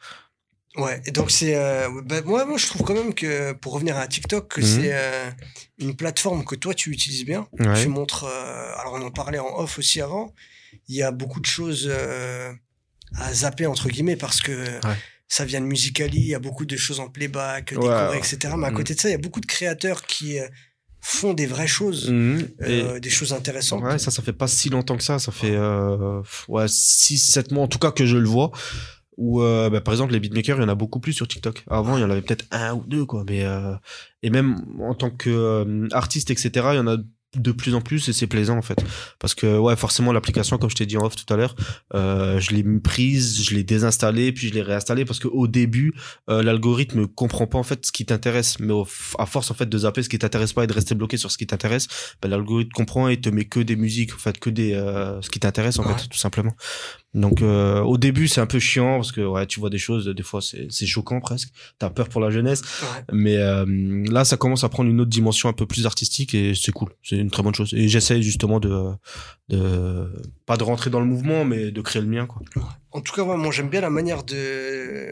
Ouais, 0.75 1.01
et 1.05 1.11
donc 1.11 1.31
c'est. 1.31 1.55
Euh, 1.55 1.89
bah, 2.05 2.21
moi, 2.23 2.45
moi, 2.45 2.57
je 2.57 2.67
trouve 2.67 2.83
quand 2.83 2.93
même 2.93 3.13
que, 3.13 3.53
pour 3.53 3.73
revenir 3.73 3.97
à 3.97 4.07
TikTok, 4.07 4.47
que 4.47 4.61
Mhm. 4.61 4.67
c'est 4.67 4.89
euh, 4.93 5.29
une 5.79 5.95
plateforme 5.95 6.45
que 6.45 6.55
toi, 6.55 6.73
tu 6.75 6.91
utilises 6.91 7.25
bien. 7.25 7.47
Ouais. 7.59 7.81
Tu 7.81 7.87
montres. 7.87 8.25
euh, 8.25 8.71
alors, 8.79 8.93
on 8.93 9.01
en 9.01 9.09
parlait 9.11 9.39
en 9.39 9.57
off 9.57 9.79
aussi 9.79 10.01
avant. 10.01 10.33
Il 10.87 10.95
y 10.95 11.01
a 11.01 11.11
beaucoup 11.11 11.39
de 11.39 11.45
choses 11.47 11.91
à 13.15 13.33
zapper, 13.33 13.65
entre 13.65 13.89
guillemets, 13.89 14.17
parce 14.17 14.39
que. 14.41 14.65
Ça 15.29 15.43
vient 15.43 15.59
de 15.59 15.65
Musicali, 15.65 16.19
il 16.19 16.27
y 16.27 16.35
a 16.35 16.39
beaucoup 16.39 16.63
de 16.65 16.77
choses 16.77 17.01
en 17.01 17.09
playback, 17.09 17.73
Ouais, 17.75 18.17
etc. 18.17 18.53
Mais 18.57 18.67
à 18.67 18.69
Mhm. 18.71 18.77
côté 18.77 18.95
de 18.95 18.99
ça, 19.01 19.09
il 19.09 19.11
y 19.11 19.15
a 19.15 19.17
beaucoup 19.17 19.41
de 19.41 19.45
créateurs 19.45 20.03
qui 20.03 20.37
font 21.01 21.33
des 21.33 21.45
vraies 21.47 21.67
choses, 21.67 22.09
Mhm. 22.09 22.47
Euh, 22.61 22.99
des 23.01 23.09
choses 23.09 23.33
intéressantes. 23.33 23.83
Ouais, 23.83 23.99
ça, 23.99 24.09
ça 24.09 24.21
fait 24.23 24.31
pas 24.31 24.47
si 24.47 24.69
longtemps 24.69 24.95
que 24.95 25.03
ça. 25.03 25.19
Ça 25.19 25.33
fait 25.33 25.51
euh, 25.53 26.21
ouais, 26.47 26.67
6, 26.69 27.17
7 27.19 27.51
mois 27.51 27.63
en 27.63 27.67
tout 27.67 27.77
cas 27.77 27.91
que 27.91 28.05
je 28.05 28.15
le 28.15 28.27
vois. 28.29 28.51
Où, 29.17 29.41
euh, 29.41 29.69
bah, 29.69 29.81
par 29.81 29.93
exemple, 29.93 30.13
les 30.13 30.19
beatmakers, 30.19 30.57
il 30.57 30.61
y 30.61 30.65
en 30.65 30.69
a 30.69 30.75
beaucoup 30.75 30.99
plus 30.99 31.13
sur 31.13 31.27
TikTok. 31.27 31.63
Avant, 31.69 31.97
il 31.97 32.01
y 32.01 32.03
en 32.03 32.09
avait 32.09 32.21
peut-être 32.21 32.45
un 32.51 32.75
ou 32.75 32.83
deux, 32.85 33.05
quoi. 33.05 33.23
Mais, 33.27 33.43
euh, 33.43 33.73
et 34.21 34.29
même 34.29 34.63
en 34.79 34.93
tant 34.93 35.09
que 35.09 35.29
euh, 35.29 35.87
artiste, 35.91 36.29
etc., 36.29 36.49
il 36.73 36.75
y 36.75 36.79
en 36.79 36.87
a 36.87 36.97
de 37.41 37.51
plus 37.51 37.73
en 37.75 37.81
plus 37.81 38.07
et 38.09 38.13
c'est 38.13 38.27
plaisant 38.27 38.57
en 38.57 38.61
fait. 38.61 38.83
Parce 39.19 39.33
que 39.35 39.57
ouais 39.57 39.75
forcément 39.75 40.11
l'application 40.11 40.57
comme 40.57 40.69
je 40.69 40.75
t'ai 40.75 40.85
dit 40.85 40.97
en 40.97 41.05
off 41.05 41.15
tout 41.15 41.31
à 41.33 41.37
l'heure 41.37 41.55
euh, 41.95 42.39
je 42.39 42.51
l'ai 42.51 42.63
prise 42.79 43.43
je 43.43 43.55
l'ai 43.55 43.63
désinstallée 43.63 44.31
puis 44.31 44.49
je 44.49 44.53
l'ai 44.53 44.61
réinstallée 44.61 45.05
parce 45.05 45.19
que 45.19 45.27
au 45.27 45.47
début 45.47 45.93
euh, 46.29 46.41
l'algorithme 46.43 47.07
comprend 47.07 47.47
pas 47.47 47.57
en 47.57 47.63
fait 47.63 47.85
ce 47.85 47.91
qui 47.91 48.05
t'intéresse. 48.05 48.59
Mais 48.59 48.73
au- 48.73 48.87
à 49.19 49.25
force 49.25 49.51
en 49.51 49.53
fait 49.53 49.67
de 49.69 49.77
zapper 49.77 50.03
ce 50.03 50.09
qui 50.09 50.19
t'intéresse 50.19 50.53
pas 50.53 50.63
et 50.63 50.67
de 50.67 50.73
rester 50.73 50.95
bloqué 50.95 51.17
sur 51.17 51.31
ce 51.31 51.37
qui 51.37 51.47
t'intéresse 51.47 51.87
ben, 52.21 52.29
l'algorithme 52.29 52.71
comprend 52.71 53.07
et 53.07 53.19
te 53.19 53.29
met 53.29 53.45
que 53.45 53.59
des 53.59 53.75
musiques 53.75 54.13
en 54.13 54.17
fait 54.17 54.39
que 54.39 54.49
des 54.49 54.73
euh, 54.73 55.21
ce 55.21 55.29
qui 55.29 55.39
t'intéresse 55.39 55.79
en 55.79 55.83
Ouais. 55.87 55.93
fait 55.97 56.07
tout 56.07 56.17
simplement. 56.17 56.53
Donc 57.13 57.41
euh, 57.41 57.79
au 57.81 57.97
début 57.97 58.27
c'est 58.27 58.41
un 58.41 58.45
peu 58.45 58.59
chiant 58.59 58.95
parce 58.97 59.11
que 59.11 59.21
ouais 59.21 59.45
tu 59.47 59.59
vois 59.59 59.69
des 59.69 59.77
choses 59.77 60.05
des 60.07 60.23
fois 60.23 60.41
c'est 60.41 60.67
c'est 60.69 60.85
choquant 60.85 61.19
presque. 61.19 61.49
T'as 61.79 61.89
peur 61.89 62.09
pour 62.09 62.21
la 62.21 62.29
jeunesse. 62.29 62.61
Ouais. 62.61 63.03
mais 63.13 63.37
là 64.11 64.25
ça 64.25 64.37
commence 64.37 64.63
à 64.63 64.69
prendre 64.69 64.89
une 64.89 64.99
autre 65.01 65.09
dimension 65.09 65.49
un 65.49 65.53
peu 65.53 65.65
plus 65.65 65.85
artistique 65.85 66.33
et 66.35 66.53
c'est 66.55 66.71
cool. 66.71 66.89
C'est 67.03 67.17
une 67.27 67.31
très 67.31 67.43
bonne 67.43 67.53
chose 67.55 67.73
et 67.73 67.87
j'essaye 67.89 68.23
justement 68.23 68.59
de 68.59 68.73
de 69.49 69.59
pas 70.45 70.55
de 70.57 70.63
rentrer 70.63 70.89
dans 70.89 70.99
le 70.99 71.05
mouvement 71.05 71.43
mais 71.45 71.71
de 71.71 71.81
créer 71.81 72.01
le 72.01 72.07
mien 72.07 72.25
quoi 72.25 72.41
En 72.91 73.01
tout 73.01 73.13
cas, 73.13 73.23
ouais, 73.23 73.37
moi 73.37 73.51
j'aime 73.51 73.69
bien 73.69 73.81
la 73.81 73.89
manière 73.89 74.23
de 74.23 75.11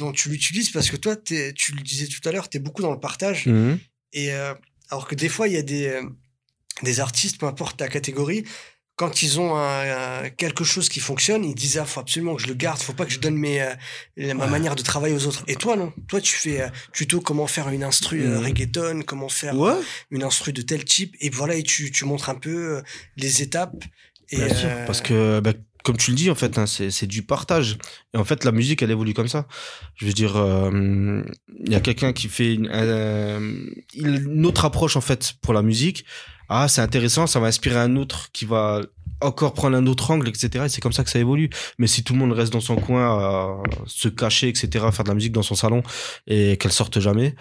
dont 0.00 0.12
tu 0.12 0.28
l'utilises 0.28 0.70
parce 0.70 0.90
que 0.90 0.96
toi, 0.96 1.16
t'es- 1.16 1.52
tu 1.54 1.72
le 1.74 1.80
disais 1.82 2.06
tout 2.06 2.26
à 2.28 2.32
l'heure, 2.32 2.48
tu 2.50 2.58
es 2.58 2.60
beaucoup 2.60 2.82
dans 2.82 2.92
le 2.92 3.00
partage. 3.00 3.46
Mhm. 3.46 3.78
Et 4.12 4.32
euh, 4.34 4.52
alors 4.90 5.06
que 5.08 5.14
des 5.14 5.28
fois, 5.30 5.48
il 5.48 5.54
y 5.54 5.56
a 5.56 5.62
des, 5.62 5.86
euh, 5.88 6.02
des 6.82 7.00
artistes, 7.00 7.38
peu 7.40 7.46
importe 7.46 7.78
ta 7.78 7.88
catégorie, 7.88 8.44
quand 8.96 9.22
ils 9.22 9.38
ont 9.38 9.54
un- 9.56 10.24
un- 10.24 10.30
quelque 10.30 10.64
chose 10.64 10.88
qui 10.88 11.00
fonctionne, 11.00 11.44
ils 11.44 11.54
disent 11.54 11.78
ah 11.78 11.84
faut 11.84 12.00
absolument 12.00 12.34
que 12.34 12.42
je 12.42 12.46
le 12.48 12.54
garde, 12.54 12.80
faut 12.80 12.94
pas 12.94 13.04
que 13.04 13.12
je 13.12 13.20
donne 13.20 13.36
mes, 13.36 13.60
euh, 13.60 13.74
ma 14.16 14.44
Ouais. 14.46 14.50
manière 14.50 14.74
de 14.74 14.82
travailler 14.82 15.14
aux 15.14 15.26
autres. 15.26 15.44
Et 15.48 15.54
toi 15.56 15.76
non, 15.76 15.92
toi 16.08 16.20
tu 16.20 16.34
fais 16.34 16.62
euh, 16.62 16.68
tuto 16.92 17.20
comment 17.20 17.46
faire 17.46 17.68
une 17.68 17.84
instru 17.84 18.22
euh, 18.22 18.38
Mhm. 18.38 18.44
reggaeton, 18.44 19.02
comment 19.06 19.28
faire 19.28 19.54
ouais 19.56 19.74
une 20.10 20.22
instru 20.22 20.52
de 20.52 20.62
tel 20.62 20.84
type, 20.84 21.14
et 21.20 21.28
voilà 21.30 21.54
et 21.56 21.62
tu, 21.62 21.90
tu 21.92 22.04
montres 22.06 22.30
un 22.30 22.34
peu 22.36 22.76
euh, 22.78 22.82
les 23.16 23.42
étapes. 23.42 23.84
Et, 24.30 24.36
Bien 24.38 24.48
sûr, 24.54 24.68
euh, 24.70 24.86
parce 24.86 25.02
que 25.02 25.40
bah, 25.40 25.52
comme 25.84 25.96
tu 25.98 26.10
le 26.10 26.16
dis 26.16 26.30
en 26.30 26.34
fait, 26.34 26.58
hein, 26.58 26.66
c'est 26.66 26.90
c'est 26.90 27.06
du 27.06 27.22
partage. 27.22 27.78
Et 28.12 28.16
en 28.16 28.24
fait, 28.24 28.42
la 28.44 28.50
musique, 28.50 28.82
elle 28.82 28.90
évolue 28.90 29.14
comme 29.14 29.28
ça. 29.28 29.46
Je 29.94 30.04
veux 30.06 30.12
dire, 30.12 30.36
euh, 30.36 31.22
il 31.64 31.70
y 31.70 31.76
a 31.76 31.80
quelqu'un 31.80 32.12
qui 32.12 32.28
fait 32.28 32.54
une, 32.54 32.68
euh, 32.72 33.68
une 33.94 34.44
autre 34.46 34.64
approche 34.64 34.96
en 34.96 35.00
fait 35.00 35.34
pour 35.42 35.54
la 35.54 35.62
musique. 35.62 36.04
Ah, 36.48 36.68
c'est 36.68 36.80
intéressant, 36.80 37.26
ça 37.26 37.40
va 37.40 37.46
inspirer 37.48 37.78
un 37.78 37.96
autre 37.96 38.30
qui 38.32 38.44
va 38.44 38.80
encore 39.22 39.54
prendre 39.54 39.76
un 39.76 39.86
autre 39.86 40.10
angle, 40.10 40.28
etc. 40.28 40.64
Et 40.66 40.68
c'est 40.68 40.80
comme 40.82 40.92
ça 40.92 41.02
que 41.02 41.10
ça 41.10 41.18
évolue. 41.18 41.48
Mais 41.78 41.86
si 41.86 42.04
tout 42.04 42.12
le 42.12 42.18
monde 42.18 42.32
reste 42.32 42.52
dans 42.52 42.60
son 42.60 42.76
coin, 42.76 43.04
à 43.18 43.62
se 43.86 44.08
cacher, 44.08 44.48
etc., 44.48 44.68
faire 44.92 45.04
de 45.04 45.08
la 45.08 45.14
musique 45.14 45.32
dans 45.32 45.42
son 45.42 45.54
salon 45.54 45.82
et 46.26 46.56
qu'elle 46.58 46.72
sorte 46.72 47.00
jamais, 47.00 47.34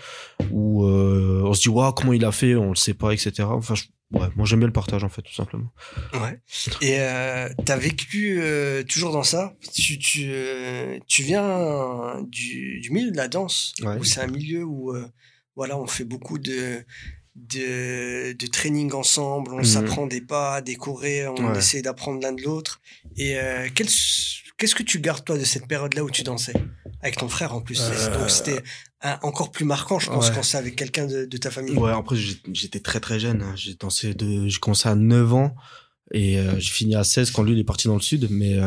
ou 0.51 0.85
euh, 0.85 1.41
on 1.45 1.53
se 1.53 1.61
dit 1.61 1.69
waouh 1.69 1.91
comment 1.91 2.13
il 2.13 2.23
a 2.25 2.31
fait, 2.31 2.55
on 2.55 2.69
le 2.69 2.75
sait 2.75 2.93
pas, 2.93 3.11
etc. 3.13 3.43
Enfin, 3.51 3.75
je- 3.75 3.83
ouais, 4.17 4.27
moi 4.37 4.45
j'aime 4.45 4.59
bien 4.59 4.67
le 4.67 4.73
partage 4.73 5.03
en 5.03 5.09
fait, 5.09 5.21
tout 5.21 5.33
simplement. 5.33 5.69
Ouais. 6.13 6.39
Et 6.81 6.95
euh, 6.99 7.49
t'as 7.65 7.75
vécu 7.77 8.39
euh, 8.41 8.83
toujours 8.83 9.11
dans 9.11 9.23
ça? 9.23 9.53
Tu, 9.73 9.99
tu, 9.99 10.27
euh, 10.29 10.97
tu 11.07 11.23
viens 11.23 12.21
du, 12.29 12.79
du 12.79 12.89
milieu 12.91 13.11
de 13.11 13.17
la 13.17 13.27
danse, 13.27 13.73
Ouais. 13.83 13.97
où 13.99 14.03
c'est 14.05 14.21
un 14.21 14.27
milieu 14.27 14.63
où 14.63 14.95
euh, 14.95 15.05
voilà, 15.57 15.77
on 15.77 15.87
fait 15.87 16.05
beaucoup 16.05 16.37
de, 16.39 16.85
de, 17.35 18.31
de 18.33 18.47
training 18.47 18.93
ensemble, 18.93 19.53
on 19.53 19.57
Mhm. 19.59 19.63
s'apprend 19.65 20.07
des 20.07 20.21
pas, 20.21 20.61
des 20.61 20.75
chorés, 20.75 21.27
on 21.27 21.51
Ouais. 21.51 21.57
essaie 21.59 21.81
d'apprendre 21.81 22.21
l'un 22.21 22.31
de 22.33 22.41
l'autre. 22.41 22.79
Et 23.17 23.37
euh, 23.37 23.67
qu'est-ce 23.75 24.75
que 24.75 24.83
tu 24.83 24.99
gardes 24.99 25.25
toi 25.25 25.37
de 25.37 25.43
cette 25.43 25.67
période-là 25.67 26.03
où 26.03 26.09
tu 26.09 26.23
dansais? 26.23 26.53
Avec 27.01 27.17
ton 27.17 27.27
frère 27.27 27.53
en 27.53 27.61
plus 27.61 27.81
Euh, 27.81 28.17
Donc 28.19 28.29
c'était 28.29 28.63
encore 29.21 29.51
plus 29.51 29.65
marquant, 29.65 29.99
je 29.99 30.07
pense, 30.09 30.29
Ouais. 30.29 30.35
quand 30.35 30.43
c'est 30.43 30.57
avec 30.57 30.75
quelqu'un 30.75 31.05
de, 31.07 31.25
de 31.25 31.37
ta 31.37 31.51
famille. 31.51 31.75
Ouais, 31.77 31.91
après 31.91 32.15
j'étais 32.53 32.79
très 32.79 32.99
très 32.99 33.19
jeune. 33.19 33.41
hein. 33.43 33.53
J'ai 33.55 33.75
dansé 33.75 34.13
de, 34.13 34.47
j'ai 34.47 34.59
commencé 34.59 34.87
à 34.89 34.95
9 34.95 35.33
ans 35.33 35.55
et 36.11 36.39
euh, 36.39 36.57
j'ai 36.59 36.71
fini 36.71 36.95
à 36.95 37.03
16 37.03 37.31
quand 37.31 37.43
lui 37.43 37.51
il 37.53 37.59
est 37.59 37.63
parti 37.65 37.87
dans 37.87 37.95
le 37.95 38.01
sud. 38.01 38.27
Mais 38.31 38.57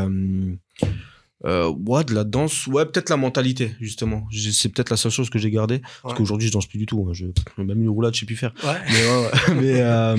euh, 1.45 1.73
ouais, 1.87 2.05
de 2.05 2.15
la 2.15 2.25
danse, 2.25 2.67
ouais, 2.67 2.85
peut-être 2.85 3.11
la 3.11 3.17
mentalité 3.17 3.75
justement. 3.81 4.27
C'est 4.33 4.71
peut-être 4.71 4.91
la 4.91 4.97
seule 4.97 5.13
chose 5.13 5.31
que 5.31 5.39
j'ai 5.39 5.51
gardée 5.51 5.81
parce 6.03 6.15
qu'aujourd'hui 6.15 6.49
je 6.49 6.53
danse 6.53 6.67
plus 6.67 6.79
du 6.79 6.87
tout. 6.87 7.07
hein. 7.09 7.13
Je, 7.13 7.27
même 7.59 7.83
une 7.83 7.89
roulade, 7.89 8.15
je 8.15 8.21
sais 8.21 8.27
plus 8.27 8.37
faire. 8.37 8.53
Ouais. 8.65 8.75
Mais, 8.91 9.07
ouais, 9.07 9.23
ouais. 9.23 9.55
mais 9.61 9.81
euh, 9.81 10.17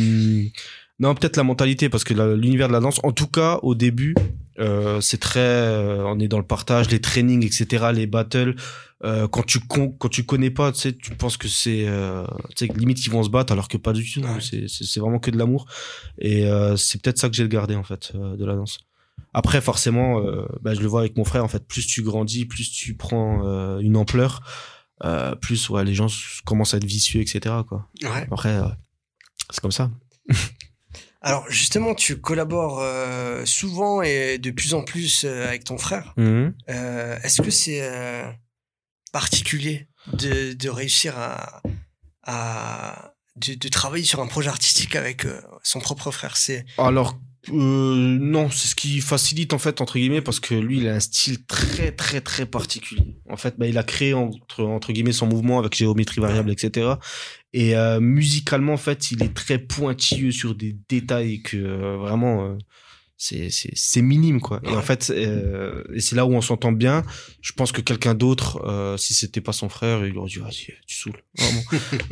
non, 1.00 1.16
peut-être 1.16 1.38
la 1.38 1.44
mentalité 1.44 1.90
parce 1.90 2.04
que 2.04 2.14
l'univers 2.36 2.68
de 2.68 2.74
la 2.74 2.80
danse, 2.80 3.00
en 3.04 3.12
tout 3.12 3.28
cas 3.28 3.60
au 3.64 3.76
début, 3.76 4.16
euh, 4.60 5.00
c'est 5.02 5.20
très, 5.20 5.40
euh, 5.40 6.04
on 6.06 6.20
est 6.20 6.28
dans 6.28 6.38
le 6.40 6.46
partage, 6.46 6.90
les 6.90 7.00
trainings, 7.00 7.46
etc., 7.46 7.88
les 7.94 8.08
battles. 8.08 8.56
Euh, 9.06 9.30
quand 9.30 9.44
tu 9.46 9.62
con, 9.62 9.96
quand 9.98 10.10
tu 10.10 10.26
connais 10.26 10.50
pas, 10.52 10.74
tu 10.74 10.82
sais, 10.82 10.94
tu 10.94 11.12
penses 11.12 11.38
que 11.38 11.48
c'est, 11.48 11.86
euh, 11.88 12.26
tu 12.58 12.68
sais, 12.68 12.74
limite 12.76 12.98
qu'ils 12.98 13.14
vont 13.14 13.24
se 13.24 13.30
battre 13.30 13.54
alors 13.54 13.70
que 13.70 13.78
pas 13.78 13.94
du 13.94 14.04
tout. 14.10 14.22
C'est, 14.42 15.00
vraiment 15.00 15.20
que 15.20 15.32
de 15.32 15.38
l'amour. 15.38 15.68
Et 16.18 16.46
euh, 16.48 16.76
c'est 16.76 17.02
peut-être 17.02 17.18
ça 17.18 17.30
que 17.30 17.36
j'ai 17.36 17.48
gardé 17.48 17.76
en 17.76 17.84
fait 17.84 18.12
euh, 18.16 18.36
de 18.36 18.44
la 18.46 18.56
danse. 18.56 18.80
Après, 19.34 19.62
forcément, 19.62 20.20
euh, 20.20 20.46
bah, 20.62 20.74
je 20.74 20.82
le 20.82 20.88
vois 20.88 21.02
avec 21.02 21.18
mon 21.18 21.24
frère. 21.24 21.44
En 21.44 21.48
fait, 21.48 21.66
plus 21.68 21.86
tu 21.86 22.02
grandis, 22.02 22.46
plus 22.46 22.70
tu 22.72 22.96
prends 22.96 23.46
euh, 23.46 23.80
une 23.80 23.98
ampleur, 23.98 24.42
euh, 25.04 25.36
plus 25.36 25.70
ouais, 25.70 25.84
les 25.84 25.94
gens 25.94 26.08
commencent 26.46 26.74
à 26.74 26.78
être 26.78 26.86
vicieux, 26.86 27.22
etc. 27.22 27.56
Quoi. 27.68 27.88
Ouais. 28.04 28.28
Après, 28.32 28.60
c'est 29.50 29.62
comme 29.62 29.72
ça. 29.72 29.92
Alors 31.22 31.46
justement, 31.50 31.96
tu 31.96 32.22
collabores 32.22 32.82
souvent 33.46 34.02
et 34.02 34.38
de 34.38 34.52
plus 34.52 34.74
en 34.74 34.84
plus 34.84 35.26
avec 35.26 35.66
ton 35.66 35.78
frère. 35.78 36.14
Euh, 36.18 37.20
Est-ce 37.24 37.42
que 37.42 37.52
c'est 37.52 37.84
particulier 39.12 39.88
de, 40.14 40.54
de 40.54 40.70
réussir 40.70 41.18
à, 41.18 41.62
à 42.24 43.14
de, 43.36 43.54
de 43.54 43.68
travailler 43.68 44.06
sur 44.06 44.22
un 44.22 44.28
projet 44.28 44.50
artistique 44.50 44.96
avec 44.96 45.26
son 45.62 45.80
propre 45.82 46.12
frère? 46.12 46.38
C'est 46.38 46.66
Alors, 46.78 47.20
euh, 47.50 48.18
non, 48.20 48.50
c'est 48.52 48.68
ce 48.68 48.76
qui 48.76 49.00
facilite 49.02 49.54
en 49.54 49.60
fait 49.60 49.80
entre 49.82 49.98
guillemets 49.98 50.22
parce 50.22 50.40
que 50.42 50.54
lui, 50.54 50.80
il 50.80 50.88
a 50.90 50.96
un 50.96 51.00
style 51.00 51.46
très 51.46 51.92
très 51.92 52.20
très 52.22 52.46
particulier. 52.46 53.16
En 53.30 53.38
fait, 53.38 53.56
bah, 53.58 53.66
il 53.68 53.78
a 53.78 53.84
créé 53.84 54.14
entre 54.14 54.64
entre 54.66 54.92
guillemets 54.92 55.14
son 55.14 55.26
mouvement 55.28 55.58
avec 55.60 55.76
géométrie 55.76 56.20
variable, 56.22 56.52
etc. 56.52 56.92
Et 57.54 57.76
euh, 57.78 58.00
musicalement, 58.00 58.74
en 58.74 58.78
fait, 58.78 59.12
il 59.12 59.24
est 59.24 59.34
très 59.34 59.58
pointilleux 59.58 60.32
sur 60.32 60.54
des 60.54 60.76
détails 60.90 61.42
que 61.42 61.58
euh, 61.58 61.98
vraiment. 61.98 62.46
euh, 62.46 62.58
c'est 63.22 63.50
c'est 63.50 63.72
c'est 63.76 64.02
minime 64.02 64.40
quoi 64.40 64.62
et 64.64 64.70
en 64.70 64.82
fait 64.82 65.10
euh, 65.14 65.84
et 65.94 66.00
c'est 66.00 66.16
là 66.16 66.26
où 66.26 66.32
on 66.32 66.40
s'entend 66.40 66.72
bien 66.72 67.04
je 67.42 67.52
pense 67.52 67.74
que 67.74 67.82
quelqu'un 67.82 68.14
d'autre 68.16 68.62
euh, 68.66 68.96
si 68.96 69.14
c'était 69.14 69.42
pas 69.42 69.52
son 69.52 69.68
frère 69.68 70.06
il 70.08 70.18
aurait 70.18 70.30
dit 70.30 70.38
vas-y 70.40 70.68
tu 70.88 70.96
saoules 70.96 71.22
vraiment 71.38 71.62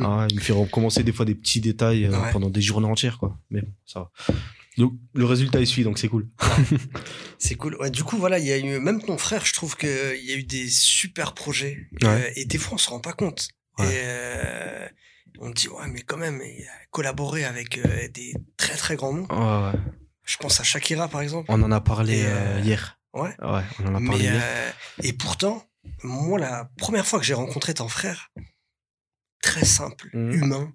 ah, 0.00 0.26
il 0.28 0.36
me 0.36 0.40
fait 0.42 0.52
recommencer 0.52 1.02
des 1.04 1.12
fois 1.12 1.24
des 1.24 1.34
petits 1.34 1.62
détails 1.62 2.06
Ouais. 2.08 2.30
pendant 2.30 2.50
des 2.50 2.60
journées 2.60 2.88
entières 2.88 3.16
quoi 3.16 3.38
mais 3.48 3.62
bon 3.62 3.72
ça 3.86 4.00
va 4.00 4.34
donc 4.78 4.94
le 5.14 5.24
résultat 5.24 5.60
il 5.60 5.66
suit 5.66 5.84
donc 5.84 5.98
c'est 5.98 6.08
cool 6.08 6.26
c'est 7.38 7.54
cool. 7.56 7.76
Ouais, 7.76 7.90
du 7.90 8.02
coup, 8.04 8.16
voilà, 8.16 8.38
il 8.38 8.46
y 8.46 8.52
a 8.52 8.58
eu 8.58 8.78
même 8.80 9.00
ton 9.02 9.18
frère. 9.18 9.44
Je 9.44 9.52
trouve 9.52 9.76
que 9.76 10.16
il 10.16 10.24
y 10.24 10.32
a 10.32 10.36
eu 10.36 10.42
des 10.44 10.68
super 10.68 11.34
projets 11.34 11.88
Ouais. 12.02 12.08
Euh, 12.08 12.30
et 12.36 12.44
des 12.46 12.58
fois 12.58 12.74
on 12.74 12.78
se 12.78 12.88
rend 12.90 13.00
pas 13.00 13.12
compte. 13.12 13.48
Et 13.80 13.82
euh, 13.84 14.88
on 15.38 15.50
dit 15.50 15.68
ouais, 15.68 15.86
mais 15.88 16.00
quand 16.02 16.16
même, 16.16 16.40
il 16.44 16.64
a 16.64 16.86
collaboré 16.90 17.44
avec 17.44 17.78
euh, 17.78 18.08
des 18.08 18.34
très 18.56 18.74
très 18.76 18.96
grands 18.96 19.12
noms. 19.12 19.28
Je 20.24 20.36
pense 20.38 20.60
à 20.60 20.64
Shakira 20.64 21.08
par 21.08 21.20
exemple. 21.22 21.46
on 21.48 21.62
en 21.62 21.70
a 21.70 21.80
parlé 21.80 22.18
Et, 22.18 22.62
hier 22.64 22.98
ouais. 23.14 23.34
on 23.40 23.46
en 23.46 23.94
a 23.94 24.00
parlé 24.00 24.02
Mais 24.02 24.18
hier 24.18 24.74
et 25.02 25.12
pourtant, 25.12 25.64
moi, 26.02 26.38
la 26.38 26.70
première 26.76 27.06
fois 27.06 27.18
que 27.20 27.24
j'ai 27.24 27.34
rencontré 27.34 27.72
ton 27.74 27.88
frère, 27.88 28.30
très 29.42 29.64
simple, 29.64 30.10
Mhm. 30.12 30.32
humain. 30.32 30.72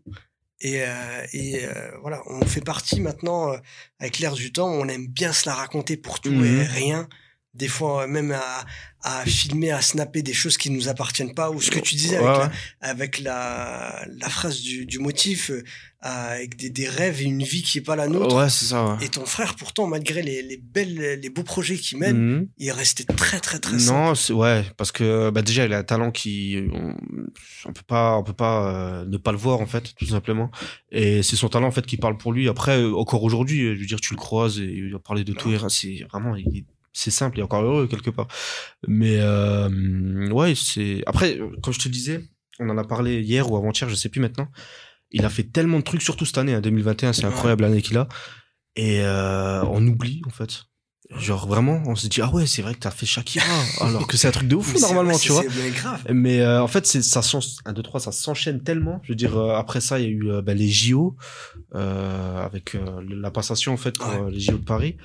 Et, 0.63 0.81
euh, 0.81 1.25
et 1.33 1.65
euh, 1.65 1.91
voilà, 2.01 2.21
on 2.27 2.45
fait 2.45 2.61
partie 2.61 3.01
maintenant, 3.01 3.51
euh, 3.51 3.57
avec 3.99 4.17
l'air 4.19 4.33
du 4.33 4.51
temps, 4.53 4.69
on 4.69 4.87
aime 4.87 5.07
bien 5.07 5.33
se 5.33 5.45
la 5.47 5.53
raconter 5.55 5.97
pour 5.97 6.19
tout 6.21 6.31
Mhm. 6.31 6.61
et 6.61 6.63
rien. 6.63 7.09
Des 7.53 7.67
fois, 7.67 8.03
euh, 8.03 8.07
même 8.07 8.31
à, 8.31 8.65
à 9.03 9.25
filmer, 9.25 9.71
à 9.71 9.81
snapper 9.81 10.23
des 10.23 10.33
choses 10.33 10.57
qui 10.57 10.69
nous 10.71 10.87
appartiennent 10.87 11.35
pas, 11.35 11.51
ou 11.51 11.61
ce 11.61 11.69
que 11.69 11.79
tu 11.79 11.95
disais 11.95 12.15
avec, 12.15 12.27
ouais. 12.29 12.49
La, 12.81 12.89
avec 12.89 13.19
la, 13.19 14.05
la 14.07 14.29
phrase 14.29 14.61
du, 14.61 14.85
du 14.85 14.99
motif, 14.99 15.51
euh, 15.51 15.63
avec 16.05 16.57
des, 16.57 16.69
des 16.69 16.89
rêves 16.89 17.21
et 17.21 17.23
une 17.23 17.43
vie 17.43 17.61
qui 17.63 17.77
est 17.77 17.81
pas 17.81 17.95
la 17.95 18.07
nôtre. 18.09 18.35
Ouais, 18.35 18.49
c'est 18.49 18.65
ça. 18.65 18.85
ouais. 18.97 19.05
Et 19.05 19.07
ton 19.09 19.25
frère, 19.25 19.55
pourtant, 19.55 19.87
malgré 19.87 20.21
les, 20.21 20.41
les 20.41 20.57
belles, 20.57 21.19
les 21.21 21.29
beaux 21.29 21.43
projets 21.43 21.77
qu'il 21.77 21.97
mène, 21.97 22.17
Mhm. 22.17 22.47
il 22.57 22.67
est 22.67 22.71
resté 22.73 23.05
très, 23.05 23.39
très, 23.39 23.57
très 23.59 23.79
simple. 23.79 23.97
Non, 24.29 24.37
ouais, 24.37 24.65
parce 24.75 24.91
que 24.91 25.29
bah 25.29 25.41
déjà 25.41 25.65
il 25.65 25.71
a 25.73 25.77
un 25.77 25.83
talent 25.83 26.11
qui 26.11 26.57
on, 26.73 26.93
on 27.65 27.71
peut 27.73 27.81
pas 27.87 28.17
on 28.17 28.23
peut 28.23 28.33
pas 28.33 28.67
euh, 29.01 29.05
ne 29.05 29.15
pas 29.17 29.31
le 29.31 29.37
voir 29.37 29.61
en 29.61 29.65
fait, 29.65 29.93
tout 29.95 30.05
simplement. 30.05 30.51
Et 30.91 31.23
c'est 31.23 31.37
son 31.37 31.47
talent 31.47 31.67
en 31.67 31.71
fait 31.71 31.85
qui 31.85 31.95
parle 31.95 32.17
pour 32.17 32.33
lui. 32.33 32.49
Après 32.49 32.77
euh, 32.81 32.93
encore 32.95 33.23
aujourd'hui, 33.23 33.73
je 33.75 33.79
veux 33.79 33.85
dire 33.85 34.01
tu 34.01 34.13
le 34.13 34.19
croises 34.19 34.59
et 34.59 34.63
il 34.65 34.91
va 34.91 34.99
parler 34.99 35.23
de 35.23 35.31
tout 35.31 35.51
et 35.51 35.57
rien, 35.57 35.69
c'est 35.69 36.05
vraiment 36.11 36.35
il 36.35 36.57
est- 36.57 36.65
c'est 36.91 37.11
simple, 37.11 37.37
il 37.37 37.39
est 37.39 37.43
encore 37.43 37.63
heureux 37.63 37.87
quelque 37.87 38.09
part. 38.11 38.27
Mais 38.87 39.17
euh, 39.19 40.29
ouais, 40.31 40.53
c'est 40.55 41.01
après 41.07 41.39
comme 41.63 41.73
je 41.73 41.79
te 41.79 41.87
disais, 41.89 42.21
on 42.59 42.69
en 42.69 42.77
a 42.77 42.83
parlé 42.83 43.21
hier 43.21 43.49
ou 43.51 43.57
avant-hier, 43.57 43.89
je 43.89 43.95
sais 43.95 44.09
plus 44.09 44.21
maintenant. 44.21 44.47
Il 45.13 45.23
a 45.25 45.29
fait 45.29 45.43
tellement 45.43 45.77
de 45.77 45.83
trucs 45.83 46.01
surtout 46.01 46.25
cette 46.25 46.37
année 46.37 46.53
hein, 46.53 46.61
2021, 46.61 47.13
c'est 47.13 47.21
Ouais. 47.25 47.27
incroyable 47.31 47.63
l'année 47.63 47.81
qu'il 47.81 47.97
a 47.97 48.07
et 48.75 49.01
euh, 49.01 49.63
on 49.65 49.85
oublie 49.87 50.21
en 50.25 50.31
fait. 50.31 50.63
Genre 51.19 51.47
vraiment, 51.47 51.83
on 51.85 51.95
se 51.95 52.07
dit 52.07 52.21
ah 52.21 52.29
ouais 52.33 52.47
c'est 52.47 52.61
vrai 52.63 52.73
que 52.73 52.79
t'as 52.79 52.89
fait 52.89 53.05
Shakira 53.05 53.45
alors 53.81 54.07
que 54.07 54.17
c'est 54.17 54.27
un 54.27 54.31
truc 54.31 54.47
de 54.47 54.55
ouf 54.55 54.73
c'est- 54.73 54.81
normalement 54.81 55.17
tu 55.17 55.27
c'est- 55.27 55.33
vois. 55.33 55.43
c'est- 55.43 55.49
mais 55.63 55.69
grave. 55.69 56.01
Mais 56.11 56.39
euh, 56.41 56.63
en 56.63 56.67
fait 56.67 56.87
c'est 56.87 57.03
ça 57.03 57.21
s'en- 57.21 57.39
un 57.65 57.73
deux 57.73 57.83
trois 57.83 57.99
ça 57.99 58.11
s'enchaîne 58.11 58.63
tellement. 58.63 58.99
Je 59.03 59.09
veux 59.11 59.15
dire 59.15 59.37
euh, 59.37 59.53
après 59.55 59.79
ça 59.81 59.99
il 59.99 60.03
y 60.05 60.07
a 60.07 60.09
eu 60.09 60.41
bah, 60.41 60.53
les 60.55 60.69
JO 60.69 61.15
avec 61.73 62.75
la 63.09 63.31
passation 63.31 63.73
en 63.73 63.77
fait 63.77 63.97
pour 63.97 64.07
Ouais. 64.25 64.31
les 64.31 64.39
JO 64.39 64.53
de 64.53 64.63
Paris. 64.65 64.97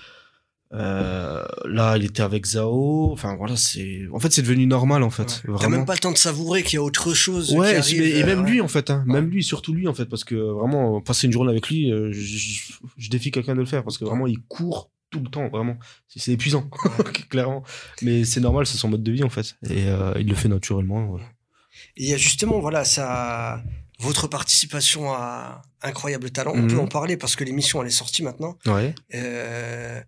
Euh, 0.74 1.44
là 1.64 1.96
il 1.96 2.04
était 2.04 2.22
avec 2.22 2.44
Zao. 2.44 3.11
Enfin 3.12 3.37
voilà 3.37 3.57
c'est 3.57 4.02
en 4.12 4.18
fait 4.18 4.31
c'est 4.33 4.42
devenu 4.42 4.66
normal 4.66 5.02
en 5.02 5.11
fait. 5.11 5.42
Ouais. 5.48 5.57
T'as 5.61 5.68
même 5.68 5.87
pas 5.87 5.94
le 5.94 5.98
temps 5.98 6.12
de 6.12 6.18
savourer 6.18 6.62
qu'il 6.62 6.74
y 6.74 6.76
a 6.76 6.83
autre 6.83 7.14
chose 7.14 7.54
Ouais, 7.54 7.81
qui 7.81 7.96
et, 7.96 8.22
même 8.24 8.40
euh, 8.40 8.42
lui 8.48 8.61
ouais. 8.61 8.64
en 8.64 8.68
fait, 8.68 8.90
hein. 8.90 9.02
Ouais. 9.07 9.14
même 9.14 9.31
lui, 9.31 9.42
surtout 9.42 9.72
lui 9.72 9.88
en 9.88 9.94
fait, 9.94 10.04
parce 10.07 10.24
que 10.24 10.35
vraiment 10.35 11.00
passer 11.00 11.26
une 11.26 11.33
journée 11.33 11.50
avec 11.50 11.68
lui, 11.68 11.90
euh, 11.90 12.11
je, 12.12 12.20
je- 12.20 12.72
je 12.96 13.09
défie 13.09 13.31
quelqu'un 13.31 13.54
de 13.54 13.61
le 13.61 13.66
faire 13.66 13.83
parce 13.83 13.96
que 13.98 14.04
vraiment 14.04 14.26
il 14.26 14.38
court 14.48 14.90
tout 15.11 15.20
le 15.20 15.31
temps, 15.31 15.48
vraiment, 15.48 15.78
c'est 16.07 16.33
épuisant, 16.33 16.68
clairement. 17.31 17.62
Mais 18.02 18.24
c'est 18.26 18.40
normal, 18.40 18.66
c'est 18.66 18.76
son 18.76 18.90
mode 18.90 19.02
de 19.02 19.11
vie 19.11 19.24
en 19.24 19.31
fait, 19.31 19.57
et 19.70 19.87
euh, 19.88 20.12
il 20.20 20.28
le 20.28 20.35
fait 20.35 20.48
naturellement. 20.48 21.16
Et 21.96 22.04
il 22.04 22.11
y 22.11 22.12
a 22.12 22.18
justement, 22.18 22.61
voilà, 22.61 22.85
ça, 22.85 23.62
votre 24.00 24.28
participation 24.28 25.11
à 25.14 25.62
Incroyable 25.83 26.31
Talent. 26.31 26.52
On 26.54 26.59
Mhm. 26.62 26.68
peut 26.68 26.78
en 26.78 26.87
parler 26.88 27.16
parce 27.16 27.37
que 27.37 27.44
l'émission, 27.44 27.81
elle 27.81 27.88
est 27.88 27.90
sortie 27.90 28.22
maintenant. 28.22 28.59
Ouais. 28.66 28.94
Euh, 29.14 29.98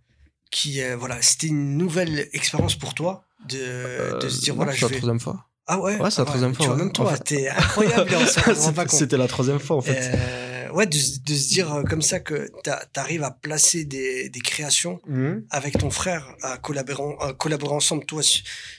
qui, 0.50 0.82
euh, 0.82 0.96
voilà, 0.96 1.20
c'était 1.22 1.46
une 1.48 1.76
nouvelle 1.76 2.28
expérience 2.32 2.74
pour 2.76 2.94
toi 2.94 3.24
de, 3.48 4.18
de 4.20 4.28
se 4.28 4.40
dire, 4.40 4.54
Euh, 4.54 4.56
voilà, 4.56 4.72
non, 4.72 4.76
je 4.76 4.80
c'est 4.80 4.86
la 4.86 4.88
vais. 4.92 4.96
troisième 4.98 5.20
fois. 5.20 5.46
Ah 5.66 5.78
ouais? 5.80 5.96
Ouais, 6.00 6.10
c'est 6.10 6.18
la 6.18 6.22
Ah 6.22 6.24
troisième 6.26 6.54
fois, 6.54 6.64
Tu 6.64 6.68
vois, 6.68 6.76
ouais. 6.78 6.82
même 6.84 6.92
toi, 6.92 7.06
En 7.06 7.14
fait- 7.14 7.22
t'es 7.24 7.48
incroyable. 7.48 8.10
C'était 8.90 9.16
la 9.16 9.28
troisième 9.28 9.60
fois 9.60 9.76
en 9.76 9.80
fait. 9.82 10.10
Euh, 10.14 10.70
ouais, 10.72 10.86
de, 10.86 10.96
de 10.96 11.34
se 11.34 11.48
dire 11.48 11.72
euh, 11.72 11.82
comme 11.84 12.02
ça 12.02 12.18
que 12.18 12.50
t'a- 12.64 12.84
t'arrives 12.92 13.22
à 13.22 13.30
placer 13.30 13.84
des, 13.84 14.28
des 14.30 14.40
créations 14.40 15.00
Mhm. 15.06 15.44
avec 15.50 15.78
ton 15.78 15.90
frère, 15.90 16.34
à 16.42 16.58
collaborer, 16.58 17.14
à 17.20 17.32
collaborer 17.34 17.74
ensemble, 17.74 18.04
toi, 18.04 18.20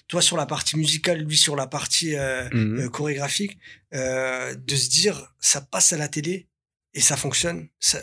toi 0.10 0.22
sur 0.22 0.36
la 0.36 0.46
partie 0.46 0.76
musicale, 0.78 1.20
lui 1.20 1.38
sur 1.38 1.56
la 1.56 1.68
partie 1.68 2.16
euh, 2.18 2.90
chorégraphique, 2.90 3.58
euh, 3.94 4.54
de 4.56 4.76
se 4.76 4.90
dire 4.90 5.34
ça 5.40 5.62
passe 5.62 5.94
à 5.94 5.98
la 5.98 6.10
télé 6.10 6.50
et 6.94 7.00
ça 7.02 7.16
fonctionne. 7.16 7.70
Ça, 7.80 8.00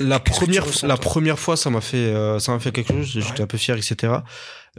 La 0.00 0.18
première, 0.20 0.66
la 0.82 0.96
première 0.96 1.38
fois, 1.38 1.56
ça 1.56 1.70
m'a 1.70 1.80
fait, 1.80 1.96
euh, 1.96 2.38
ça 2.38 2.52
m'a 2.52 2.58
fait 2.58 2.72
quelque 2.72 2.92
chose. 2.92 3.06
J'étais 3.06 3.30
Ouais. 3.32 3.40
un 3.42 3.46
peu 3.46 3.58
fier, 3.58 3.76
etc. 3.76 4.12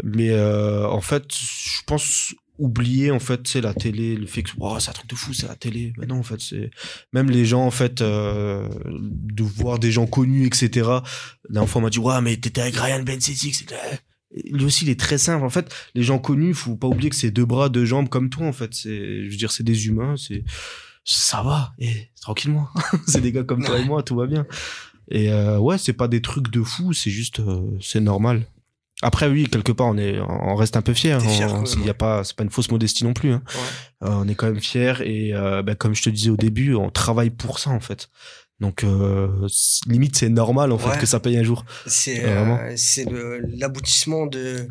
Mais 0.04 0.30
euh, 0.30 0.88
en 0.88 1.02
fait, 1.02 1.24
je 1.34 1.82
pense 1.86 2.34
oublier 2.60 3.12
en 3.12 3.20
fait, 3.20 3.48
c'est 3.48 3.62
la 3.62 3.74
télé, 3.74 4.16
le 4.16 4.26
fait 4.26 4.42
que 4.42 4.50
oh, 4.60 4.80
c'est 4.80 4.90
un 4.90 4.94
truc 4.94 5.08
de 5.10 5.16
fou, 5.16 5.34
c'est 5.34 5.48
la 5.48 5.56
télé. 5.56 5.94
Mais 5.98 6.06
non, 6.08 6.18
en 6.20 6.24
fait, 6.24 6.42
c'est 6.42 6.72
même 7.14 7.30
les 7.30 7.46
gens 7.46 7.64
en 7.66 7.72
fait, 7.72 8.02
euh, 8.02 8.68
de 8.86 9.44
voir 9.44 9.80
des 9.80 9.92
gens 9.92 10.08
connus, 10.08 10.46
etc. 10.48 10.90
On 11.54 11.82
m'a 11.82 11.90
dit 11.90 12.00
ouais, 12.00 12.20
mais 12.22 12.36
t'étais 12.38 12.62
avec 12.62 12.76
Ryan 12.76 13.04
Bensetti, 13.04 13.50
etc. 13.50 13.80
Lui 14.52 14.66
aussi, 14.66 14.86
il 14.86 14.90
est 14.90 15.00
très 15.00 15.18
simple. 15.18 15.46
En 15.46 15.50
fait, 15.50 15.74
les 15.96 16.04
gens 16.04 16.20
connus, 16.20 16.54
faut 16.54 16.76
pas 16.76 16.88
oublier 16.88 17.10
que 17.10 17.16
c'est 17.16 17.32
deux 17.32 17.46
bras, 17.46 17.70
deux 17.70 17.86
jambes 17.86 18.10
comme 18.10 18.30
toi. 18.30 18.46
En 18.48 18.54
fait, 18.54 18.74
c'est, 18.74 19.24
je 19.26 19.30
veux 19.30 19.38
dire, 19.38 19.52
c'est 19.52 19.64
des 19.64 19.88
humains. 19.88 20.16
C'est, 20.18 20.44
ça 21.08 21.42
va. 21.42 21.74
Et 21.80 22.10
tranquillement, 22.22 22.68
c'est 23.08 23.22
des 23.22 23.32
gars 23.32 23.44
comme 23.44 23.64
toi 23.64 23.80
et 23.80 23.86
moi, 23.86 24.04
tout 24.04 24.16
va 24.16 24.28
bien. 24.28 24.46
Et 25.10 25.32
euh, 25.32 25.58
ouais, 25.58 25.78
c'est 25.78 25.94
pas 25.94 26.08
des 26.08 26.22
trucs 26.22 26.52
de 26.52 26.62
fou, 26.62 26.94
c'est 26.94 27.10
juste, 27.10 27.40
euh, 27.40 27.62
c'est 27.82 28.02
normal. 28.02 28.46
Après, 29.02 29.28
oui, 29.30 29.48
quelque 29.50 29.72
part, 29.72 29.88
on 29.88 29.98
est, 29.98 30.20
on 30.20 30.56
reste 30.56 30.76
un 30.76 30.82
peu 30.82 30.94
fier. 30.94 31.22
T'es 31.22 31.30
fier, 31.30 31.64
Il 31.78 31.86
y 31.86 31.90
a 31.90 31.94
pas, 31.94 32.24
c'est 32.24 32.36
pas 32.36 32.44
une 32.44 32.50
fausse 32.50 32.72
modestie 32.72 33.04
non 33.04 33.14
plus. 33.14 33.32
Hein. 33.32 33.44
Ouais. 33.54 34.10
Euh, 34.10 34.14
on 34.16 34.28
est 34.28 34.36
quand 34.36 34.48
même 34.48 34.60
fier 34.60 35.02
et 35.02 35.32
bah, 35.64 35.76
comme 35.76 35.96
je 35.96 36.04
te 36.04 36.10
disais 36.10 36.30
au 36.30 36.38
début, 36.38 36.74
on 36.74 36.90
travaille 36.90 37.30
pour 37.30 37.60
ça 37.60 37.70
en 37.70 37.80
fait. 37.80 38.10
Donc 38.60 38.84
limite 39.86 40.16
c'est 40.16 40.30
normal 40.30 40.72
en 40.72 40.80
fait 40.80 41.00
que 41.00 41.06
ça 41.06 41.20
paye 41.20 41.38
un 41.38 41.44
jour. 41.44 41.64
C'est 41.86 42.24
l'aboutissement 43.60 44.26
de 44.26 44.68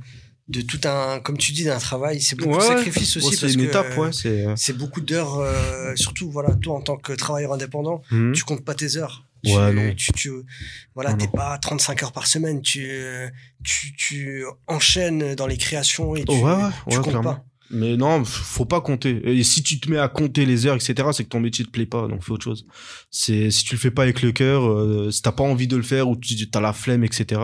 de 0.48 0.60
tout 0.62 0.80
un, 0.84 1.18
comme 1.20 1.38
tu 1.38 1.52
dis, 1.52 1.64
d'un 1.64 1.78
travail. 1.78 2.20
C'est 2.20 2.36
beaucoup 2.36 2.50
Ouais, 2.52 2.58
de 2.58 2.62
ouais. 2.62 2.76
sacrifices 2.76 3.16
aussi 3.16 3.26
Ouais, 3.28 3.36
c'est 3.36 3.52
une 3.52 3.62
que 3.62 3.66
étape, 3.68 3.96
ouais. 3.98 4.12
C'est. 4.12 4.46
euh, 4.46 4.54
c'est 4.56 4.76
beaucoup 4.76 5.00
d'heures. 5.00 5.38
euh, 5.38 5.94
surtout, 5.96 6.30
voilà, 6.30 6.54
toi 6.54 6.76
en 6.76 6.80
tant 6.82 6.96
que 6.96 7.12
travailleur 7.12 7.52
indépendant, 7.52 8.02
mhm. 8.10 8.32
tu 8.32 8.44
comptes 8.44 8.64
pas 8.64 8.74
tes 8.74 8.96
heures. 8.96 9.24
Ouais, 9.44 9.70
tu, 9.70 9.76
non. 9.76 9.94
Tu, 9.96 10.12
tu, 10.12 10.30
voilà, 10.94 11.14
t'es 11.14 11.28
pas 11.28 11.52
à 11.52 11.58
35 11.58 12.02
heures 12.02 12.12
par 12.12 12.26
semaine. 12.26 12.62
Tu, 12.62 12.88
tu, 13.64 13.94
tu 13.96 14.44
enchaînes 14.66 15.34
dans 15.34 15.46
les 15.46 15.56
créations 15.56 16.16
et 16.16 16.24
tu, 16.24 16.32
ouais, 16.32 16.42
ouais, 16.42 16.52
tu 16.88 16.96
ouais, 16.96 17.02
comptes 17.02 17.04
clairement. 17.10 17.34
pas. 17.34 17.44
Mais 17.70 17.96
non, 17.96 18.24
faut 18.24 18.64
pas 18.64 18.80
compter. 18.80 19.20
Et 19.24 19.42
si 19.42 19.62
tu 19.64 19.80
te 19.80 19.90
mets 19.90 19.98
à 19.98 20.08
compter 20.08 20.46
les 20.46 20.66
heures, 20.66 20.76
etc., 20.76 21.08
c'est 21.12 21.24
que 21.24 21.28
ton 21.28 21.40
métier 21.40 21.64
te 21.64 21.70
plaît 21.70 21.86
pas, 21.86 22.06
donc 22.06 22.22
fais 22.22 22.30
autre 22.30 22.44
chose. 22.44 22.64
C'est 23.10 23.50
si 23.50 23.64
tu 23.64 23.74
le 23.74 23.80
fais 23.80 23.90
pas 23.90 24.02
avec 24.04 24.22
le 24.22 24.30
cœur, 24.30 24.68
euh, 24.68 25.10
si 25.10 25.20
t'as 25.22 25.32
pas 25.32 25.42
envie 25.42 25.66
de 25.66 25.76
le 25.76 25.82
faire 25.82 26.08
ou 26.08 26.16
tu 26.16 26.36
as 26.54 26.60
la 26.60 26.72
flemme, 26.72 27.02
etc., 27.02 27.40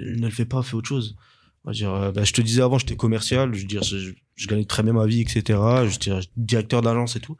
ne 0.00 0.26
le 0.26 0.30
fais 0.30 0.44
pas, 0.44 0.62
fais 0.64 0.74
autre 0.74 0.88
chose. 0.88 1.14
On 1.64 1.70
va 1.70 1.74
dire, 1.74 1.92
euh, 1.92 2.12
bah, 2.12 2.24
je 2.24 2.32
te 2.32 2.40
disais 2.40 2.62
avant, 2.62 2.78
j'étais 2.78 2.96
commercial, 2.96 3.54
je 3.54 3.60
veux 3.60 3.66
dire, 3.66 3.82
je, 3.82 4.12
je 4.34 4.46
gagnais 4.46 4.64
très 4.64 4.82
bien 4.82 4.92
ma 4.92 5.06
vie, 5.06 5.20
etc. 5.20 5.42
Je 5.88 5.98
dirais 5.98 6.20
directeur 6.36 6.82
d'agence 6.82 7.16
et 7.16 7.20
tout. 7.20 7.36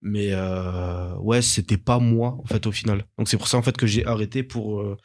Mais 0.00 0.28
euh, 0.30 1.14
ouais, 1.16 1.42
c'était 1.42 1.76
pas 1.76 1.98
moi 1.98 2.36
en 2.40 2.46
fait 2.46 2.66
au 2.66 2.72
final. 2.72 3.04
Donc 3.18 3.28
c'est 3.28 3.36
pour 3.36 3.48
ça 3.48 3.58
en 3.58 3.62
fait 3.62 3.76
que 3.76 3.86
j'ai 3.86 4.06
arrêté 4.06 4.42
pour 4.44 4.80
euh, 4.80 4.96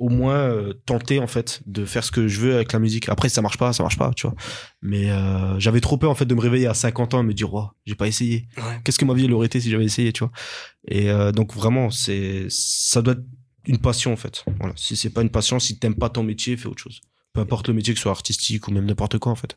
au 0.00 0.08
moins 0.08 0.38
euh, 0.38 0.72
tenter 0.86 1.20
en 1.20 1.26
fait 1.26 1.60
de 1.66 1.84
faire 1.84 2.02
ce 2.02 2.10
que 2.10 2.26
je 2.26 2.40
veux 2.40 2.54
avec 2.56 2.72
la 2.72 2.78
musique. 2.78 3.08
Après 3.10 3.28
ça 3.28 3.42
marche 3.42 3.58
pas, 3.58 3.72
ça 3.72 3.82
marche 3.82 3.98
pas, 3.98 4.10
tu 4.16 4.26
vois. 4.26 4.34
Mais 4.82 5.10
euh, 5.10 5.60
j'avais 5.60 5.80
trop 5.80 5.98
peur 5.98 6.10
en 6.10 6.14
fait 6.14 6.24
de 6.24 6.34
me 6.34 6.40
réveiller 6.40 6.66
à 6.66 6.74
50 6.74 7.14
ans 7.14 7.20
et 7.20 7.22
me 7.22 7.34
dire 7.34 7.52
oh, 7.52 7.68
j'ai 7.84 7.94
pas 7.94 8.08
essayé. 8.08 8.48
Ouais. 8.56 8.80
Qu'est-ce 8.82 8.98
que 8.98 9.04
ma 9.04 9.14
vie 9.14 9.26
elle 9.26 9.32
aurait 9.34 9.46
été 9.46 9.60
si 9.60 9.70
j'avais 9.70 9.84
essayé, 9.84 10.12
tu 10.12 10.24
vois? 10.24 10.32
Et 10.88 11.10
euh, 11.10 11.32
donc 11.32 11.54
vraiment 11.54 11.90
c'est 11.90 12.46
ça 12.48 13.02
doit 13.02 13.12
être 13.12 13.24
une 13.66 13.78
passion 13.78 14.12
en 14.12 14.16
fait. 14.16 14.42
Voilà, 14.58 14.72
si 14.74 14.96
c'est 14.96 15.10
pas 15.10 15.20
une 15.20 15.30
passion, 15.30 15.60
si 15.60 15.78
t'aimes 15.78 15.94
pas 15.94 16.08
ton 16.08 16.22
métier, 16.22 16.56
fais 16.56 16.66
autre 16.66 16.82
chose. 16.82 17.02
Peu 17.32 17.40
importe 17.40 17.68
le 17.68 17.74
métier 17.74 17.92
que 17.94 17.98
ce 17.98 18.02
soit 18.02 18.12
artistique 18.12 18.66
ou 18.68 18.72
même 18.72 18.86
n'importe 18.86 19.18
quoi 19.18 19.32
en 19.32 19.36
fait. 19.36 19.56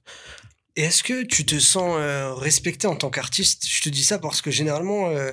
Et 0.76 0.82
est-ce 0.84 1.04
que 1.04 1.24
tu 1.24 1.46
te 1.46 1.60
sens 1.60 1.96
euh, 2.00 2.34
respecté 2.34 2.88
en 2.88 2.96
tant 2.96 3.12
qu'artiste? 3.12 3.68
Je 3.70 3.82
te 3.82 3.90
dis 3.90 4.04
ça 4.04 4.18
parce 4.18 4.42
que 4.42 4.50
généralement, 4.50 5.08
euh, 5.10 5.32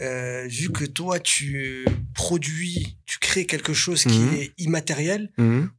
euh, 0.00 0.46
vu 0.48 0.72
que 0.72 0.84
toi, 0.84 1.20
tu 1.20 1.84
produis, 2.12 2.96
tu 3.06 3.18
crées 3.20 3.46
quelque 3.46 3.72
chose 3.72 4.02
qui 4.02 4.18
Mhm. 4.18 4.34
est 4.34 4.52
immatériel, 4.58 5.30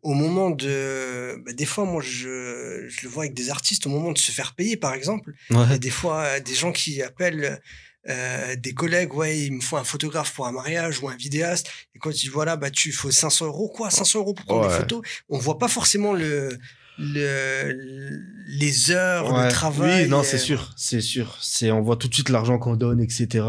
au 0.02 0.14
moment 0.14 0.50
de... 0.50 1.36
bah, 1.46 1.52
des 1.52 1.66
fois, 1.66 1.84
moi, 1.84 2.02
je, 2.02 2.86
je 2.88 3.02
le 3.04 3.10
vois 3.10 3.24
avec 3.24 3.34
des 3.34 3.50
artistes, 3.50 3.86
au 3.86 3.90
moment 3.90 4.14
de 4.14 4.18
se 4.18 4.32
faire 4.32 4.54
payer, 4.56 4.78
par 4.78 4.94
exemple, 4.94 5.34
des 5.80 5.90
fois 5.90 6.40
des 6.40 6.54
gens 6.56 6.72
qui 6.72 7.02
appellent 7.02 7.60
euh, 8.10 8.56
des 8.56 8.74
collègues, 8.74 9.14
ouais, 9.14 9.40
il 9.40 9.54
me 9.54 9.62
faut 9.62 9.78
un 9.78 9.84
photographe 9.84 10.34
pour 10.34 10.48
un 10.48 10.52
mariage 10.52 11.02
ou 11.02 11.10
un 11.10 11.16
vidéaste. 11.16 11.68
Et 11.96 12.00
quand 12.00 12.10
ils 12.12 12.20
disent, 12.22 12.30
voilà, 12.32 12.56
bah, 12.58 12.72
tu 12.72 12.92
faut 12.92 13.12
500 13.12 13.46
euros, 13.48 13.70
quoi, 13.70 13.90
500 13.92 14.20
euros 14.20 14.34
pour 14.34 14.46
prendre 14.46 14.68
des 14.68 14.74
photos? 14.76 15.02
On 15.30 15.38
voit 15.38 15.58
pas 15.60 15.68
forcément 15.68 16.14
le, 16.14 16.58
le, 16.98 18.20
les 18.48 18.92
heures 18.92 19.32
Ouais. 19.34 19.46
de 19.48 19.52
travail. 19.52 20.04
Oui, 20.04 20.10
non, 20.10 20.20
euh, 20.20 20.24
c'est 20.24 20.38
sûr, 20.38 20.74
c'est 20.76 21.02
sûr. 21.02 21.38
C'est, 21.42 21.72
on 21.72 21.82
voit 21.82 21.96
tout 21.96 22.08
de 22.08 22.14
suite 22.14 22.30
l'argent 22.30 22.58
qu'on 22.60 22.76
donne, 22.76 23.02
etc. 23.02 23.46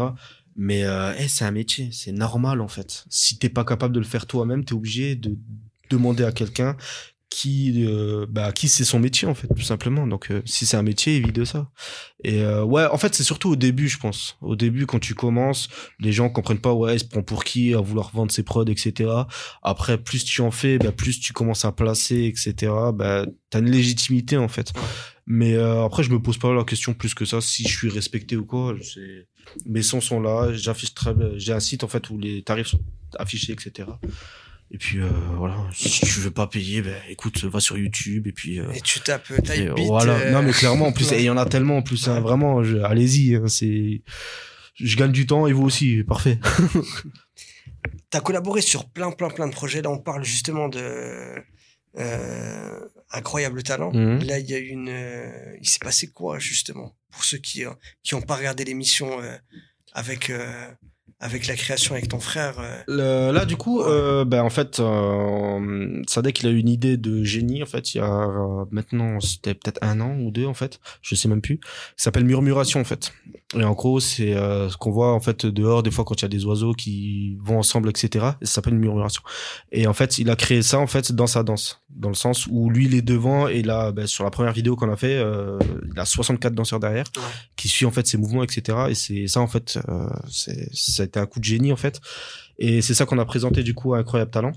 Mais 0.55 0.83
euh, 0.83 1.13
eh, 1.17 1.27
c'est 1.27 1.45
un 1.45 1.51
métier, 1.51 1.89
c'est 1.91 2.11
normal 2.11 2.61
en 2.61 2.67
fait. 2.67 3.05
Si 3.09 3.37
t'es 3.39 3.49
pas 3.49 3.65
capable 3.65 3.93
de 3.95 3.99
le 3.99 4.05
faire 4.05 4.27
toi-même, 4.27 4.63
t'es 4.65 4.73
obligé 4.73 5.15
de 5.15 5.35
demander 5.89 6.23
à 6.23 6.31
quelqu'un 6.31 6.77
qui, 7.33 7.83
euh, 7.87 8.27
bah, 8.29 8.51
qui 8.51 8.67
c'est 8.67 8.83
son 8.83 8.99
métier 8.99 9.27
en 9.27 9.33
fait, 9.33 9.47
tout 9.47 9.63
simplement. 9.63 10.05
Donc, 10.05 10.29
euh, 10.29 10.43
si 10.45 10.67
c'est 10.67 10.77
un 10.77 10.83
métier, 10.83 11.15
évite 11.15 11.33
de 11.33 11.45
ça. 11.45 11.71
Et 12.23 12.41
euh, 12.43 12.63
ouais, 12.63 12.85
en 12.85 12.99
fait, 12.99 13.15
c'est 13.15 13.23
surtout 13.23 13.49
au 13.49 13.55
début, 13.55 13.89
je 13.89 13.97
pense. 13.97 14.37
Au 14.41 14.55
début, 14.55 14.85
quand 14.85 14.99
tu 14.99 15.15
commences, 15.15 15.67
les 15.99 16.11
gens 16.11 16.29
comprennent 16.29 16.61
pas, 16.61 16.73
ouais, 16.73 16.95
il 16.95 16.99
se 16.99 17.05
prend 17.05 17.23
pour 17.23 17.43
qui, 17.43 17.73
à 17.73 17.79
vouloir 17.79 18.11
vendre 18.13 18.31
ses 18.31 18.43
prods, 18.43 18.65
etc. 18.65 19.09
Après, 19.63 19.97
plus 19.97 20.23
tu 20.23 20.41
en 20.41 20.51
fais, 20.51 20.77
bah, 20.77 20.91
plus 20.91 21.19
tu 21.19 21.33
commences 21.33 21.65
à 21.65 21.71
placer, 21.71 22.25
etc. 22.25 22.71
Bah, 22.93 23.25
t'as 23.49 23.59
une 23.59 23.71
légitimité 23.71 24.37
en 24.37 24.47
fait. 24.47 24.71
Mais 25.25 25.55
euh, 25.55 25.83
après, 25.83 26.03
je 26.03 26.11
me 26.11 26.21
pose 26.21 26.37
pas 26.37 26.53
la 26.53 26.63
question 26.63 26.93
plus 26.93 27.15
que 27.15 27.25
ça. 27.25 27.41
Si 27.41 27.63
je 27.63 27.75
suis 27.75 27.89
respecté 27.89 28.37
ou 28.37 28.45
quoi, 28.45 28.75
Mes 29.65 29.81
sons 29.81 30.01
sont 30.01 30.21
là, 30.21 30.53
j'affiche 30.53 30.93
j'ai 31.37 31.53
un 31.53 31.59
site 31.59 31.83
en 31.83 31.87
fait 31.87 32.11
où 32.11 32.19
les 32.19 32.43
tarifs 32.43 32.67
sont 32.67 32.81
affichés, 33.17 33.53
etc. 33.53 33.89
Et 34.73 34.77
puis 34.79 34.99
euh, 34.99 35.07
voilà, 35.37 35.55
si 35.71 36.01
tu 36.01 36.19
veux 36.19 36.31
pas 36.31 36.47
payer, 36.47 36.81
ben 36.81 36.95
écoute, 37.07 37.43
va 37.43 37.59
sur 37.59 37.77
YouTube 37.77 38.25
et 38.25 38.31
puis. 38.31 38.59
Euh, 38.59 38.71
et 38.73 38.81
tu 38.81 38.99
tapes 39.01 39.27
Type 39.43 39.49
et 39.51 39.69
Beat, 39.69 39.85
voilà. 39.85 40.13
euh, 40.13 40.31
Non 40.31 40.41
mais 40.41 40.51
clairement, 40.51 40.87
en 40.87 40.91
plus, 40.91 41.11
il 41.17 41.21
y 41.21 41.29
en 41.29 41.37
a 41.37 41.45
tellement 41.45 41.77
en 41.77 41.81
plus. 41.83 42.07
hein, 42.07 42.19
vraiment, 42.21 42.57
allez-y. 42.83 43.35
hein, 43.35 43.47
c'est, 43.47 44.01
je 44.75 44.97
gagne 44.97 45.11
du 45.11 45.27
temps 45.27 45.45
et 45.45 45.53
vous 45.53 45.63
aussi, 45.63 46.03
parfait. 46.03 46.39
T'as 48.09 48.19
collaboré 48.19 48.61
sur 48.61 48.89
plein, 48.89 49.11
plein, 49.11 49.29
plein 49.29 49.47
de 49.47 49.53
projets. 49.53 49.81
Là, 49.81 49.89
on 49.89 49.97
parle 49.99 50.23
justement 50.23 50.69
de 50.69 51.35
euh, 51.97 52.79
incroyable 53.11 53.63
talent. 53.63 53.91
Mhm. 53.93 54.23
Là, 54.23 54.39
il 54.39 54.49
y 54.49 54.53
a 54.55 54.59
une. 54.59 54.89
euh, 54.89 55.55
il 55.61 55.67
s'est 55.67 55.79
passé 55.79 56.07
quoi 56.07 56.39
justement 56.39 56.95
pour 57.11 57.23
ceux 57.23 57.37
qui 57.37 57.65
euh, 57.65 57.71
qui 58.03 58.15
ont 58.15 58.21
pas 58.21 58.35
regardé 58.35 58.63
l'émission 58.65 59.21
euh, 59.21 59.35
avec 59.93 60.29
euh, 60.29 60.71
avec 61.23 61.47
la 61.47 61.55
création 61.55 61.95
avec 61.95 62.09
ton 62.09 62.19
frère. 62.19 62.55
euh, 62.59 62.83
Le- 62.87 63.33
là, 63.33 63.45
du 63.45 63.55
coup, 63.55 63.81
euh, 63.81 64.25
ben 64.25 64.43
en 64.43 64.49
fait, 64.49 64.79
euh, 64.79 66.01
Sadek, 66.07 66.41
il 66.41 66.47
a 66.47 66.49
eu 66.51 66.57
une 66.59 66.69
idée 66.69 66.97
de 66.97 67.23
génie 67.23 67.63
en 67.63 67.65
fait. 67.65 67.95
Il 67.95 67.97
y 67.97 68.01
a 68.01 68.05
euh, 68.05 68.65
maintenant, 68.71 69.19
c'était 69.19 69.53
peut-être 69.53 69.79
un 69.81 70.01
an 70.01 70.17
ou 70.19 70.31
deux 70.31 70.45
en 70.45 70.53
fait, 70.53 70.79
je 71.01 71.15
sais 71.15 71.27
même 71.27 71.41
plus. 71.41 71.59
Ça 71.97 72.05
s'appelle 72.05 72.25
murmuration 72.25 72.81
en 72.81 72.83
fait. 72.83 73.11
Et 73.55 73.63
en 73.63 73.73
gros, 73.73 73.99
c'est 73.99 74.33
euh, 74.33 74.67
ce 74.69 74.77
qu'on 74.77 74.91
voit 74.91 75.13
en 75.13 75.19
fait 75.19 75.45
dehors 75.45 75.83
des 75.83 75.91
fois 75.91 76.05
quand 76.05 76.15
il 76.15 76.21
y 76.23 76.25
a 76.25 76.29
des 76.29 76.45
oiseaux 76.45 76.73
qui 76.73 77.37
vont 77.41 77.59
ensemble, 77.59 77.89
etc. 77.89 78.25
Et 78.41 78.45
ça 78.45 78.53
s'appelle 78.55 78.73
une 78.73 78.79
murmuration. 78.79 79.21
Et 79.71 79.85
en 79.87 79.93
fait, 79.93 80.17
il 80.17 80.29
a 80.29 80.35
créé 80.35 80.61
ça 80.63 80.79
en 80.79 80.87
fait 80.87 81.11
dans 81.11 81.27
sa 81.27 81.43
danse, 81.43 81.81
dans 81.89 82.09
le 82.09 82.15
sens 82.15 82.47
où 82.49 82.69
lui 82.69 82.85
il 82.85 82.95
est 82.95 83.01
devant 83.01 83.47
et 83.47 83.61
là, 83.61 83.91
ben, 83.91 84.07
sur 84.07 84.23
la 84.23 84.31
première 84.31 84.53
vidéo 84.53 84.75
qu'on 84.75 84.91
a 84.91 84.95
fait, 84.95 85.15
euh, 85.17 85.59
il 85.93 85.99
a 85.99 86.05
64 86.05 86.53
danseurs 86.55 86.79
derrière 86.79 87.05
Ouais. 87.17 87.23
qui 87.55 87.67
suit 87.67 87.85
en 87.85 87.91
fait 87.91 88.07
ses 88.07 88.17
mouvements, 88.17 88.43
etc. 88.43 88.85
Et 88.89 88.95
c'est 88.95 89.27
ça 89.27 89.39
en 89.41 89.47
fait, 89.47 89.77
euh, 89.89 90.07
c'est 90.31 90.69
ça 90.73 91.03
a 91.03 91.05
été 91.05 91.19
un 91.19 91.25
coup 91.25 91.39
de 91.39 91.45
génie 91.45 91.71
en 91.71 91.77
fait. 91.77 91.99
Et 92.57 92.81
c'est 92.81 92.93
ça 92.93 93.05
qu'on 93.05 93.19
a 93.19 93.25
présenté 93.25 93.61
du 93.63 93.73
coup 93.73 93.93
à 93.93 93.99
Incroyable 93.99 94.31
Talent. 94.31 94.51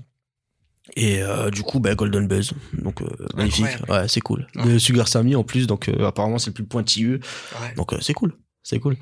Et 0.95 1.21
euh, 1.21 1.49
du 1.49 1.63
coup, 1.63 1.81
bah, 1.81 1.95
Golden 1.95 2.27
Buzz, 2.29 2.53
donc 2.71 3.01
euh, 3.01 3.07
magnifique, 3.35 3.65
ouais, 3.89 4.07
c'est 4.07 4.21
cool. 4.21 4.47
Ouais. 4.55 4.63
De 4.65 4.77
Sugar 4.79 5.09
Sammy 5.09 5.35
en 5.35 5.43
plus, 5.43 5.67
donc 5.67 5.89
euh, 5.89 6.05
apparemment 6.07 6.37
c'est 6.37 6.51
le 6.51 6.53
plus 6.53 6.63
pointilleux, 6.63 7.19
ouais. 7.61 7.73
donc 7.75 7.91
euh, 7.91 7.97
c'est 7.99 8.13
cool, 8.13 8.33
c'est 8.67 8.79
cool. 8.79 8.97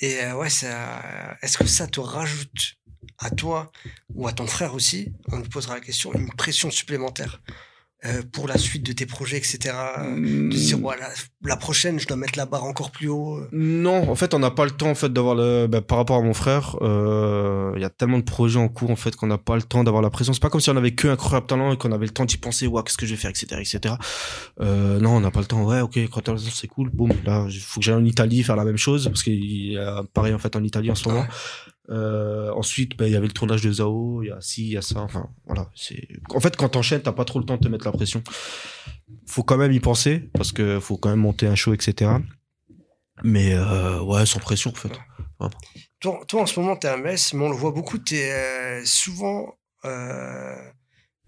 Et 0.00 0.22
euh, 0.22 0.34
ouais, 0.36 0.48
ça. 0.48 1.36
Est-ce 1.42 1.58
que 1.58 1.66
ça 1.66 1.86
te 1.86 2.00
rajoute 2.00 2.78
à 3.18 3.28
toi 3.28 3.70
ou 4.14 4.26
à 4.26 4.32
ton 4.32 4.46
frère 4.46 4.72
aussi 4.74 5.12
On 5.30 5.42
te 5.42 5.48
posera 5.48 5.74
la 5.74 5.80
question 5.80 6.14
une 6.14 6.32
pression 6.32 6.70
supplémentaire? 6.70 7.42
Euh, 8.06 8.22
pour 8.32 8.48
la 8.48 8.56
suite 8.58 8.84
de 8.86 8.92
tes 8.92 9.06
projets, 9.06 9.36
etc. 9.36 9.58
euh, 9.98 10.48
De 10.48 10.56
se 10.56 10.66
dire 10.68 10.78
voilà, 10.78 11.08
la 11.44 11.56
prochaine, 11.56 11.98
je 12.00 12.06
dois 12.06 12.16
mettre 12.16 12.38
la 12.38 12.46
barre 12.46 12.64
encore 12.64 12.90
plus 12.90 13.08
haut. 13.08 13.36
euh. 13.38 13.48
Non, 13.52 14.08
en 14.10 14.14
fait, 14.14 14.32
on 14.34 14.38
n'a 14.38 14.50
pas 14.50 14.64
le 14.64 14.70
temps 14.70 14.90
en 14.90 14.94
fait 14.94 15.12
d'avoir 15.12 15.34
le. 15.34 15.66
bah, 15.66 15.82
par 15.82 15.98
rapport 15.98 16.16
à 16.16 16.22
mon 16.22 16.32
frère, 16.34 16.76
euh, 16.80 17.72
il 17.76 17.82
y 17.82 17.84
a 17.84 17.90
tellement 17.90 18.18
de 18.18 18.24
projets 18.24 18.58
en 18.58 18.68
cours 18.68 18.90
en 18.90 18.96
fait 18.96 19.16
qu'on 19.16 19.26
n'a 19.26 19.38
pas 19.38 19.56
le 19.56 19.62
temps 19.62 19.84
d'avoir 19.84 20.02
la 20.02 20.10
pression. 20.10 20.32
C'est 20.32 20.40
pas 20.42 20.50
comme 20.50 20.60
si 20.60 20.70
on 20.70 20.76
avait 20.76 20.94
que 20.94 21.08
incroyable 21.08 21.46
talent 21.46 21.72
et 21.72 21.76
qu'on 21.76 21.92
avait 21.92 22.06
le 22.06 22.12
temps 22.12 22.24
d'y 22.24 22.36
penser. 22.38 22.66
Ouais, 22.66 22.82
qu'est-ce 22.84 22.96
que 22.96 23.06
je 23.06 23.12
vais 23.14 23.20
faire, 23.20 23.30
etc., 23.30 23.46
etc. 23.60 23.94
Euh, 24.60 24.98
non, 25.00 25.16
on 25.16 25.20
n'a 25.20 25.30
pas 25.30 25.40
le 25.40 25.46
temps. 25.46 25.62
Ouais, 25.64 25.80
ok, 25.80 25.98
talent, 26.22 26.38
c'est 26.38 26.68
cool. 26.68 26.90
Boum, 26.90 27.12
là, 27.24 27.46
il 27.48 27.60
faut 27.60 27.80
que 27.80 27.84
j'aille 27.86 27.96
en 27.96 28.04
Italie 28.04 28.42
faire 28.42 28.56
la 28.56 28.64
même 28.64 28.76
chose 28.78 29.08
parce 29.08 29.22
qu'il 29.22 29.72
y 29.72 29.76
a 29.78 30.02
pareil 30.14 30.34
en 30.34 30.38
fait 30.38 30.56
en 30.56 30.64
Italie 30.64 30.90
en 30.90 30.94
ce 30.94 31.08
moment. 31.08 31.20
Ouais. 31.20 31.26
Euh, 31.90 32.52
ensuite, 32.52 32.96
bah, 32.96 33.06
il 33.08 33.12
y 33.12 33.16
avait 33.16 33.26
le 33.26 33.32
tournage 33.32 33.62
de 33.62 33.72
Zao, 33.72 34.22
il 34.22 34.28
y 34.28 34.30
a 34.30 34.40
ci, 34.40 34.62
il 34.66 34.72
y 34.72 34.76
a 34.76 34.82
ça. 34.82 35.00
Enfin, 35.00 35.28
voilà. 35.46 35.68
C'est. 35.74 36.06
En 36.30 36.40
fait, 36.40 36.56
quand 36.56 36.68
t'enchaînes, 36.68 37.02
t'as 37.02 37.12
pas 37.12 37.24
trop 37.24 37.38
le 37.40 37.44
temps 37.44 37.56
de 37.56 37.60
te 37.60 37.68
mettre 37.68 37.84
la 37.84 37.92
pression. 37.92 38.22
Faut 39.26 39.42
quand 39.42 39.56
même 39.56 39.72
y 39.72 39.80
penser 39.80 40.30
parce 40.34 40.52
que 40.52 40.78
faut 40.80 40.96
quand 40.96 41.10
même 41.10 41.18
monter 41.20 41.46
un 41.46 41.54
show, 41.56 41.74
etc. 41.74 42.12
Mais 43.24 43.52
euh, 43.54 44.00
ouais, 44.02 44.24
sans 44.24 44.38
pression 44.40 44.70
en 44.70 44.74
fait. 44.74 44.92
Toi, 46.00 46.20
toi, 46.28 46.42
en 46.42 46.46
ce 46.46 46.58
moment, 46.60 46.76
tu 46.76 46.86
es 46.86 46.90
à 46.90 46.96
Metz, 46.96 47.34
mais 47.34 47.44
on 47.44 47.48
le 47.50 47.56
voit 47.56 47.72
beaucoup, 47.72 47.98
tu 47.98 48.14
es 48.16 48.84
souvent 48.84 49.54
euh, 49.84 50.54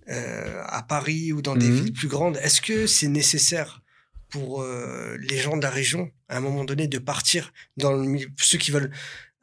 euh, 0.08 0.62
à 0.66 0.82
Paris 0.82 1.32
ou 1.32 1.42
dans 1.42 1.56
des 1.56 1.68
Mhm. 1.68 1.80
villes 1.80 1.92
plus 1.92 2.08
grandes. 2.08 2.36
Est-ce 2.38 2.60
que 2.60 2.86
c'est 2.86 3.08
nécessaire 3.08 3.82
pour 4.30 4.62
euh, 4.62 5.16
les 5.20 5.36
gens 5.38 5.56
de 5.56 5.62
la 5.62 5.70
région, 5.70 6.10
à 6.28 6.38
un 6.38 6.40
moment 6.40 6.64
donné, 6.64 6.86
de 6.88 6.98
partir 6.98 7.52
dans 7.76 7.92
le 7.92 8.02
milieu, 8.02 8.28
ceux 8.38 8.58
qui 8.58 8.70
veulent 8.70 8.90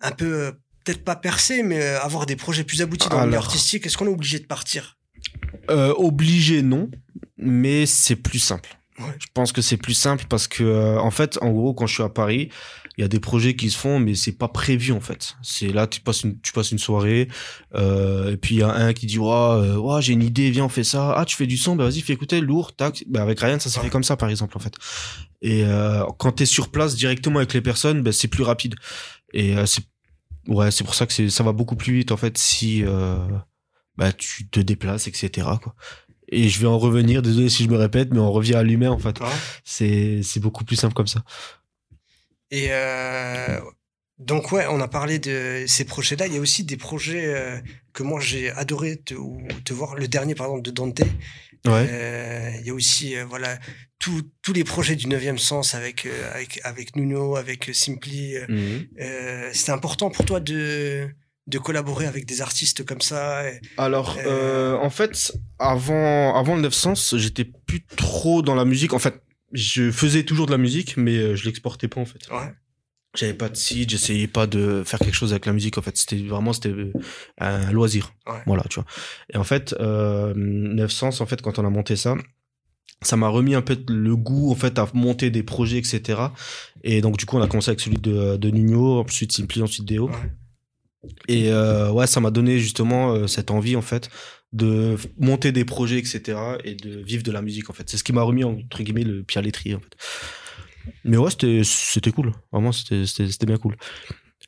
un 0.02 0.12
peu, 0.12 0.34
euh, 0.48 0.52
peut-être 0.90 1.04
pas 1.06 1.16
percer, 1.16 1.62
mais 1.62 1.80
euh, 1.82 2.02
avoir 2.02 2.26
des 2.26 2.36
projets 2.36 2.64
plus 2.64 2.82
aboutis 2.82 3.10
dans 3.10 3.18
le 3.20 3.26
milieu 3.28 3.34
Alors. 3.38 3.46
artistique 3.46 3.86
Est-ce 3.86 3.98
qu'on 3.98 4.06
est 4.08 4.10
obligé 4.10 4.40
de 4.40 4.46
partir? 4.46 4.98
Euh, 5.70 5.94
obligé, 5.98 6.62
non, 6.64 6.90
mais 7.38 7.86
c'est 7.86 8.16
plus 8.16 8.40
simple. 8.40 8.76
Ouais. 9.00 9.14
Je 9.20 9.28
pense 9.34 9.52
que 9.54 9.62
c'est 9.62 9.78
plus 9.78 9.94
simple 9.94 10.26
parce 10.28 10.48
que, 10.48 10.64
euh, 10.64 11.00
en 11.00 11.12
fait, 11.12 11.38
en 11.42 11.52
gros, 11.52 11.74
quand 11.74 11.86
je 11.88 11.94
suis 11.94 12.04
à 12.04 12.10
Paris, 12.10 12.50
il 12.98 13.02
y 13.02 13.04
a 13.06 13.08
des 13.08 13.20
projets 13.22 13.56
qui 13.56 13.70
se 13.70 13.78
font, 13.78 13.98
mais 14.00 14.14
c'est 14.14 14.34
pas 14.34 14.50
prévu 14.50 14.92
en 14.92 15.00
fait. 15.00 15.36
C'est 15.42 15.70
là, 15.70 15.88
tu 15.88 16.02
passes 16.02 16.24
une, 16.24 16.38
tu 16.42 16.52
passes 16.52 16.72
une 16.72 16.80
soirée, 16.80 17.30
euh, 17.76 18.34
et 18.34 18.38
puis 18.38 18.56
il 18.56 18.58
y 18.60 18.64
a 18.64 18.70
un 18.74 18.92
qui 18.94 19.06
dit, 19.06 19.18
ouais, 19.20 19.76
ouais, 19.78 20.02
j'ai 20.02 20.14
une 20.14 20.24
idée, 20.24 20.50
viens, 20.52 20.66
on 20.66 20.70
fait 20.70 20.84
ça. 20.84 21.14
Ah, 21.16 21.24
tu 21.24 21.36
fais 21.38 21.46
du 21.48 21.56
son, 21.56 21.76
bah 21.78 21.86
vas-y, 21.86 22.02
fais 22.02 22.14
écouter, 22.14 22.42
lourd, 22.42 22.76
tac. 22.76 23.04
Bah, 23.08 23.22
avec 23.22 23.40
Ryan, 23.40 23.60
ça 23.60 23.70
s'est 23.70 23.78
Ouais. 23.78 23.86
fait 23.86 23.90
comme 23.92 24.04
ça, 24.04 24.18
par 24.18 24.30
exemple, 24.30 24.58
en 24.58 24.60
fait. 24.60 24.74
Et 25.42 25.64
euh, 25.64 26.04
quand 26.18 26.34
t'es 26.34 26.46
sur 26.48 26.70
place 26.72 26.96
directement 26.96 27.38
avec 27.38 27.54
les 27.54 27.62
personnes, 27.62 28.02
bah, 28.02 28.12
c'est 28.12 28.28
plus 28.28 28.44
rapide. 28.44 28.76
Et 29.34 29.56
euh, 29.56 29.66
c'est, 29.66 29.84
ouais, 30.48 30.72
c'est 30.72 30.84
pour 30.84 30.96
ça 30.96 31.06
que 31.06 31.14
c'est, 31.14 31.30
ça 31.30 31.44
va 31.44 31.52
beaucoup 31.52 31.76
plus 31.76 31.94
vite 31.94 32.12
en 32.12 32.18
fait 32.18 32.38
si, 32.38 32.84
euh, 32.86 33.18
bah, 33.98 34.12
tu 34.12 34.48
te 34.50 34.60
déplaces, 34.60 35.08
etc. 35.08 35.48
Quoi. 35.62 35.76
Et 36.30 36.48
je 36.48 36.60
vais 36.60 36.68
en 36.68 36.78
revenir, 36.78 37.22
désolé 37.22 37.50
si 37.50 37.64
je 37.64 37.70
me 37.70 37.78
répète, 37.78 38.10
mais 38.12 38.20
on 38.20 38.32
revient 38.32 38.56
à 38.56 38.64
l'humain 38.64 38.92
en 38.92 39.00
fait. 39.00 39.20
C'est 39.64 40.22
c'est 40.24 40.40
beaucoup 40.40 40.64
plus 40.64 40.76
simple 40.76 40.94
comme 40.94 41.08
ça. 41.08 41.24
Et 42.52 42.68
euh, 42.70 43.60
donc, 44.20 44.52
ouais, 44.52 44.66
on 44.70 44.82
a 44.82 44.88
parlé 44.88 45.18
de 45.18 45.64
ces 45.68 45.86
projets-là. 45.86 46.28
Il 46.28 46.34
y 46.34 46.38
a 46.38 46.42
aussi 46.42 46.64
des 46.64 46.78
projets 46.78 47.26
euh, 47.28 47.58
que 47.94 48.04
moi 48.04 48.20
j'ai 48.20 48.52
adoré 48.52 48.98
te, 48.98 49.16
te 49.64 49.74
voir. 49.74 49.96
Le 49.96 50.08
dernier, 50.08 50.36
par 50.36 50.48
exemple, 50.48 50.64
de 50.64 50.72
Dante. 50.72 51.02
Ouais. 51.66 51.88
Euh, 51.90 52.52
Il 52.62 52.68
y 52.68 52.70
a 52.70 52.74
aussi, 52.74 53.16
euh, 53.18 53.26
voilà, 53.26 53.58
tous 54.00 54.22
tous 54.42 54.54
les 54.54 54.64
projets 54.64 54.96
du 54.96 55.08
9e 55.08 55.38
sens 55.38 55.76
avec, 55.76 56.06
euh, 56.06 56.32
avec, 56.34 56.60
avec 56.64 56.96
Nuno, 56.96 57.36
avec 57.36 57.70
Simply. 57.74 58.36
euh, 58.38 59.50
C'était 59.54 59.72
important 59.72 60.10
pour 60.10 60.26
toi 60.26 60.40
de, 60.40 61.08
de 61.48 61.58
collaborer 61.58 62.06
avec 62.06 62.26
des 62.26 62.42
artistes 62.42 62.86
comme 62.86 63.02
ça. 63.02 63.50
et- 63.50 63.60
Alors, 63.78 64.18
Euh, 64.20 64.24
euh, 64.26 64.78
en 64.78 64.90
fait, 64.90 65.34
avant, 65.58 66.36
avant 66.36 66.56
le 66.56 66.62
900, 66.62 66.94
j'étais 67.18 67.46
plus 67.46 67.86
trop 67.86 68.42
dans 68.42 68.56
la 68.56 68.66
musique. 68.66 68.94
En 68.94 69.00
fait, 69.00 69.16
je 69.52 69.92
faisais 69.92 70.24
toujours 70.24 70.46
de 70.46 70.52
la 70.52 70.58
musique, 70.58 70.96
mais 70.98 71.36
je 71.36 71.46
l'exportais 71.46 71.88
pas 71.88 72.00
en 72.02 72.06
fait. 72.06 72.20
Ouais. 72.32 72.52
J'avais 73.16 73.34
pas 73.34 73.50
de 73.50 73.58
site, 73.58 73.90
j'essayais 73.90 74.28
pas 74.28 74.46
de 74.46 74.84
faire 74.86 75.00
quelque 75.00 75.16
chose 75.16 75.32
avec 75.32 75.46
la 75.46 75.54
musique. 75.54 75.78
En 75.78 75.82
fait, 75.82 75.98
c'était 75.98 76.18
vraiment 76.18 76.54
c'était 76.54 76.70
euh, 76.70 76.92
un 77.40 77.72
loisir. 77.72 78.14
Ouais. 78.28 78.42
Voilà, 78.46 78.64
tu 78.70 78.76
vois. 78.76 78.86
Et 79.34 79.38
en 79.38 79.44
fait, 79.44 79.76
euh, 79.80 80.34
900, 80.36 81.20
en 81.20 81.26
fait, 81.26 81.42
quand 81.42 81.58
on 81.58 81.66
a 81.66 81.70
monté 81.70 81.96
ça, 81.96 82.16
ça 83.02 83.16
m'a 83.16 83.30
remis 83.30 83.56
un 83.56 83.62
peu 83.62 83.78
le 83.88 84.16
goût 84.16 84.52
en 84.52 84.56
fait 84.56 84.78
à 84.78 84.88
monter 84.94 85.32
des 85.32 85.44
projets, 85.44 85.78
etc. 85.78 86.22
Et 86.84 87.02
donc 87.02 87.18
du 87.18 87.26
coup, 87.26 87.38
on 87.38 87.42
a 87.42 87.48
commencé 87.48 87.70
avec 87.70 87.80
celui 87.80 87.98
de, 87.98 88.38
de 88.38 88.50
Nuno, 88.50 89.00
ensuite 89.00 89.32
Simply, 89.32 89.64
ensuite 89.64 89.86
Deo. 89.86 90.10
Ouais. 90.10 90.16
Et 91.28 91.52
euh, 91.52 91.92
ouais, 91.92 92.08
ça 92.08 92.20
m'a 92.20 92.32
donné 92.32 92.60
justement 92.60 93.14
euh, 93.14 93.28
cette 93.28 93.52
envie 93.52 93.76
en 93.76 93.82
fait 93.82 94.10
de 94.52 94.96
monter 95.18 95.52
des 95.52 95.64
projets, 95.64 96.00
etc. 96.00 96.38
et 96.64 96.76
de 96.76 97.00
vivre 97.00 97.24
de 97.24 97.32
la 97.32 97.42
musique 97.42 97.70
en 97.70 97.74
fait. 97.74 97.90
C'est 97.90 97.98
ce 97.98 98.04
qui 98.04 98.14
m'a 98.14 98.24
remis 98.24 98.44
entre 98.44 98.84
guillemets 98.84 99.04
le 99.04 99.24
pied 99.24 99.40
à 99.40 99.42
l'étrier 99.42 99.76
en 99.76 99.80
fait. 99.80 99.96
Mais 101.04 101.18
ouais, 101.18 101.30
c'était 101.64 102.12
cool. 102.12 102.34
Vraiment, 102.52 102.72
c'était 102.72 103.46
bien 103.46 103.58
cool. 103.58 103.76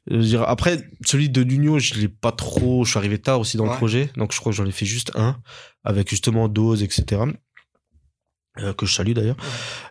Je 0.10 0.16
veux 0.16 0.24
dire, 0.24 0.42
après, 0.44 0.84
celui 1.06 1.30
de 1.30 1.44
Nuno, 1.44 1.78
je 1.80 1.94
l'ai 1.96 2.08
pas 2.08 2.32
trop. 2.32 2.84
Je 2.86 2.90
suis 2.90 2.98
arrivé 2.98 3.18
tard 3.20 3.40
aussi 3.40 3.58
dans 3.58 3.66
Ouais. 3.66 3.72
le 3.72 3.76
projet, 3.78 4.10
donc 4.18 4.34
je 4.34 4.40
crois 4.40 4.52
que 4.52 4.56
j'en 4.56 4.66
ai 4.66 4.72
fait 4.72 4.86
juste 4.86 5.12
un 5.16 5.38
avec 5.84 6.10
justement 6.10 6.48
Dose, 6.48 6.82
etc. 6.84 7.22
Euh, 8.60 8.74
que 8.74 8.86
je 8.86 8.94
salue 8.94 9.14
d'ailleurs. 9.14 9.38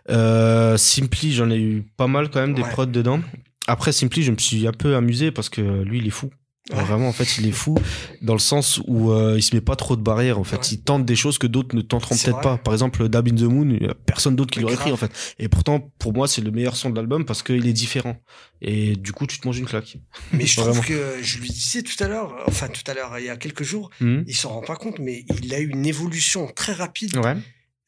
Euh, 0.09 0.77
Simply, 0.77 1.33
j'en 1.33 1.49
ai 1.49 1.57
eu 1.59 1.83
pas 1.97 2.07
mal 2.07 2.29
quand 2.29 2.41
même 2.41 2.53
des 2.53 2.61
Ouais. 2.61 2.69
prods 2.69 2.85
dedans. 2.87 3.21
Après 3.67 3.91
Simply, 3.91 4.23
je 4.23 4.31
me 4.31 4.37
suis 4.37 4.67
un 4.67 4.71
peu 4.73 4.95
amusé 4.95 5.31
parce 5.31 5.49
que 5.49 5.61
lui, 5.83 5.99
il 5.99 6.07
est 6.07 6.11
fou. 6.11 6.29
Ouais. 6.71 6.83
Vraiment, 6.83 7.09
en 7.09 7.11
fait, 7.11 7.39
il 7.39 7.47
est 7.47 7.51
fou 7.51 7.75
dans 8.21 8.33
le 8.33 8.39
sens 8.39 8.79
où 8.85 9.11
euh, 9.11 9.33
il 9.35 9.41
se 9.41 9.55
met 9.55 9.61
pas 9.61 9.75
trop 9.75 9.95
de 9.95 10.01
barrières. 10.03 10.37
En 10.37 10.43
fait, 10.43 10.57
Ouais. 10.57 10.67
il 10.73 10.83
tente 10.83 11.05
des 11.05 11.15
choses 11.15 11.39
que 11.39 11.47
d'autres 11.47 11.75
ne 11.75 11.81
tenteront 11.81 12.15
peut-être 12.15 12.39
pas. 12.39 12.57
Par 12.57 12.73
exemple, 12.73 13.09
Dab 13.09 13.27
in 13.27 13.35
the 13.35 13.41
Moon, 13.41 13.67
y 13.81 13.87
a 13.87 13.95
personne 13.95 14.35
d'autre 14.35 14.51
qui 14.53 14.59
l'aurait 14.59 14.75
pris 14.75 14.91
en 14.91 14.95
fait. 14.95 15.11
Et 15.39 15.49
pourtant, 15.49 15.91
pour 15.97 16.13
moi, 16.13 16.27
c'est 16.27 16.41
le 16.41 16.51
meilleur 16.51 16.75
son 16.77 16.91
de 16.91 16.95
l'album 16.95 17.25
parce 17.25 17.41
qu'il 17.41 17.65
est 17.67 17.73
différent. 17.73 18.15
Et 18.61 18.95
du 18.95 19.11
coup, 19.11 19.25
tu 19.25 19.39
te 19.39 19.47
manges 19.47 19.57
une 19.57 19.65
claque. 19.65 19.97
Mais 20.33 20.45
je 20.45 20.55
trouve 20.61 20.85
que 20.85 21.17
je 21.21 21.39
lui 21.39 21.49
disais 21.49 21.81
tout 21.81 22.01
à 22.01 22.07
l'heure, 22.07 22.35
enfin 22.47 22.67
tout 22.67 22.83
à 22.89 22.93
l'heure, 22.93 23.17
il 23.17 23.25
y 23.25 23.29
a 23.29 23.37
quelques 23.37 23.63
jours, 23.63 23.89
Mhm. 23.99 24.23
il 24.27 24.35
s'en 24.35 24.49
rend 24.49 24.61
pas 24.61 24.75
compte, 24.75 24.99
mais 24.99 25.25
il 25.43 25.53
a 25.55 25.59
eu 25.59 25.67
une 25.67 25.87
évolution 25.87 26.47
très 26.55 26.73
rapide 26.73 27.17
Ouais. 27.17 27.35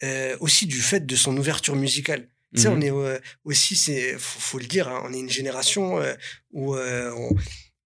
euh, 0.03 0.35
aussi 0.39 0.65
du 0.65 0.81
fait 0.81 1.05
de 1.05 1.15
son 1.15 1.37
ouverture 1.37 1.75
musicale. 1.75 2.27
Tu 2.55 2.61
sais, 2.63 2.69
Mhm. 2.69 2.77
on 2.77 2.81
est 2.81 2.91
euh, 2.91 3.19
aussi, 3.45 3.75
c'est 3.75 4.13
faut, 4.17 4.39
faut 4.39 4.59
le 4.59 4.65
dire, 4.65 4.87
hein, 4.87 5.03
on 5.07 5.13
est 5.13 5.19
une 5.19 5.29
génération 5.29 5.99
euh, 5.99 6.13
où 6.51 6.75
euh, 6.75 7.11
on, 7.15 7.29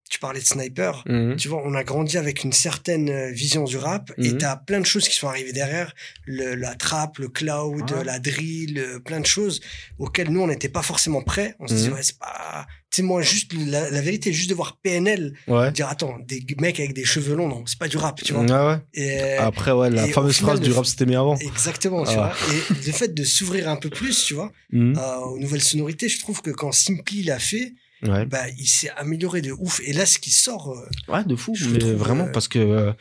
tu 0.09 0.19
parlais 0.19 0.39
de 0.39 0.45
sniper. 0.45 1.03
Mhm. 1.07 1.35
Tu 1.37 1.47
vois, 1.47 1.61
on 1.65 1.73
a 1.73 1.83
grandi 1.83 2.17
avec 2.17 2.43
une 2.43 2.53
certaine 2.53 3.09
euh, 3.09 3.31
vision 3.31 3.63
du 3.63 3.77
rap 3.77 4.11
et 4.17 4.31
Mhm. 4.31 4.37
t'as 4.37 4.55
plein 4.55 4.79
de 4.79 4.85
choses 4.85 5.07
qui 5.07 5.15
sont 5.15 5.27
arrivées 5.27 5.53
derrière. 5.53 5.93
Le, 6.25 6.55
la 6.55 6.75
trap, 6.75 7.17
le 7.19 7.27
cloud, 7.29 7.89
la 8.05 8.19
drill, 8.19 8.77
euh, 8.79 8.99
plein 8.99 9.19
de 9.19 9.25
choses 9.25 9.61
auxquelles 9.99 10.29
nous, 10.29 10.41
on 10.41 10.47
n'était 10.47 10.69
pas 10.69 10.81
forcément 10.81 11.21
prêts. 11.21 11.55
On 11.59 11.67
se 11.67 11.73
dit, 11.73 11.87
Mhm. 11.87 11.93
ouais, 11.93 12.03
c'est 12.03 12.17
pas... 12.19 12.65
Tu 12.89 12.97
sais, 12.97 13.03
moi, 13.03 13.21
juste, 13.21 13.51
la, 13.53 13.89
la 13.89 13.99
vérité, 14.01 14.31
juste 14.31 14.49
de 14.49 14.55
voir 14.55 14.77
PNL 14.81 15.33
Ouais. 15.47 15.71
dire, 15.73 15.89
attends, 15.89 16.17
des 16.25 16.41
mecs 16.61 16.79
avec 16.79 16.93
des 16.93 17.03
cheveux 17.03 17.35
longs, 17.35 17.49
non, 17.49 17.63
c'est 17.65 17.77
pas 17.77 17.89
du 17.89 17.97
rap, 17.97 18.23
tu 18.23 18.31
vois. 18.31 18.45
Ah 18.49 18.67
ouais. 18.67 18.79
Et, 18.93 19.35
Après, 19.37 19.71
ouais, 19.71 19.89
la 19.89 20.07
fameuse 20.07 20.37
final, 20.37 20.55
phrase 20.55 20.61
du 20.65 20.71
rap 20.71 20.85
c'était 20.85 21.05
mieux 21.05 21.17
avant. 21.17 21.35
Exactement, 21.37 22.03
tu 22.05 22.11
Ah. 22.11 22.33
vois. 22.47 22.55
Et 22.55 22.85
le 22.85 22.91
fait 22.93 23.13
de 23.13 23.23
s'ouvrir 23.25 23.67
un 23.67 23.75
peu 23.75 23.89
plus, 23.89 24.23
tu 24.23 24.35
vois, 24.35 24.53
euh, 24.73 25.15
aux 25.17 25.37
nouvelles 25.37 25.61
sonorités, 25.63 26.07
je 26.07 26.19
trouve 26.21 26.41
que 26.41 26.49
quand 26.51 26.71
Simply 26.71 27.23
l'a 27.23 27.39
fait, 27.39 27.73
Ouais. 28.03 28.25
bah, 28.25 28.47
il 28.57 28.67
s'est 28.67 28.89
amélioré 28.91 29.41
de 29.41 29.51
ouf. 29.51 29.79
Et 29.83 29.93
là, 29.93 30.05
ce 30.05 30.19
qui 30.19 30.31
sort, 30.31 30.71
euh, 30.71 31.11
Ouais, 31.11 31.23
de 31.23 31.35
fou. 31.35 31.55
Mais 31.71 31.79
trouve, 31.79 31.93
vraiment, 31.93 32.25
euh, 32.25 32.31
parce 32.31 32.47
que. 32.47 32.59
euh, 32.59 32.93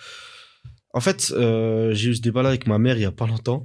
en 0.92 1.00
fait, 1.00 1.30
euh, 1.36 1.92
j'ai 1.92 2.08
eu 2.10 2.14
ce 2.16 2.22
débat-là 2.22 2.48
avec 2.48 2.66
ma 2.66 2.78
mère 2.78 2.96
il 2.96 3.02
y 3.02 3.04
a 3.04 3.12
pas 3.12 3.26
longtemps. 3.26 3.62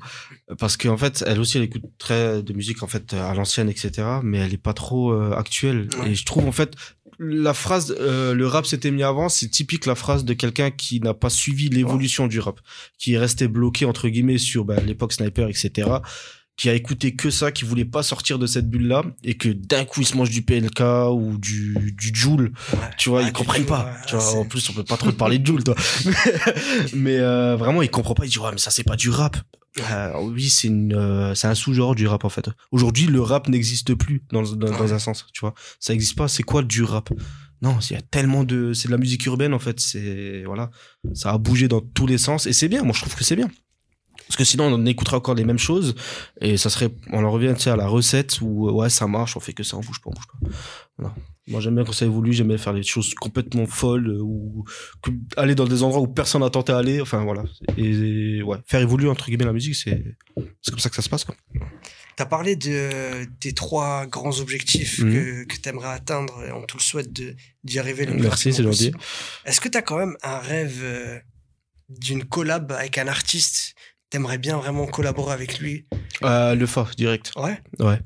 Parce 0.60 0.76
qu'en 0.76 0.98
fait, 0.98 1.24
elle 1.26 1.40
aussi, 1.40 1.58
elle 1.58 1.64
écoute 1.64 1.84
très 1.98 2.44
de 2.44 2.52
musique 2.54 2.84
en 2.84 2.88
fait 2.88 3.14
à 3.14 3.34
l'ancienne, 3.34 3.70
etc. 3.70 3.92
Mais 4.22 4.40
elle 4.40 4.54
est 4.54 4.58
pas 4.58 4.74
trop 4.74 5.14
euh, 5.14 5.32
actuelle. 5.34 5.88
Et 6.06 6.16
je 6.16 6.26
trouve 6.26 6.46
en 6.46 6.52
fait. 6.52 6.76
La 7.24 7.54
phrase 7.54 7.96
euh, 8.00 8.34
le 8.34 8.48
rap 8.48 8.66
s'était 8.66 8.90
mis 8.90 9.04
avant, 9.04 9.30
c'est 9.30 9.48
typique 9.48 9.86
la 9.86 9.94
phrase 9.94 10.26
de 10.26 10.34
quelqu'un 10.34 10.72
qui 10.72 11.00
n'a 11.02 11.14
pas 11.14 11.30
suivi 11.30 11.70
l'évolution 11.70 12.26
du 12.26 12.40
rap, 12.40 12.60
qui 12.98 13.14
est 13.14 13.18
resté 13.20 13.48
bloqué 13.48 13.86
entre 13.86 14.10
guillemets 14.10 14.40
sur 14.40 14.66
bah, 14.66 14.78
l'époque 14.80 15.14
sniper, 15.14 15.48
etc. 15.48 15.88
Qui 16.62 16.70
a 16.70 16.76
écouté 16.76 17.16
que 17.16 17.32
ça, 17.32 17.52
qui 17.52 17.66
voulait 17.66 17.86
pas 17.86 18.04
sortir 18.04 18.38
de 18.38 18.46
cette 18.46 18.70
bulle 18.70 18.86
là, 18.88 19.04
et 19.24 19.36
que 19.36 19.50
d'un 19.50 19.84
coup 19.84 20.02
il 20.02 20.06
se 20.06 20.16
mange 20.16 20.30
du 20.30 20.44
PLK 20.44 20.82
ou 21.12 21.40
du 21.40 21.76
du 21.98 22.12
Joule 22.14 22.52
ouais. 22.74 22.80
tu 23.00 23.10
vois, 23.10 23.22
Ah, 23.24 23.28
ils 23.28 23.34
comprennent 23.34 23.66
pas. 23.66 23.86
ouais, 23.86 23.92
tu 24.06 24.16
vois, 24.16 24.36
en 24.36 24.46
plus, 24.46 24.70
on 24.70 24.74
peut 24.74 24.84
pas 24.84 24.98
trop 24.98 25.12
parler 25.12 25.40
de 25.40 25.48
Joule, 25.48 25.64
toi. 25.64 25.74
mais 26.94 27.18
euh, 27.18 27.56
vraiment, 27.56 27.82
ils 27.82 27.90
comprennent 27.90 28.14
pas. 28.16 28.26
Ils 28.26 28.30
disent, 28.30 28.38
ouais, 28.38 28.52
mais 28.52 28.58
ça, 28.60 28.70
c'est 28.70 28.84
pas 28.84 28.96
du 28.96 29.10
rap. 29.10 29.38
Euh, 29.90 30.12
oui, 30.22 30.50
c'est 30.50 30.68
une, 30.68 30.94
euh, 30.94 31.34
c'est 31.34 31.48
un 31.48 31.56
sous-genre 31.56 31.96
du 31.96 32.06
rap, 32.06 32.26
en 32.26 32.30
fait. 32.30 32.48
Aujourd'hui, 32.72 33.08
le 33.08 33.22
rap 33.22 33.48
n'existe 33.50 33.96
plus 33.96 34.22
dans, 34.32 34.44
dans, 34.44 34.56
dans 34.70 34.80
Ouais. 34.82 34.92
un 34.94 35.00
sens, 35.00 35.26
tu 35.34 35.40
vois. 35.42 35.56
Ça 35.80 35.94
existe 35.96 36.16
pas. 36.16 36.28
C'est 36.28 36.44
quoi 36.44 36.62
du 36.62 36.84
rap? 36.84 37.10
Non, 37.64 37.78
il 37.90 37.94
y 37.94 37.96
a 37.96 38.02
tellement 38.02 38.44
de, 38.44 38.74
c'est 38.74 38.88
de 38.88 38.92
la 38.92 38.98
musique 39.00 39.26
urbaine, 39.26 39.54
en 39.54 39.60
fait. 39.60 39.80
C'est, 39.80 40.44
voilà. 40.46 40.70
Ça 41.14 41.32
a 41.32 41.38
bougé 41.38 41.68
dans 41.68 41.82
tous 41.82 42.06
les 42.06 42.18
sens. 42.20 42.46
Et 42.46 42.54
c'est 42.54 42.68
bien. 42.68 42.84
Moi, 42.84 42.94
je 42.96 43.02
trouve 43.02 43.16
que 43.16 43.24
c'est 43.24 43.36
bien. 43.36 43.50
Parce 44.28 44.38
que 44.38 44.44
sinon, 44.44 44.66
on 44.66 44.86
écoutera 44.86 45.18
encore 45.18 45.36
les 45.36 45.44
mêmes 45.44 45.60
choses. 45.60 45.96
Et 46.40 46.58
ça 46.58 46.70
serait, 46.70 46.90
on 47.12 47.24
en 47.24 47.32
revient, 47.32 47.54
tu 47.58 47.70
à 47.70 47.76
la 47.76 47.88
recette 47.88 48.40
où, 48.42 48.68
euh, 48.68 48.72
ouais, 48.72 48.90
ça 48.90 49.08
marche, 49.08 49.36
on 49.36 49.40
fait 49.40 49.54
que 49.54 49.64
ça, 49.64 49.78
on 49.78 49.82
bouge 49.82 50.00
pas, 50.02 50.10
on 50.10 50.14
bouge 50.14 50.28
pas. 50.28 50.50
Voilà. 50.98 51.16
Moi, 51.48 51.60
j'aime 51.60 51.76
bien 51.76 51.84
quand 51.84 51.92
ça 51.92 52.06
évolue, 52.06 52.32
j'aime 52.34 52.48
bien 52.48 52.58
faire 52.58 52.74
des 52.74 52.84
choses 52.84 53.14
complètement 53.16 53.66
folles 53.66 54.08
euh, 54.08 54.22
ou 54.22 54.64
aller 55.36 55.56
dans 55.56 55.66
des 55.66 55.84
endroits 55.84 56.02
où 56.02 56.08
personne 56.08 56.42
n'a 56.42 56.50
tenté 56.50 56.72
à 56.72 56.78
aller. 56.78 57.02
Enfin, 57.02 57.24
voilà. 57.24 57.44
Et, 57.78 58.42
ouais, 58.44 58.58
faire 58.66 58.80
évoluer, 58.80 59.10
entre 59.10 59.26
guillemets, 59.26 59.46
la 59.46 59.54
musique, 59.54 59.76
c'est, 59.76 60.04
comme 60.36 60.80
ça 60.80 60.90
que 60.90 60.96
ça 60.96 61.02
se 61.02 61.10
passe, 61.10 61.26
quoi. 61.26 61.36
T'as 62.16 62.26
parlé 62.26 62.56
de, 62.56 63.26
des 63.40 63.54
trois 63.54 64.06
grands 64.06 64.40
objectifs 64.40 65.00
Mhm. 65.00 65.14
que, 65.14 65.44
que 65.46 65.58
t'aimerais 65.58 65.90
atteindre 65.90 66.44
et 66.46 66.52
on 66.52 66.62
te 66.64 66.76
le 66.76 66.82
souhaite 66.82 67.10
d'y 67.12 67.80
arriver 67.80 68.06
le 68.06 68.14
plus 68.14 68.22
Merci, 68.22 68.54
c'est 68.54 68.64
gentil. 68.64 68.94
Est-ce 69.46 69.60
que 69.60 69.70
t'as 69.70 69.82
quand 69.82 69.98
même 69.98 70.16
un 70.22 70.38
rêve 70.38 70.80
euh, 70.84 71.18
d'une 71.90 72.24
collab 72.26 72.72
avec 72.74 72.98
un 72.98 73.08
artiste 73.08 73.76
T'aimerais 74.12 74.38
bien 74.38 74.58
vraiment 74.58 74.86
collaborer 74.86 75.34
avec 75.34 75.60
lui 75.60 75.86
Euh, 76.24 76.54
le 76.54 76.66
fa, 76.68 76.88
direct. 76.98 77.32
Ouais. 77.38 77.58
Ouais. 77.80 78.00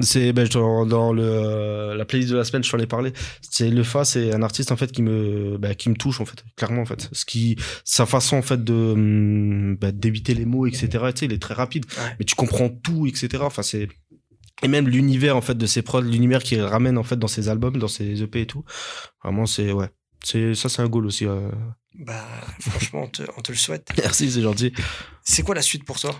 C'est 0.00 0.32
ben, 0.32 0.46
dans, 0.46 0.86
dans 0.86 1.12
le 1.12 1.24
euh, 1.24 1.94
la 1.96 2.04
playlist 2.04 2.30
de 2.30 2.36
la 2.36 2.44
semaine, 2.44 2.62
je 2.62 2.70
t'en 2.70 2.78
ai 2.78 2.86
parlé. 2.86 3.12
C'est 3.40 3.68
le 3.68 3.82
fa, 3.82 4.04
c'est 4.04 4.32
un 4.32 4.42
artiste 4.42 4.70
en 4.70 4.76
fait 4.76 4.92
qui 4.92 5.02
me 5.02 5.56
bah, 5.58 5.74
qui 5.74 5.88
me 5.88 5.96
touche 5.96 6.20
en 6.20 6.24
fait, 6.24 6.44
clairement 6.56 6.82
en 6.82 6.86
fait. 6.86 7.08
Ce 7.12 7.24
qui 7.24 7.56
sa 7.84 8.06
façon 8.06 8.36
en 8.36 8.42
fait 8.42 8.62
de 8.62 8.72
hum, 8.74 9.76
bah, 9.76 9.90
d'éviter 9.90 10.34
les 10.34 10.44
mots, 10.44 10.66
etc. 10.66 10.88
Tu 10.88 10.98
sais, 11.20 11.24
il 11.26 11.32
est 11.32 11.42
très 11.42 11.54
rapide, 11.54 11.84
Ouais. 11.98 12.14
mais 12.20 12.24
tu 12.24 12.36
comprends 12.36 12.68
tout, 12.68 13.08
etc. 13.08 13.42
Enfin 13.42 13.62
c'est 13.62 13.88
et 14.62 14.68
même 14.68 14.88
l'univers 14.88 15.36
en 15.36 15.40
fait 15.40 15.56
de 15.56 15.66
ses 15.66 15.82
prods, 15.82 16.00
l'univers 16.02 16.42
qu'il 16.44 16.60
ramène 16.60 16.98
en 16.98 17.02
fait 17.04 17.16
dans 17.16 17.26
ses 17.28 17.48
albums, 17.48 17.78
dans 17.78 17.88
ses 17.88 18.22
EP 18.22 18.42
et 18.42 18.46
tout. 18.46 18.64
Vraiment 19.24 19.46
c'est 19.46 19.72
ouais. 19.72 19.88
C'est 20.24 20.54
ça 20.54 20.68
c'est 20.68 20.82
un 20.82 20.88
goal 20.88 21.06
aussi. 21.06 21.26
euh. 21.26 21.50
Bah, 21.94 22.24
franchement, 22.60 23.02
on 23.04 23.08
te, 23.08 23.22
on 23.36 23.40
te 23.42 23.50
le 23.52 23.58
souhaite. 23.58 23.88
Merci, 23.98 24.30
c'est 24.30 24.42
gentil. 24.42 24.72
C'est 25.22 25.42
quoi 25.42 25.54
la 25.54 25.62
suite 25.62 25.84
pour 25.84 25.98
toi? 25.98 26.14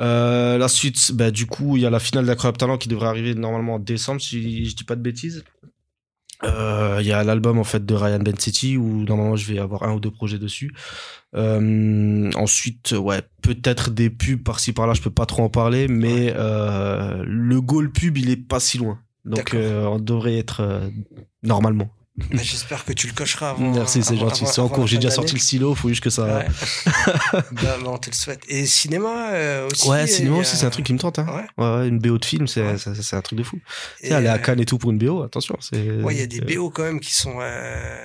Euh, 0.00 0.58
la 0.58 0.68
suite, 0.68 1.12
bah, 1.14 1.30
du 1.30 1.46
coup, 1.46 1.76
il 1.76 1.82
y 1.82 1.86
a 1.86 1.90
la 1.90 2.00
finale 2.00 2.26
d'Incroyable 2.26 2.58
Talent 2.58 2.76
qui 2.78 2.88
devrait 2.88 3.06
arriver 3.08 3.34
normalement 3.34 3.74
en 3.74 3.78
décembre, 3.78 4.20
si 4.20 4.64
je 4.66 4.74
dis 4.74 4.84
pas 4.84 4.96
de 4.96 5.02
bêtises. 5.02 5.44
Euh, 6.44 6.98
Il 7.00 7.06
y 7.06 7.12
a 7.12 7.24
l'album 7.24 7.58
en 7.58 7.64
fait 7.64 7.86
de 7.86 7.94
Ryan 7.94 8.18
Ben 8.18 8.38
City 8.38 8.76
où 8.76 9.04
normalement 9.04 9.36
je 9.36 9.50
vais 9.50 9.58
avoir 9.58 9.84
un 9.84 9.94
ou 9.94 10.00
deux 10.00 10.10
projets 10.10 10.38
dessus. 10.38 10.74
Euh, 11.34 12.30
ensuite, 12.34 12.92
ouais, 12.92 13.22
peut-être 13.42 13.90
des 13.90 14.10
pubs 14.10 14.42
par-ci 14.42 14.72
par-là, 14.74 14.92
je 14.92 15.00
peux 15.00 15.10
pas 15.10 15.24
trop 15.24 15.44
en 15.44 15.48
parler, 15.48 15.88
mais 15.88 16.34
euh, 16.36 17.22
le 17.26 17.60
goal 17.62 17.90
pub 17.90 18.18
il 18.18 18.28
est 18.28 18.36
pas 18.36 18.60
si 18.60 18.76
loin, 18.76 19.00
donc 19.24 19.54
on 19.54 19.98
devrait 19.98 20.36
être 20.36 20.90
normalement. 21.42 21.90
Bah, 22.18 22.42
J'espère 22.42 22.84
que 22.86 22.92
tu 22.94 23.06
le 23.08 23.12
cocheras 23.12 23.50
avant. 23.50 23.70
Merci, 23.72 24.02
c'est 24.02 24.16
gentil. 24.16 24.46
C'est 24.46 24.60
en 24.60 24.68
cours, 24.68 24.86
j'ai 24.86 24.96
déjà 24.96 25.10
sorti 25.10 25.34
le 25.34 25.38
stylo, 25.40 25.74
faut 25.74 25.88
juste 25.90 26.02
que 26.02 26.08
ça. 26.10 26.24
Ouais. 26.38 26.46
bah, 27.32 27.42
bah, 27.52 27.78
on 27.86 27.98
te 27.98 28.08
le 28.08 28.14
souhaite. 28.14 28.40
Et 28.48 28.64
cinéma 28.64 29.32
euh, 29.32 29.68
aussi 29.70 29.88
Ouais, 29.88 30.06
cinéma 30.06 30.36
a- 30.36 30.40
aussi, 30.40 30.56
c'est 30.56 30.64
un 30.64 30.70
truc 30.70 30.86
qui 30.86 30.94
me 30.94 30.98
tente. 30.98 31.18
Hein. 31.18 31.26
Ouais. 31.28 31.64
Ouais, 31.64 31.76
ouais, 31.80 31.88
une 31.88 31.98
BO 31.98 32.16
de 32.18 32.24
film, 32.24 32.46
c'est 32.46 32.62
Ouais. 32.62 32.76
un 33.12 33.20
truc 33.20 33.38
de 33.38 33.44
fou. 33.44 33.58
Et, 34.00 34.12
aller 34.12 34.28
à 34.28 34.34
euh, 34.34 34.38
Cannes 34.38 34.60
et 34.60 34.64
tout 34.64 34.78
pour 34.78 34.90
une 34.92 34.98
BO, 34.98 35.22
attention. 35.22 35.58
Ouais, 35.72 36.14
il 36.14 36.18
y 36.18 36.22
a 36.22 36.26
des 36.26 36.40
euh, 36.40 36.56
BO 36.56 36.70
quand 36.70 36.84
même 36.84 37.00
qui 37.00 37.12
sont 37.12 37.36
euh, 37.40 37.96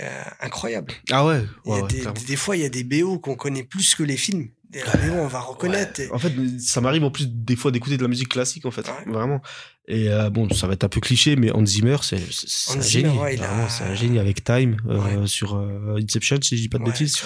euh, 0.00 0.22
incroyables. 0.40 0.92
Ah 1.10 1.26
ouais, 1.26 1.42
Il 1.66 1.68
y 1.68 1.72
ouais, 1.74 1.80
a 1.80 1.82
ouais, 1.84 1.88
des, 2.14 2.24
des 2.26 2.36
fois, 2.36 2.56
il 2.56 2.62
y 2.62 2.66
a 2.66 2.70
des 2.70 2.84
BO 2.84 3.18
qu'on 3.18 3.36
connaît 3.36 3.64
plus 3.64 3.94
que 3.94 4.02
les 4.02 4.16
films. 4.16 4.48
Des 4.74 5.08
BO, 5.08 5.14
on 5.14 5.26
va 5.28 5.40
reconnaître. 5.40 6.00
Ouais. 6.00 6.10
En 6.12 6.18
fait, 6.18 6.32
ça 6.58 6.80
m'arrive 6.80 7.04
en 7.04 7.10
plus 7.10 7.28
des 7.28 7.56
fois 7.56 7.70
d'écouter 7.70 7.96
de 7.96 8.02
la 8.02 8.08
musique 8.08 8.28
classique, 8.28 8.66
en 8.66 8.70
fait, 8.70 8.86
Ouais. 8.88 9.12
vraiment. 9.12 9.40
Et 9.86 10.08
euh, 10.08 10.30
bon, 10.30 10.48
ça 10.50 10.66
va 10.66 10.72
être 10.72 10.84
un 10.84 10.88
peu 10.88 11.00
cliché, 11.00 11.36
mais 11.36 11.50
Hans 11.52 11.64
Zimmer, 11.66 11.96
c'est 12.02 12.16
un 12.16 12.80
Zimmer, 12.80 13.08
génie. 13.10 13.18
ouais, 13.18 13.40
a- 13.40 13.68
c'est 13.68 13.84
un 13.84 13.94
génie 13.94 14.18
avec 14.18 14.42
Time 14.42 14.76
euh, 14.88 15.26
sur 15.26 15.56
euh, 15.56 15.98
Inception, 16.02 16.38
si 16.42 16.56
je 16.56 16.62
dis 16.62 16.68
pas 16.68 16.78
de 16.78 16.84
bêtises. 16.84 17.16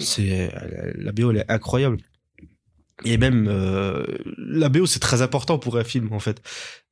C'est 0.00 0.52
la 0.96 1.12
BO, 1.12 1.30
elle 1.30 1.38
est 1.38 1.50
incroyable. 1.50 1.98
Et 3.04 3.16
même 3.18 3.46
euh, 3.48 4.04
la 4.36 4.68
BO, 4.68 4.86
c'est 4.86 4.98
très 4.98 5.22
important 5.22 5.58
pour 5.58 5.76
un 5.78 5.84
film, 5.84 6.12
en 6.12 6.18
fait. 6.18 6.42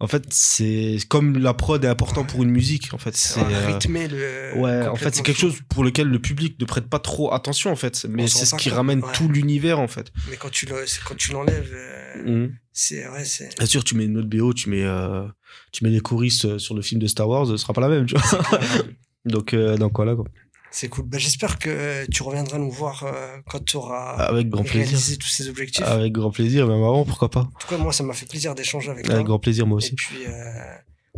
En 0.00 0.06
fait, 0.06 0.24
c'est 0.30 0.96
comme 1.08 1.36
la 1.38 1.54
prod 1.54 1.84
est 1.84 1.88
important 1.88 2.22
Ouais. 2.22 2.26
pour 2.26 2.42
une 2.42 2.50
musique, 2.50 2.94
en 2.94 2.98
fait. 2.98 3.16
C'est 3.16 3.40
euh, 3.40 3.66
rythmer 3.66 4.08
le. 4.08 4.58
Ouais, 4.58 4.86
en 4.86 4.96
fait, 4.96 5.14
c'est 5.14 5.22
quelque 5.22 5.38
chose 5.40 5.58
pour 5.68 5.84
lequel 5.84 6.08
le 6.08 6.18
public 6.18 6.56
ne 6.60 6.64
prête 6.64 6.88
pas 6.88 6.98
trop 6.98 7.32
attention, 7.32 7.70
en 7.70 7.76
fait. 7.76 8.06
Mais 8.08 8.26
c'est 8.28 8.46
ce 8.46 8.54
qui 8.54 8.68
compte, 8.70 8.76
ramène 8.76 9.04
ouais. 9.04 9.12
tout 9.12 9.28
l'univers, 9.28 9.78
en 9.80 9.88
fait. 9.88 10.10
Mais 10.30 10.36
quand 10.36 10.50
tu 10.50 10.66
quand 10.66 11.28
l'enlèves, 11.32 11.72
euh, 11.74 12.22
Mhm. 12.24 12.54
c'est 12.72 13.08
ouais, 13.08 13.24
c'est. 13.24 13.56
Bien 13.58 13.66
sûr, 13.66 13.84
tu 13.84 13.94
mets 13.94 14.04
une 14.04 14.18
autre 14.18 14.28
BO, 14.28 14.52
tu 14.54 14.70
mets, 14.70 14.84
euh, 14.84 15.26
tu 15.72 15.84
mets 15.84 15.90
les 15.90 16.00
choristes 16.00 16.58
sur 16.58 16.74
le 16.74 16.82
film 16.82 17.00
de 17.00 17.06
Star 17.06 17.28
Wars, 17.28 17.46
ce 17.46 17.56
sera 17.56 17.72
pas 17.72 17.80
la 17.80 17.88
même, 17.88 18.06
tu 18.06 18.14
vois. 18.16 18.22
donc, 19.24 19.54
donc 19.54 19.92
voilà, 19.96 20.14
quoi. 20.14 20.24
C'est 20.70 20.88
cool. 20.88 21.04
Bah, 21.06 21.18
J'espère 21.18 21.58
que 21.58 22.04
tu 22.10 22.22
reviendras 22.22 22.58
nous 22.58 22.70
voir 22.70 23.02
euh, 23.04 23.38
quand 23.48 23.64
tu 23.64 23.76
auras 23.76 24.16
Avec 24.16 24.48
grand 24.48 24.62
plaisir. 24.64 24.82
réalisé 24.82 25.16
tous 25.16 25.28
ces 25.28 25.48
objectifs. 25.48 25.84
Avec 25.84 26.12
grand 26.12 26.30
plaisir, 26.30 26.66
même 26.66 26.76
avant, 26.82 27.04
pourquoi 27.04 27.30
pas. 27.30 27.40
En 27.40 27.58
tout 27.58 27.68
cas, 27.68 27.78
moi, 27.78 27.92
ça 27.92 28.02
m'a 28.04 28.12
fait 28.14 28.26
plaisir 28.26 28.54
d'échanger 28.54 28.90
avec 28.90 29.04
toi. 29.06 29.14
Avec 29.14 29.26
grand 29.26 29.38
plaisir, 29.38 29.66
moi 29.66 29.76
Et 29.80 29.84
aussi. 29.84 29.94
puis, 29.94 30.26
euh, 30.26 30.42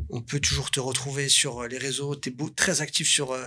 on 0.08 0.20
peut 0.20 0.38
toujours 0.40 0.70
te 0.70 0.78
retrouver 0.80 1.28
sur 1.28 1.60
euh, 1.62 1.66
les 1.68 1.78
réseaux. 1.78 2.14
Tu 2.14 2.28
es 2.30 2.34
très 2.54 2.80
actif 2.80 3.08
sur 3.08 3.32
euh, 3.32 3.44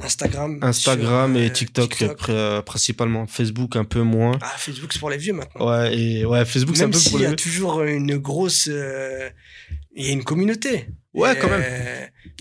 Instagram. 0.00 0.60
Instagram 0.62 1.34
sur, 1.34 1.42
et 1.42 1.52
TikTok, 1.52 1.94
pr- 2.00 2.62
principalement. 2.62 3.26
Facebook, 3.26 3.74
un 3.76 3.84
peu 3.84 4.02
moins. 4.02 4.38
Ah, 4.40 4.54
Facebook, 4.56 4.92
c'est 4.92 5.00
pour 5.00 5.10
les 5.10 5.18
vieux 5.18 5.32
maintenant. 5.34 5.68
Ouais, 5.68 5.98
et 5.98 6.24
ouais, 6.24 6.44
Facebook, 6.44 6.76
c'est 6.76 6.84
un 6.84 6.90
peu 6.90 6.98
pour 7.10 7.18
y 7.20 7.24
les. 7.24 7.28
a 7.30 7.34
toujours 7.34 7.82
une 7.82 8.16
grosse. 8.18 8.66
Il 8.66 10.06
y 10.06 10.08
a 10.08 10.12
une 10.12 10.22
communauté. 10.24 10.86
Ouais, 11.12 11.36
quand 11.36 11.48
même. 11.48 11.62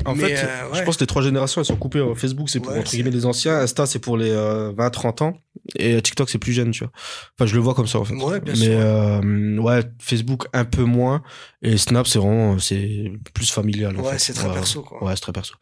En 0.05 0.15
mais, 0.15 0.35
fait, 0.35 0.45
euh, 0.45 0.69
je 0.73 0.79
ouais. 0.79 0.85
pense 0.85 0.97
que 0.97 1.01
les 1.03 1.07
trois 1.07 1.23
générations, 1.23 1.59
elles 1.59 1.65
sont 1.65 1.75
coupées. 1.75 1.99
Euh, 1.99 2.13
Facebook, 2.13 2.49
c'est 2.49 2.59
pour, 2.59 2.71
Ouais, 2.71 2.79
entre 2.79 2.91
guillemets, 2.91 3.09
les 3.09 3.25
anciens. 3.25 3.57
Insta, 3.59 3.85
c'est 3.87 3.97
pour 3.99 4.15
les 4.15 4.29
euh, 4.29 4.71
20-30 4.73 5.23
ans. 5.23 5.33
Et 5.75 5.99
TikTok, 6.01 6.29
c'est 6.29 6.37
plus 6.37 6.53
jeune, 6.53 6.69
tu 6.71 6.83
vois. 6.83 6.91
Enfin, 7.35 7.47
je 7.47 7.55
le 7.55 7.61
vois 7.61 7.73
comme 7.73 7.87
ça, 7.87 7.99
en 7.99 8.05
fait. 8.05 8.13
Ouais, 8.13 8.39
bien 8.39 8.53
Mais, 8.53 8.59
sûr. 8.65 8.79
euh, 8.79 9.57
ouais, 9.57 9.81
Facebook, 9.99 10.45
un 10.53 10.65
peu 10.65 10.83
moins. 10.83 11.23
Et 11.63 11.77
Snap, 11.77 12.05
c'est 12.07 12.19
vraiment, 12.19 12.59
c'est 12.59 13.11
plus 13.33 13.49
familial, 13.51 13.97
en 13.99 14.03
Ouais, 14.03 14.19
c'est 14.19 14.33
très 14.33 14.51
perso, 14.53 14.83
quoi. 14.83 15.03
Ouais, 15.03 15.15
c'est 15.15 15.21
très 15.21 15.33
perso. 15.33 15.55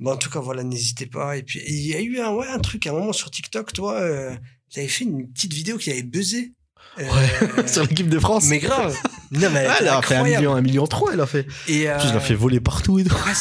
Bon, 0.00 0.12
en 0.12 0.16
tout 0.16 0.30
cas, 0.30 0.40
voilà, 0.40 0.64
n'hésitez 0.64 1.06
pas. 1.06 1.36
Et 1.36 1.42
puis, 1.42 1.60
il 1.68 1.86
y 1.86 1.94
a 1.94 2.00
eu 2.00 2.18
un, 2.20 2.32
ouais, 2.32 2.48
un 2.48 2.58
truc 2.58 2.86
à 2.86 2.90
un 2.90 2.94
moment 2.94 3.12
sur 3.12 3.30
TikTok, 3.30 3.72
toi, 3.72 4.00
euh, 4.00 4.34
tu 4.70 4.80
avais 4.80 4.88
fait 4.88 5.04
une 5.04 5.30
petite 5.30 5.52
vidéo 5.52 5.76
qui 5.76 5.90
avait 5.90 6.02
buzzé. 6.02 6.54
Euh, 6.98 7.04
Sur 7.66 7.82
l'équipe 7.82 8.08
de 8.08 8.18
France. 8.18 8.46
mais 8.48 8.58
grave. 8.58 8.94
Non, 9.30 9.48
mais 9.50 9.60
elle 9.60 9.66
Ah, 9.70 9.76
elle 9.80 9.88
a 9.88 10.02
fait 10.02 10.14
un 10.14 10.18
incroyable. 10.18 10.28
million, 10.42 10.54
un 10.54 10.60
million 10.62 10.86
trois, 10.86 11.12
elle 11.14 11.20
a 11.20 11.26
fait. 11.26 11.46
Et, 11.68 11.88
euh, 11.88 11.96
a 11.96 12.20
fait 12.20 12.34
voler 12.34 12.60
partout 12.60 12.98
et 12.98 13.04
tout. 13.04 13.14
Ouais, 13.14 13.32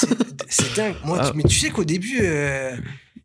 c'est- 0.49 0.75
dingue. 0.75 0.95
Moi, 1.03 1.17
Ah. 1.21 1.29
tu- 1.31 1.37
mais 1.37 1.43
tu 1.43 1.57
sais 1.59 1.69
qu'au 1.69 1.83
début, 1.83 2.19
euh, 2.21 2.75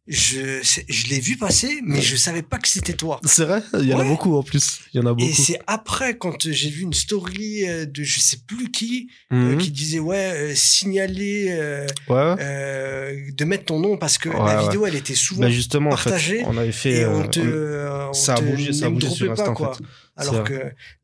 je, 0.08 0.60
je 0.88 1.06
l'ai 1.08 1.18
vu 1.20 1.36
passer, 1.36 1.80
mais 1.84 2.00
je 2.00 2.14
savais 2.16 2.42
pas 2.42 2.58
que 2.58 2.68
c'était 2.68 2.92
toi. 2.92 3.20
C'est 3.24 3.44
vrai 3.44 3.60
Il 3.80 3.86
y 3.88 3.94
en 3.94 3.98
a 3.98 4.02
Ouais. 4.02 4.08
beaucoup 4.08 4.36
en 4.36 4.42
plus. 4.44 4.80
Il 4.94 5.00
y 5.00 5.02
en 5.02 5.06
a 5.06 5.12
beaucoup. 5.12 5.28
Et 5.28 5.32
c'est 5.32 5.58
après, 5.66 6.16
quand 6.16 6.48
j'ai 6.50 6.70
vu 6.70 6.82
une 6.82 6.92
story 6.92 7.68
euh, 7.68 7.86
de 7.86 8.02
je 8.04 8.20
sais 8.20 8.38
plus 8.46 8.70
qui, 8.70 9.08
euh, 9.32 9.52
Mhm. 9.52 9.58
qui 9.58 9.70
disait, 9.72 9.98
ouais, 9.98 10.52
signaler, 10.54 11.86
Ouais. 12.08 12.36
de 13.32 13.44
mettre 13.44 13.64
ton 13.66 13.80
nom 13.80 13.96
parce 13.96 14.18
que 14.18 14.28
Ouais, 14.28 14.36
la 14.38 14.56
ouais. 14.58 14.62
vidéo, 14.64 14.86
elle 14.86 14.94
était 14.96 15.14
souvent 15.14 15.42
Bah 15.42 15.50
justement, 15.50 15.88
en 15.90 15.94
partagé, 15.94 16.38
fait, 16.38 16.44
on 16.46 16.56
avait 16.56 16.72
fait. 16.72 16.92
et 17.00 17.06
on 17.06 17.26
te, 17.28 18.08
ça 18.12 18.34
a 18.34 18.40
bougé, 18.40 18.72
ça 18.72 18.86
a 18.86 18.90
bougé 18.90 19.08
sur 19.10 19.30
Insta, 19.30 19.44
pas, 19.44 19.50
en 19.50 19.54
quoi. 19.54 19.74
fait. 19.74 19.84
Alors 20.18 20.44
que 20.44 20.54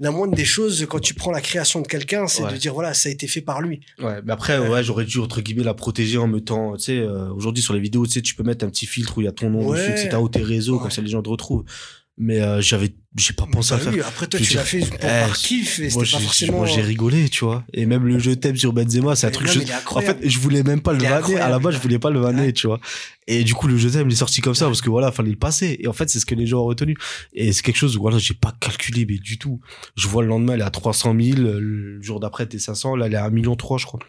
la 0.00 0.10
moindre 0.10 0.34
des 0.34 0.44
choses, 0.44 0.86
quand 0.88 0.98
tu 0.98 1.12
prends 1.14 1.30
la 1.30 1.40
création 1.42 1.80
de 1.82 1.86
quelqu'un, 1.86 2.26
c'est 2.26 2.42
Ouais. 2.44 2.52
de 2.52 2.56
dire, 2.56 2.72
voilà, 2.72 2.94
ça 2.94 3.08
a 3.08 3.12
été 3.12 3.26
fait 3.26 3.42
par 3.42 3.60
lui. 3.60 3.80
Ouais, 3.98 4.20
mais 4.24 4.32
après, 4.32 4.58
Ouais. 4.58 4.68
ouais, 4.68 4.82
j'aurais 4.82 5.04
dû, 5.04 5.18
entre 5.18 5.40
guillemets, 5.42 5.64
la 5.64 5.74
protéger 5.74 6.16
en 6.18 6.26
mettant, 6.26 6.76
tu 6.76 6.84
sais, 6.84 6.98
euh, 6.98 7.28
aujourd'hui 7.30 7.62
sur 7.62 7.74
les 7.74 7.80
vidéos, 7.80 8.06
tu 8.06 8.12
sais, 8.12 8.22
tu 8.22 8.34
peux 8.34 8.42
mettre 8.42 8.64
un 8.64 8.70
petit 8.70 8.86
filtre 8.86 9.18
où 9.18 9.20
il 9.20 9.24
y 9.24 9.28
a 9.28 9.32
ton 9.32 9.50
nom 9.50 9.68
Ouais. 9.68 9.78
dessus, 9.78 9.90
etc., 9.90 10.16
ou 10.20 10.28
tes 10.30 10.42
réseaux, 10.42 10.78
comme 10.78 10.90
ça 10.90 11.02
les 11.02 11.10
gens 11.10 11.22
te 11.22 11.28
retrouvent. 11.28 11.64
Mais 12.18 12.40
euh, 12.42 12.60
j'avais, 12.60 12.94
j'ai 13.16 13.32
pas 13.32 13.46
pensé 13.50 13.72
à 13.72 13.78
Bah 13.78 13.84
faire. 13.84 13.92
oui, 13.94 14.00
après, 14.00 14.26
toi, 14.26 14.38
tu 14.38 14.54
l'as 14.54 14.64
fait 14.64 14.80
pour, 14.80 14.96
eh, 14.96 15.06
par 15.06 15.32
kiff 15.36 15.80
et 15.80 15.88
Moi, 15.90 16.04
j'ai, 16.04 16.18
forcément. 16.18 16.66
j'ai 16.66 16.82
rigolé, 16.82 17.30
tu 17.30 17.44
vois. 17.46 17.64
Et 17.72 17.86
même 17.86 18.04
le 18.06 18.18
jeu 18.18 18.36
thème 18.36 18.54
sur 18.54 18.74
Benzema, 18.74 19.16
c'est 19.16 19.26
un 19.26 19.30
Mais 19.30 19.34
truc. 19.34 19.48
non, 19.48 19.52
je- 19.66 19.96
En 19.96 20.00
fait, 20.02 20.18
je 20.22 20.38
voulais 20.38 20.62
même 20.62 20.82
pas 20.82 20.92
le 20.92 21.00
Il 21.02 21.08
vanner. 21.08 21.36
À 21.38 21.48
la 21.48 21.58
base, 21.58 21.74
je 21.74 21.80
voulais 21.80 21.98
pas 21.98 22.10
le 22.10 22.20
vanner, 22.20 22.42
Ouais. 22.42 22.52
tu 22.52 22.66
vois. 22.66 22.80
Et 23.26 23.44
du 23.44 23.54
coup, 23.54 23.66
le 23.66 23.78
jeu 23.78 23.90
thème, 23.90 24.08
il 24.10 24.12
est 24.12 24.16
sorti 24.16 24.42
comme 24.42 24.54
ça 24.54 24.66
parce 24.66 24.82
que 24.82 24.90
voilà, 24.90 25.10
fallait 25.10 25.30
le 25.30 25.36
passer. 25.36 25.78
Et 25.80 25.88
en 25.88 25.94
fait, 25.94 26.10
c'est 26.10 26.20
ce 26.20 26.26
que 26.26 26.34
les 26.34 26.46
gens 26.46 26.58
ont 26.60 26.64
retenu. 26.66 26.96
Et 27.32 27.50
c'est 27.52 27.62
quelque 27.62 27.76
chose 27.78 27.96
où 27.96 28.02
voilà, 28.02 28.18
j'ai 28.18 28.34
pas 28.34 28.52
calculé, 28.60 29.06
mais 29.08 29.16
du 29.18 29.38
tout. 29.38 29.60
Je 29.96 30.06
vois 30.06 30.22
le 30.22 30.28
lendemain, 30.28 30.52
elle 30.52 30.60
est 30.60 30.64
à 30.64 30.70
300 30.70 31.16
000. 31.18 31.38
Le 31.40 32.00
jour 32.02 32.20
d'après, 32.20 32.44
t'es 32.46 32.58
500. 32.58 32.94
Là, 32.94 33.06
elle 33.06 33.14
est 33.14 33.16
à 33.16 33.24
1 33.24 33.30
million 33.30 33.56
3, 33.56 33.78
je 33.78 33.86
crois. 33.86 34.00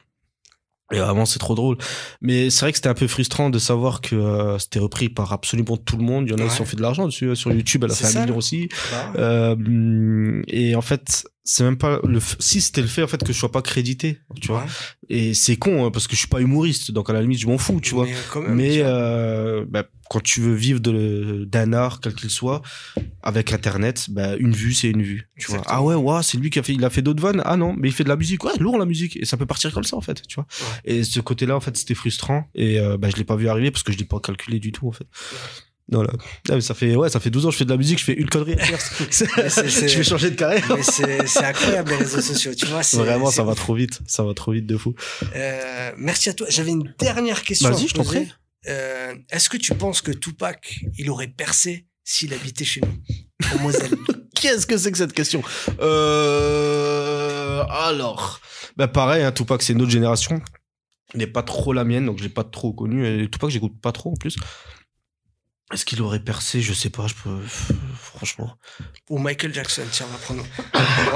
Et 0.94 1.00
vraiment, 1.00 1.26
c'est 1.26 1.40
trop 1.40 1.56
drôle. 1.56 1.78
Mais 2.22 2.50
c'est 2.50 2.62
vrai 2.62 2.72
que 2.72 2.78
c'était 2.78 2.90
un 2.90 2.94
peu 2.94 3.08
frustrant 3.08 3.50
de 3.50 3.60
savoir 3.60 4.02
que 4.02 4.16
euh, 4.16 4.58
c'était 4.60 4.80
repris 4.80 5.10
par 5.10 5.34
absolument 5.34 5.78
tout 5.78 5.98
le 5.98 6.04
monde. 6.04 6.26
Il 6.28 6.32
y 6.32 6.34
en 6.34 6.38
a 6.38 6.44
qui 6.44 6.50
Ouais. 6.50 6.56
sont 6.58 6.66
fait 6.66 6.78
de 6.78 6.82
l'argent 6.82 7.06
dessus. 7.06 7.36
Sur 7.36 7.52
YouTube, 7.52 7.84
elle 7.84 7.92
a 7.92 7.96
fait 7.96 8.18
un 8.18 8.22
million 8.22 8.38
aussi. 8.38 8.70
Bah. 8.92 9.14
Euh, 9.20 10.42
et 10.48 10.76
en 10.76 10.82
fait, 10.82 11.26
c'est 11.46 11.64
même 11.64 11.78
pas 11.78 12.00
le 12.06 12.20
si 12.40 12.62
c'était 12.62 12.82
le 12.82 12.88
fait 12.88 13.04
en 13.04 13.08
fait 13.08 13.22
que 13.22 13.34
je 13.34 13.38
sois 13.38 13.52
pas 13.52 13.62
crédité, 13.62 14.20
tu 14.40 14.48
vois. 14.48 14.62
Ouais. 14.62 14.70
Et 15.10 15.34
c'est 15.34 15.58
con 15.58 15.86
hein, 15.86 15.92
parce 15.92 16.08
que 16.08 16.14
je 16.14 16.20
suis 16.20 16.30
pas 16.30 16.40
humoriste, 16.40 16.92
donc 16.92 17.10
à 17.10 17.14
la 17.14 17.22
limite 17.22 17.40
je 17.40 17.48
m'en 17.48 17.58
fous, 17.58 17.82
tu 17.82 17.94
vois. 17.94 18.06
Mais 18.06 18.16
quand 18.32 18.42
même, 18.42 18.56
Mais 18.56 18.78
euh, 18.80 19.66
bah, 19.68 19.84
quand 20.10 20.24
tu 20.24 20.40
veux 20.40 20.54
vivre 20.54 20.80
de 20.80 21.44
d'un 21.46 21.74
art 21.74 22.00
quel 22.00 22.14
qu'il 22.16 22.30
soit 22.30 22.62
avec 23.22 23.52
internet, 23.52 24.08
bah 24.10 24.38
une 24.38 24.54
vue 24.54 24.74
c'est 24.74 24.90
une 24.90 25.04
vue, 25.04 25.30
tu 25.38 25.52
vois. 25.52 25.64
Ah 25.66 25.84
ouais, 25.84 25.96
ouais, 25.96 26.24
c'est 26.24 26.38
lui 26.38 26.50
qui 26.50 26.60
a 26.60 26.64
fait 26.64 26.74
il 26.74 26.86
a 26.86 26.90
fait 26.90 27.02
d'autres 27.02 27.22
vannes. 27.22 27.42
Ah 27.44 27.58
non, 27.58 27.76
mais 27.78 27.90
il 27.90 27.94
fait 27.94 28.06
de 28.06 28.10
la 28.10 28.16
musique. 28.16 28.46
Ouais, 28.46 28.56
lourd 28.60 28.78
la 28.78 28.86
musique 28.86 29.18
et 29.18 29.26
ça 29.26 29.36
peut 29.36 29.46
partir 29.46 29.74
comme 29.74 29.84
ça 29.84 29.98
en 29.98 30.02
fait, 30.02 30.26
tu 30.26 30.36
vois. 30.36 30.48
Et 30.86 31.04
ce 31.04 31.20
côté-là 31.20 31.58
en 31.58 31.60
fait, 31.60 31.76
c'était 31.76 31.96
frustrant 31.96 32.48
et 32.56 32.80
euh, 32.80 32.98
bah 32.98 33.10
je 33.10 33.18
l'ai 33.18 33.26
pas 33.26 33.36
vu 33.36 33.50
arriver 33.50 33.70
parce 33.70 33.84
que 33.84 33.92
je 33.92 33.98
l'ai 33.98 34.06
pas 34.06 34.22
calculé 34.22 34.60
du 34.60 34.72
tout 34.72 34.88
en 34.88 34.94
fait. 34.94 35.08
Voilà. 35.92 36.12
Ah, 36.50 36.56
mais 36.56 36.62
ça 36.62 36.74
fait 36.74 36.96
ouais, 36.96 37.10
ça 37.10 37.20
fait 37.20 37.30
12 37.30 37.46
ans 37.46 37.50
que 37.50 37.54
je 37.54 37.58
fais 37.60 37.66
de 37.66 37.70
la 37.70 37.78
musique, 37.78 38.00
je 38.00 38.06
fais 38.06 38.14
une 38.14 38.30
connerie. 38.30 38.56
je 38.60 39.98
vais 39.98 40.04
changer 40.04 40.32
de 40.32 40.36
carrière. 40.36 40.66
C'est 40.82 41.44
incroyable 41.44 41.92
les 41.92 41.98
réseaux 41.98 42.22
sociaux, 42.22 42.54
tu 42.56 42.66
vois. 42.68 42.82
Vraiment, 42.94 43.30
ça 43.32 43.44
va 43.44 43.54
trop 43.54 43.76
vite. 43.76 44.00
Ça 44.08 44.24
va 44.24 44.34
trop 44.34 44.54
vite 44.54 44.66
de 44.66 44.78
fou. 44.78 44.96
Euh, 45.36 45.92
merci 45.98 46.30
à 46.30 46.34
toi. 46.34 46.48
J'avais 46.50 46.72
une 46.72 46.94
dernière 47.00 47.44
question. 47.44 47.70
Vas-y, 47.70 47.88
je 47.90 47.94
t'en 47.96 48.04
poser. 48.04 48.22
prie. 48.22 48.34
Euh, 48.68 49.14
Est-ce 49.30 49.50
que 49.50 49.58
tu 49.58 49.76
penses 49.76 50.02
que 50.02 50.12
Tupac, 50.12 50.86
il 50.98 51.10
aurait 51.10 51.28
percé 51.28 51.86
s'il 52.06 52.34
habitait 52.34 52.66
chez 52.66 52.82
nous, 52.82 53.56
au 53.56 53.60
Moselle? 53.60 53.92
Qu'est-ce 54.36 54.66
que 54.66 54.78
c'est 54.78 54.92
que 54.92 54.98
cette 54.98 55.14
question? 55.14 55.44
Euh... 55.80 57.64
Alors, 57.70 58.40
bah 58.78 58.88
pareil, 58.88 59.24
hein, 59.24 59.32
Tupac, 59.32 59.62
c'est 59.62 59.74
une 59.74 59.82
autre 59.82 59.92
génération. 59.92 60.42
N'est 61.16 61.28
pas 61.28 61.44
trop 61.44 61.74
la 61.74 61.84
mienne, 61.84 62.06
donc 62.06 62.18
je 62.18 62.24
l'ai 62.24 62.30
pas 62.30 62.44
trop 62.44 62.74
connu. 62.74 63.06
Et 63.08 63.30
Tupac, 63.30 63.50
j'écoute 63.50 63.80
pas 63.82 63.92
trop 63.92 64.12
en 64.12 64.16
plus. 64.16 64.36
Est-ce 65.74 65.86
qu'il 65.86 66.02
aurait 66.02 66.20
percé? 66.20 66.62
Je 66.62 66.74
sais 66.74 66.90
pas. 66.90 67.08
Je 67.08 67.16
peux... 67.16 67.42
Franchement. 67.98 68.56
Ou 69.10 69.18
Michael 69.18 69.54
Jackson 69.54 69.84
Tiens, 69.92 70.06
on 70.10 70.12
va 70.14 70.18
prendre, 70.20 70.44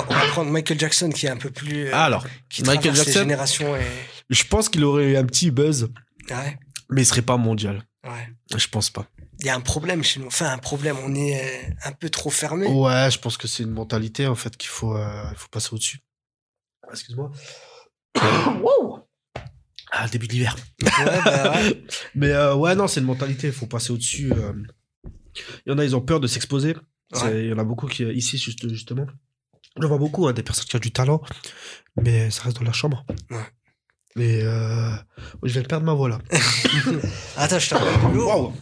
on 0.09 0.13
va, 0.13 0.27
prendre 0.31 0.51
Michael 0.51 0.79
Jackson 0.79 1.09
qui 1.09 1.27
est 1.27 1.29
un 1.29 1.37
peu 1.37 1.51
plus. 1.51 1.87
euh, 1.87 1.95
Alors, 1.95 2.25
qui 2.49 2.63
Michael 2.63 2.79
traverse 2.81 2.99
les 2.99 3.05
Jackson? 3.13 3.19
générations 3.21 3.75
et. 3.77 3.85
je 4.29 4.43
pense 4.45 4.67
qu'il 4.69 4.83
aurait 4.83 5.05
eu 5.11 5.17
un 5.17 5.25
petit 5.25 5.51
buzz, 5.51 5.89
Ouais, 6.29 6.57
mais 6.89 7.03
il 7.03 7.05
serait 7.05 7.21
pas 7.21 7.37
mondial. 7.37 7.83
ouais. 8.03 8.27
Je 8.57 8.67
pense 8.67 8.89
pas. 8.89 9.05
Il 9.39 9.45
y 9.45 9.49
a 9.49 9.55
un 9.55 9.61
problème 9.61 10.03
chez 10.03 10.19
nous. 10.19 10.25
Enfin, 10.27 10.51
un 10.51 10.57
problème. 10.57 10.97
On 11.05 11.13
est 11.13 11.39
euh, 11.39 11.69
un 11.85 11.91
peu 11.91 12.09
trop 12.09 12.31
fermé. 12.31 12.65
Ouais, 12.67 13.09
je 13.11 13.19
pense 13.19 13.37
que 13.37 13.47
c'est 13.47 13.61
une 13.63 13.71
mentalité 13.71 14.25
en 14.25 14.33
fait 14.35 14.57
qu'il 14.57 14.69
faut, 14.69 14.97
euh, 14.97 15.27
il 15.31 15.37
faut 15.37 15.47
passer 15.49 15.69
au-dessus. 15.73 15.99
Excuse-moi. 16.91 17.31
Wow. 18.61 19.03
Ah, 19.91 20.07
début 20.09 20.27
de 20.27 20.33
l'hiver. 20.33 20.55
Ouais, 20.83 20.89
bah 21.25 21.53
ouais. 21.55 21.83
Mais 22.15 22.31
euh, 22.31 22.55
ouais, 22.55 22.75
non, 22.75 22.87
c'est 22.87 22.99
une 22.99 23.05
mentalité, 23.05 23.47
il 23.47 23.53
faut 23.53 23.67
passer 23.67 23.91
au-dessus. 23.91 24.31
euh. 24.33 24.53
Il 25.65 25.71
y 25.71 25.73
en 25.73 25.77
a, 25.77 25.85
ils 25.85 25.95
ont 25.95 26.01
peur 26.01 26.19
de 26.19 26.27
s'exposer. 26.27 26.75
C'est- 27.13 27.23
Ouais. 27.23 27.43
Il 27.45 27.49
y 27.49 27.53
en 27.53 27.57
a 27.59 27.63
beaucoup 27.63 27.87
qui, 27.87 28.03
ici, 28.03 28.37
juste, 28.37 28.67
justement. 28.67 29.05
Je 29.79 29.85
vois 29.87 29.97
beaucoup, 29.97 30.27
hein, 30.27 30.33
des 30.33 30.43
personnes 30.43 30.65
qui 30.65 30.75
ont 30.75 30.79
du 30.79 30.91
talent, 30.91 31.21
mais 32.01 32.29
ça 32.31 32.43
reste 32.43 32.57
dans 32.57 32.63
la 32.65 32.73
chambre. 32.73 33.05
Mais 34.15 34.41
euh, 34.41 34.89
je 35.43 35.53
viens 35.53 35.61
de 35.61 35.67
perdre 35.67 35.85
ma 35.85 35.93
voix 35.93 36.09
là. 36.09 36.19
Attends, 37.37 37.59
je 37.59 37.69
t'en. 37.69 37.79
Waouh 38.15 38.53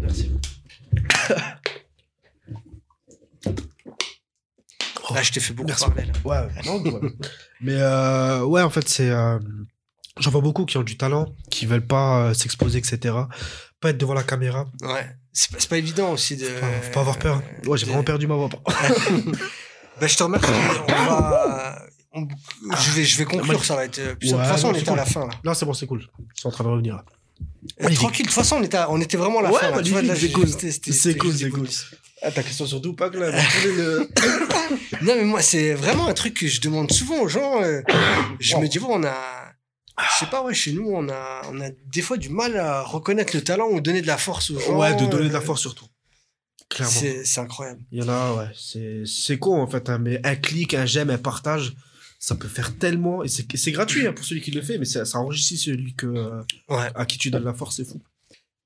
Merci. 0.00 0.30
Là, 5.14 5.22
je 5.22 5.32
t'ai 5.32 5.40
fait 5.40 5.52
beaucoup 5.52 5.68
Merci. 5.68 5.84
parler. 5.86 6.04
là. 6.06 6.12
Ouais, 6.24 6.48
non. 6.64 6.82
Mais 7.60 7.74
euh, 7.76 8.44
ouais, 8.44 8.62
en 8.62 8.70
fait, 8.70 8.88
c'est. 8.88 9.10
euh, 9.10 9.38
J'en 10.20 10.30
vois 10.30 10.40
beaucoup 10.42 10.64
qui 10.64 10.76
ont 10.76 10.82
du 10.82 10.96
talent, 10.96 11.26
qui 11.50 11.66
veulent 11.66 11.86
pas 11.86 12.26
euh, 12.28 12.34
s'exposer, 12.34 12.78
etc. 12.78 13.14
Pas 13.80 13.90
être 13.90 13.98
devant 13.98 14.14
la 14.14 14.22
caméra. 14.22 14.66
Ouais. 14.82 15.10
C'est 15.32 15.50
pas, 15.50 15.56
c'est 15.58 15.68
pas 15.68 15.78
évident 15.78 16.12
aussi 16.12 16.36
de. 16.36 16.44
Faut, 16.46 16.66
faut 16.82 16.90
pas 16.92 17.00
avoir 17.00 17.18
peur. 17.18 17.42
Ouais, 17.66 17.76
j'ai 17.76 17.84
de- 17.86 17.90
vraiment 17.90 18.04
perdu 18.04 18.26
ma 18.26 18.34
voix. 18.36 18.48
Bah, 20.00 20.08
je 20.08 20.16
te 20.16 20.22
remercie. 20.24 20.50
On 20.88 20.92
va. 20.92 21.82
on- 22.12 22.26
Je 22.80 22.90
vais, 22.92 23.04
je 23.04 23.16
vais 23.18 23.24
conclure, 23.24 23.64
ça 23.64 23.76
va 23.76 23.84
être. 23.84 24.00
De 24.00 24.12
toute 24.14 24.22
Ouais, 24.32 24.44
façon, 24.44 24.68
on 24.70 24.74
c'est 24.74 24.80
était 24.80 24.90
à 24.90 24.96
la 24.96 25.04
cool. 25.04 25.12
fin 25.12 25.20
là. 25.26 25.32
Non, 25.44 25.54
c'est 25.54 25.64
bon, 25.66 25.72
c'est 25.72 25.86
cool. 25.86 26.04
Ils 26.18 26.40
sont 26.40 26.48
en 26.48 26.50
train 26.50 26.64
de 26.64 26.68
revenir. 26.70 26.96
là. 26.96 27.04
Euh, 27.04 27.84
Magnifique. 27.84 27.98
tranquille, 28.02 28.26
de 28.26 28.30
toute 28.30 28.34
façon, 28.34 28.56
on 28.56 28.62
était, 28.64 28.76
à- 28.76 28.90
on 28.90 29.00
était 29.00 29.16
vraiment 29.16 29.38
à 29.38 29.42
la 29.42 29.52
Ouais, 29.52 29.60
fin. 29.60 29.70
Magnifique, 29.70 30.16
c'est 30.16 30.32
cool. 30.32 30.48
C'est 30.48 31.16
cool, 31.16 31.32
c'est 31.36 31.50
cool. 31.50 31.68
Ah, 32.22 32.30
ta 32.32 32.42
question 32.42 32.66
sur 32.66 32.80
Tupac, 32.80 33.14
là, 33.14 33.30
le... 33.64 34.08
Non, 35.02 35.14
mais 35.16 35.24
moi, 35.24 35.42
c'est 35.42 35.74
vraiment 35.74 36.08
un 36.08 36.14
truc 36.14 36.34
que 36.34 36.46
je 36.48 36.60
demande 36.60 36.90
souvent 36.90 37.20
aux 37.20 37.28
gens. 37.28 37.62
euh, 37.62 37.80
je 38.40 38.56
me 38.56 38.66
dis, 38.66 38.78
bon, 38.78 38.98
on 39.00 39.04
a. 39.04 39.43
Je 39.98 40.18
sais 40.24 40.30
pas, 40.30 40.42
ouais, 40.42 40.54
chez 40.54 40.72
nous, 40.72 40.88
on 40.90 41.08
a, 41.08 41.42
on 41.52 41.60
a 41.60 41.70
des 41.86 42.02
fois 42.02 42.16
du 42.16 42.28
mal 42.28 42.56
à 42.56 42.82
reconnaître 42.82 43.34
le 43.36 43.42
talent 43.44 43.68
ou 43.70 43.80
donner 43.80 44.02
de 44.02 44.06
la 44.08 44.18
force 44.18 44.50
aux 44.50 44.58
gens. 44.58 44.76
Ouais, 44.76 44.94
de 44.96 45.06
donner 45.06 45.28
de 45.28 45.32
la 45.32 45.40
force 45.40 45.60
surtout. 45.60 45.86
Clairement. 46.68 47.00
C'est 47.24 47.40
incroyable. 47.40 47.80
Il 47.92 48.00
y 48.00 48.02
en 48.02 48.08
a, 48.08 48.34
ouais. 48.34 48.48
C'est, 48.58 49.04
c'est 49.06 49.38
con, 49.38 49.60
en 49.60 49.68
fait, 49.68 49.88
hein, 49.88 49.98
mais 49.98 50.20
un 50.26 50.34
clic, 50.34 50.74
un 50.74 50.86
j'aime, 50.86 51.10
un 51.10 51.18
partage, 51.18 51.74
ça 52.18 52.34
peut 52.34 52.48
faire 52.48 52.76
tellement. 52.78 53.22
Et 53.22 53.28
c'est, 53.28 53.44
c'est 53.56 53.70
gratuit 53.70 54.06
hein, 54.06 54.12
pour 54.12 54.24
celui 54.24 54.40
qui 54.40 54.50
le 54.50 54.62
fait, 54.62 54.78
mais 54.78 54.84
ça, 54.84 55.04
ça 55.04 55.18
enrichit 55.18 55.58
celui 55.58 55.94
que, 55.94 56.06
euh, 56.06 56.40
Ouais. 56.68 56.90
à 56.96 57.06
qui 57.06 57.16
tu 57.18 57.30
donnes 57.30 57.44
la 57.44 57.54
force, 57.54 57.76
c'est 57.76 57.84
fou. 57.84 58.00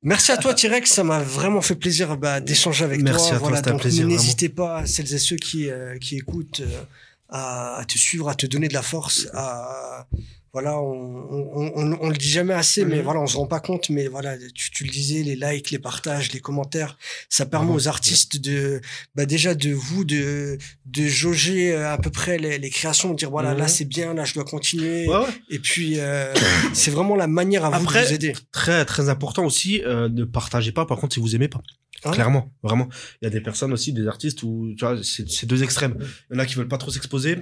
Merci 0.01 0.31
à 0.33 0.37
toi, 0.39 0.55
T-Rex. 0.55 0.91
Ça 0.91 1.05
m'a 1.05 1.19
vraiment 1.23 1.61
fait 1.61 1.75
plaisir 1.75 2.17
bah, 2.17 2.41
d'échanger 2.41 2.85
avec 2.85 3.03
Merci 3.03 3.19
toi. 3.29 3.37
à 3.37 3.39
toi, 3.41 3.49
voilà, 3.49 3.63
donc 3.63 3.81
plaisir, 3.83 4.07
N'hésitez 4.07 4.49
pas, 4.49 4.87
celles 4.87 5.13
et 5.13 5.19
ceux 5.19 5.37
qui, 5.37 5.69
euh, 5.69 5.99
qui 5.99 6.17
écoutent, 6.17 6.61
euh, 6.61 6.83
à, 7.29 7.79
à 7.81 7.85
te 7.85 7.99
suivre, 7.99 8.29
à 8.31 8.35
te 8.35 8.47
donner 8.47 8.69
de 8.69 8.75
la 8.75 8.83
force. 8.83 9.27
À, 9.35 10.07
voilà, 10.53 10.81
on, 10.81 11.27
on, 11.31 11.73
on, 11.75 11.99
on 12.01 12.09
le 12.11 12.17
dit 12.17 12.29
jamais 12.29 12.55
assez, 12.55 12.85
mais 12.85 12.97
Mhm. 12.99 13.03
voilà, 13.03 13.21
on 13.21 13.27
se 13.27 13.37
rend 13.37 13.47
pas 13.47 13.61
compte. 13.61 13.91
Mais 13.91 14.07
voilà, 14.09 14.37
tu, 14.55 14.71
tu 14.71 14.85
le 14.85 14.91
disais, 14.91 15.23
les 15.23 15.37
likes, 15.37 15.71
les 15.71 15.79
partages, 15.79 16.33
les 16.33 16.41
commentaires, 16.41 16.97
ça 17.29 17.47
permet 17.47 17.71
Mhm. 17.71 17.77
aux 17.77 17.89
artistes 17.89 18.41
de, 18.41 18.81
bah, 19.15 19.27
déjà 19.27 19.55
de 19.55 19.73
vous, 19.73 20.05
de, 20.05 20.59
de 20.87 21.07
jauger 21.07 21.73
euh, 21.75 21.93
à 21.93 21.99
peu 21.99 22.11
près 22.11 22.39
les, 22.39 22.59
les 22.59 22.71
créations, 22.71 23.11
de 23.13 23.17
dire 23.17 23.31
voilà, 23.31 23.53
Mhm. 23.53 23.59
là 23.59 23.69
c'est 23.69 23.85
bien, 23.85 24.15
là 24.15 24.25
je 24.25 24.35
dois 24.35 24.45
continuer. 24.45 25.07
Ouais, 25.09 25.17
ouais. 25.17 25.27
Et 25.51 25.59
puis, 25.59 26.01
euh, 26.01 26.33
c'est 26.73 26.91
vraiment 26.91 27.15
la 27.17 27.27
manière 27.27 27.65
à 27.65 27.71
vous 27.71 27.85
Après, 27.85 28.03
de 28.03 28.09
vous 28.09 28.15
aider. 28.15 28.33
Très, 28.53 28.85
très 28.85 29.09
important 29.09 29.45
aussi, 29.45 29.83
euh, 29.85 30.09
ne 30.09 30.25
partagez 30.25 30.73
pas, 30.73 30.87
par 30.87 30.99
contre, 30.99 31.15
si 31.15 31.21
vous 31.21 31.35
aimez 31.37 31.49
pas. 31.49 31.61
Ouais. 32.05 32.13
Clairement, 32.13 32.53
vraiment. 32.63 32.89
Il 33.21 33.25
y 33.25 33.27
a 33.27 33.31
des 33.31 33.41
personnes 33.41 33.73
aussi, 33.73 33.93
des 33.93 34.07
artistes 34.07 34.45
où, 34.45 34.73
tu 34.79 34.85
vois, 34.85 34.97
c'est, 35.03 35.29
c'est 35.29 35.47
deux 35.47 35.65
extrêmes. 35.65 35.97
Il 36.31 36.35
y 36.35 36.37
en 36.37 36.39
a 36.41 36.47
qui 36.47 36.55
veulent 36.55 36.69
pas 36.69 36.79
trop 36.79 36.93
s'exposer. 36.93 37.39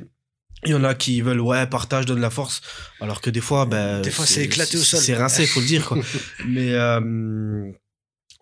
Il 0.65 0.71
y 0.71 0.75
en 0.75 0.85
a 0.85 0.95
qui 0.95 1.21
veulent, 1.21 1.41
ouais, 1.41 1.67
partage, 1.67 2.07
donne 2.07 2.21
la 2.21 2.31
force. 2.31 2.61
Alors 3.01 3.21
que 3.21 3.31
des 3.31 3.41
fois, 3.41 3.67
ben. 3.67 4.01
Des 4.01 4.11
fois, 4.11 4.27
c'est 4.27 4.45
éclaté 4.45 4.77
au 4.77 4.81
sol. 4.81 5.01
C'est 5.01 5.15
rincé, 5.15 5.47
faut 5.47 5.61
le 5.61 5.67
dire, 5.67 5.87
quoi. 5.87 5.99
Mais, 6.47 6.73
euh, 6.73 7.71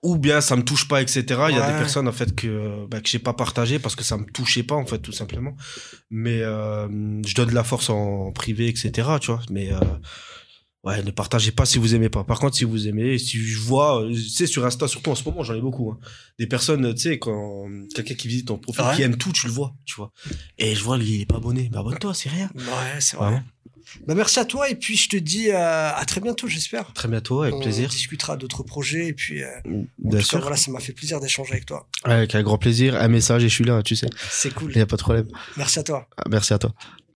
ou 0.02 0.16
bien 0.16 0.40
ça 0.40 0.54
me 0.56 0.62
touche 0.62 0.86
pas, 0.86 1.02
etc. 1.02 1.22
Il 1.48 1.56
y 1.56 1.58
a 1.58 1.72
des 1.72 1.78
personnes, 1.78 2.06
en 2.06 2.12
fait, 2.12 2.34
que, 2.34 2.86
bah, 2.86 3.00
que 3.00 3.08
j'ai 3.08 3.18
pas 3.18 3.32
partagé 3.32 3.78
parce 3.78 3.96
que 3.96 4.04
ça 4.04 4.16
me 4.16 4.24
touchait 4.24 4.62
pas, 4.62 4.76
en 4.76 4.86
fait, 4.86 4.98
tout 4.98 5.12
simplement. 5.12 5.56
Mais, 6.10 6.40
euh, 6.42 6.88
je 7.26 7.34
donne 7.34 7.48
de 7.48 7.54
la 7.54 7.64
force 7.64 7.90
en 7.90 8.30
privé, 8.32 8.68
etc., 8.68 8.92
tu 9.20 9.32
vois. 9.32 9.40
Mais, 9.50 9.72
euh, 9.72 9.80
Ouais, 10.84 11.02
ne 11.02 11.10
partagez 11.10 11.50
pas 11.50 11.64
si 11.64 11.78
vous 11.78 11.94
aimez 11.94 12.10
pas. 12.10 12.24
Par 12.24 12.38
contre, 12.38 12.56
si 12.56 12.64
vous 12.64 12.86
aimez, 12.88 13.16
si 13.18 13.38
je 13.38 13.58
vois, 13.58 14.04
tu 14.06 14.20
sais, 14.20 14.46
sur 14.46 14.66
Insta, 14.66 14.86
surtout 14.86 15.10
en 15.10 15.14
ce 15.14 15.24
moment, 15.24 15.42
j'en 15.42 15.54
ai 15.54 15.60
beaucoup, 15.60 15.90
hein. 15.90 15.98
Des 16.38 16.46
personnes, 16.46 16.92
tu 16.94 17.00
sais, 17.00 17.18
quand 17.18 17.66
quelqu'un 17.94 18.14
qui 18.14 18.28
visite 18.28 18.48
ton 18.48 18.58
profil, 18.58 18.84
Ouais. 18.84 18.94
qui 18.96 19.02
aime 19.02 19.16
tout, 19.16 19.32
tu 19.32 19.46
le 19.46 19.52
vois, 19.52 19.74
tu 19.86 19.94
vois. 19.94 20.12
Et 20.58 20.74
je 20.74 20.82
vois, 20.84 20.98
lui, 20.98 21.06
il 21.14 21.20
est 21.22 21.26
pas 21.26 21.36
abonné. 21.36 21.68
Mais 21.72 21.78
abonne-toi, 21.78 22.12
c'est 22.12 22.28
rien. 22.28 22.50
Ouais, 22.54 23.00
c'est 23.00 23.16
vrai. 23.16 23.26
Vraiment. 23.30 23.44
Bah, 24.06 24.14
merci 24.14 24.40
à 24.40 24.44
toi 24.46 24.68
et 24.70 24.74
puis 24.74 24.96
je 24.96 25.08
te 25.10 25.16
dis 25.16 25.50
euh, 25.50 25.90
à 25.94 26.04
très 26.06 26.20
bientôt, 26.20 26.48
j'espère. 26.48 26.92
Très 26.94 27.06
bientôt, 27.06 27.42
avec 27.42 27.54
On 27.54 27.60
plaisir. 27.60 27.88
discutera 27.90 28.36
d'autres 28.36 28.62
projets 28.62 29.08
et 29.08 29.12
puis 29.12 29.42
euh, 29.42 29.48
en 29.66 29.84
Bien 29.98 30.18
cas, 30.20 30.24
sûr. 30.24 30.40
voilà, 30.40 30.56
ça 30.56 30.70
m'a 30.72 30.80
fait 30.80 30.92
plaisir 30.94 31.20
d'échanger 31.20 31.52
avec 31.52 31.66
toi. 31.66 31.86
Avec 32.02 32.34
un 32.34 32.42
grand 32.42 32.56
plaisir. 32.58 32.96
Un 32.96 33.08
message 33.08 33.44
et 33.44 33.48
je 33.48 33.54
suis 33.54 33.64
là, 33.64 33.82
tu 33.82 33.94
sais. 33.94 34.08
C'est 34.30 34.52
cool. 34.54 34.72
Il 34.72 34.76
n'y 34.76 34.82
a 34.82 34.86
pas 34.86 34.96
de 34.96 35.02
problème. 35.02 35.28
Merci 35.58 35.78
à 35.78 35.82
toi. 35.82 36.08
Ah, 36.16 36.24
Merci 36.30 36.54
à 36.54 36.58
toi. 36.58 36.74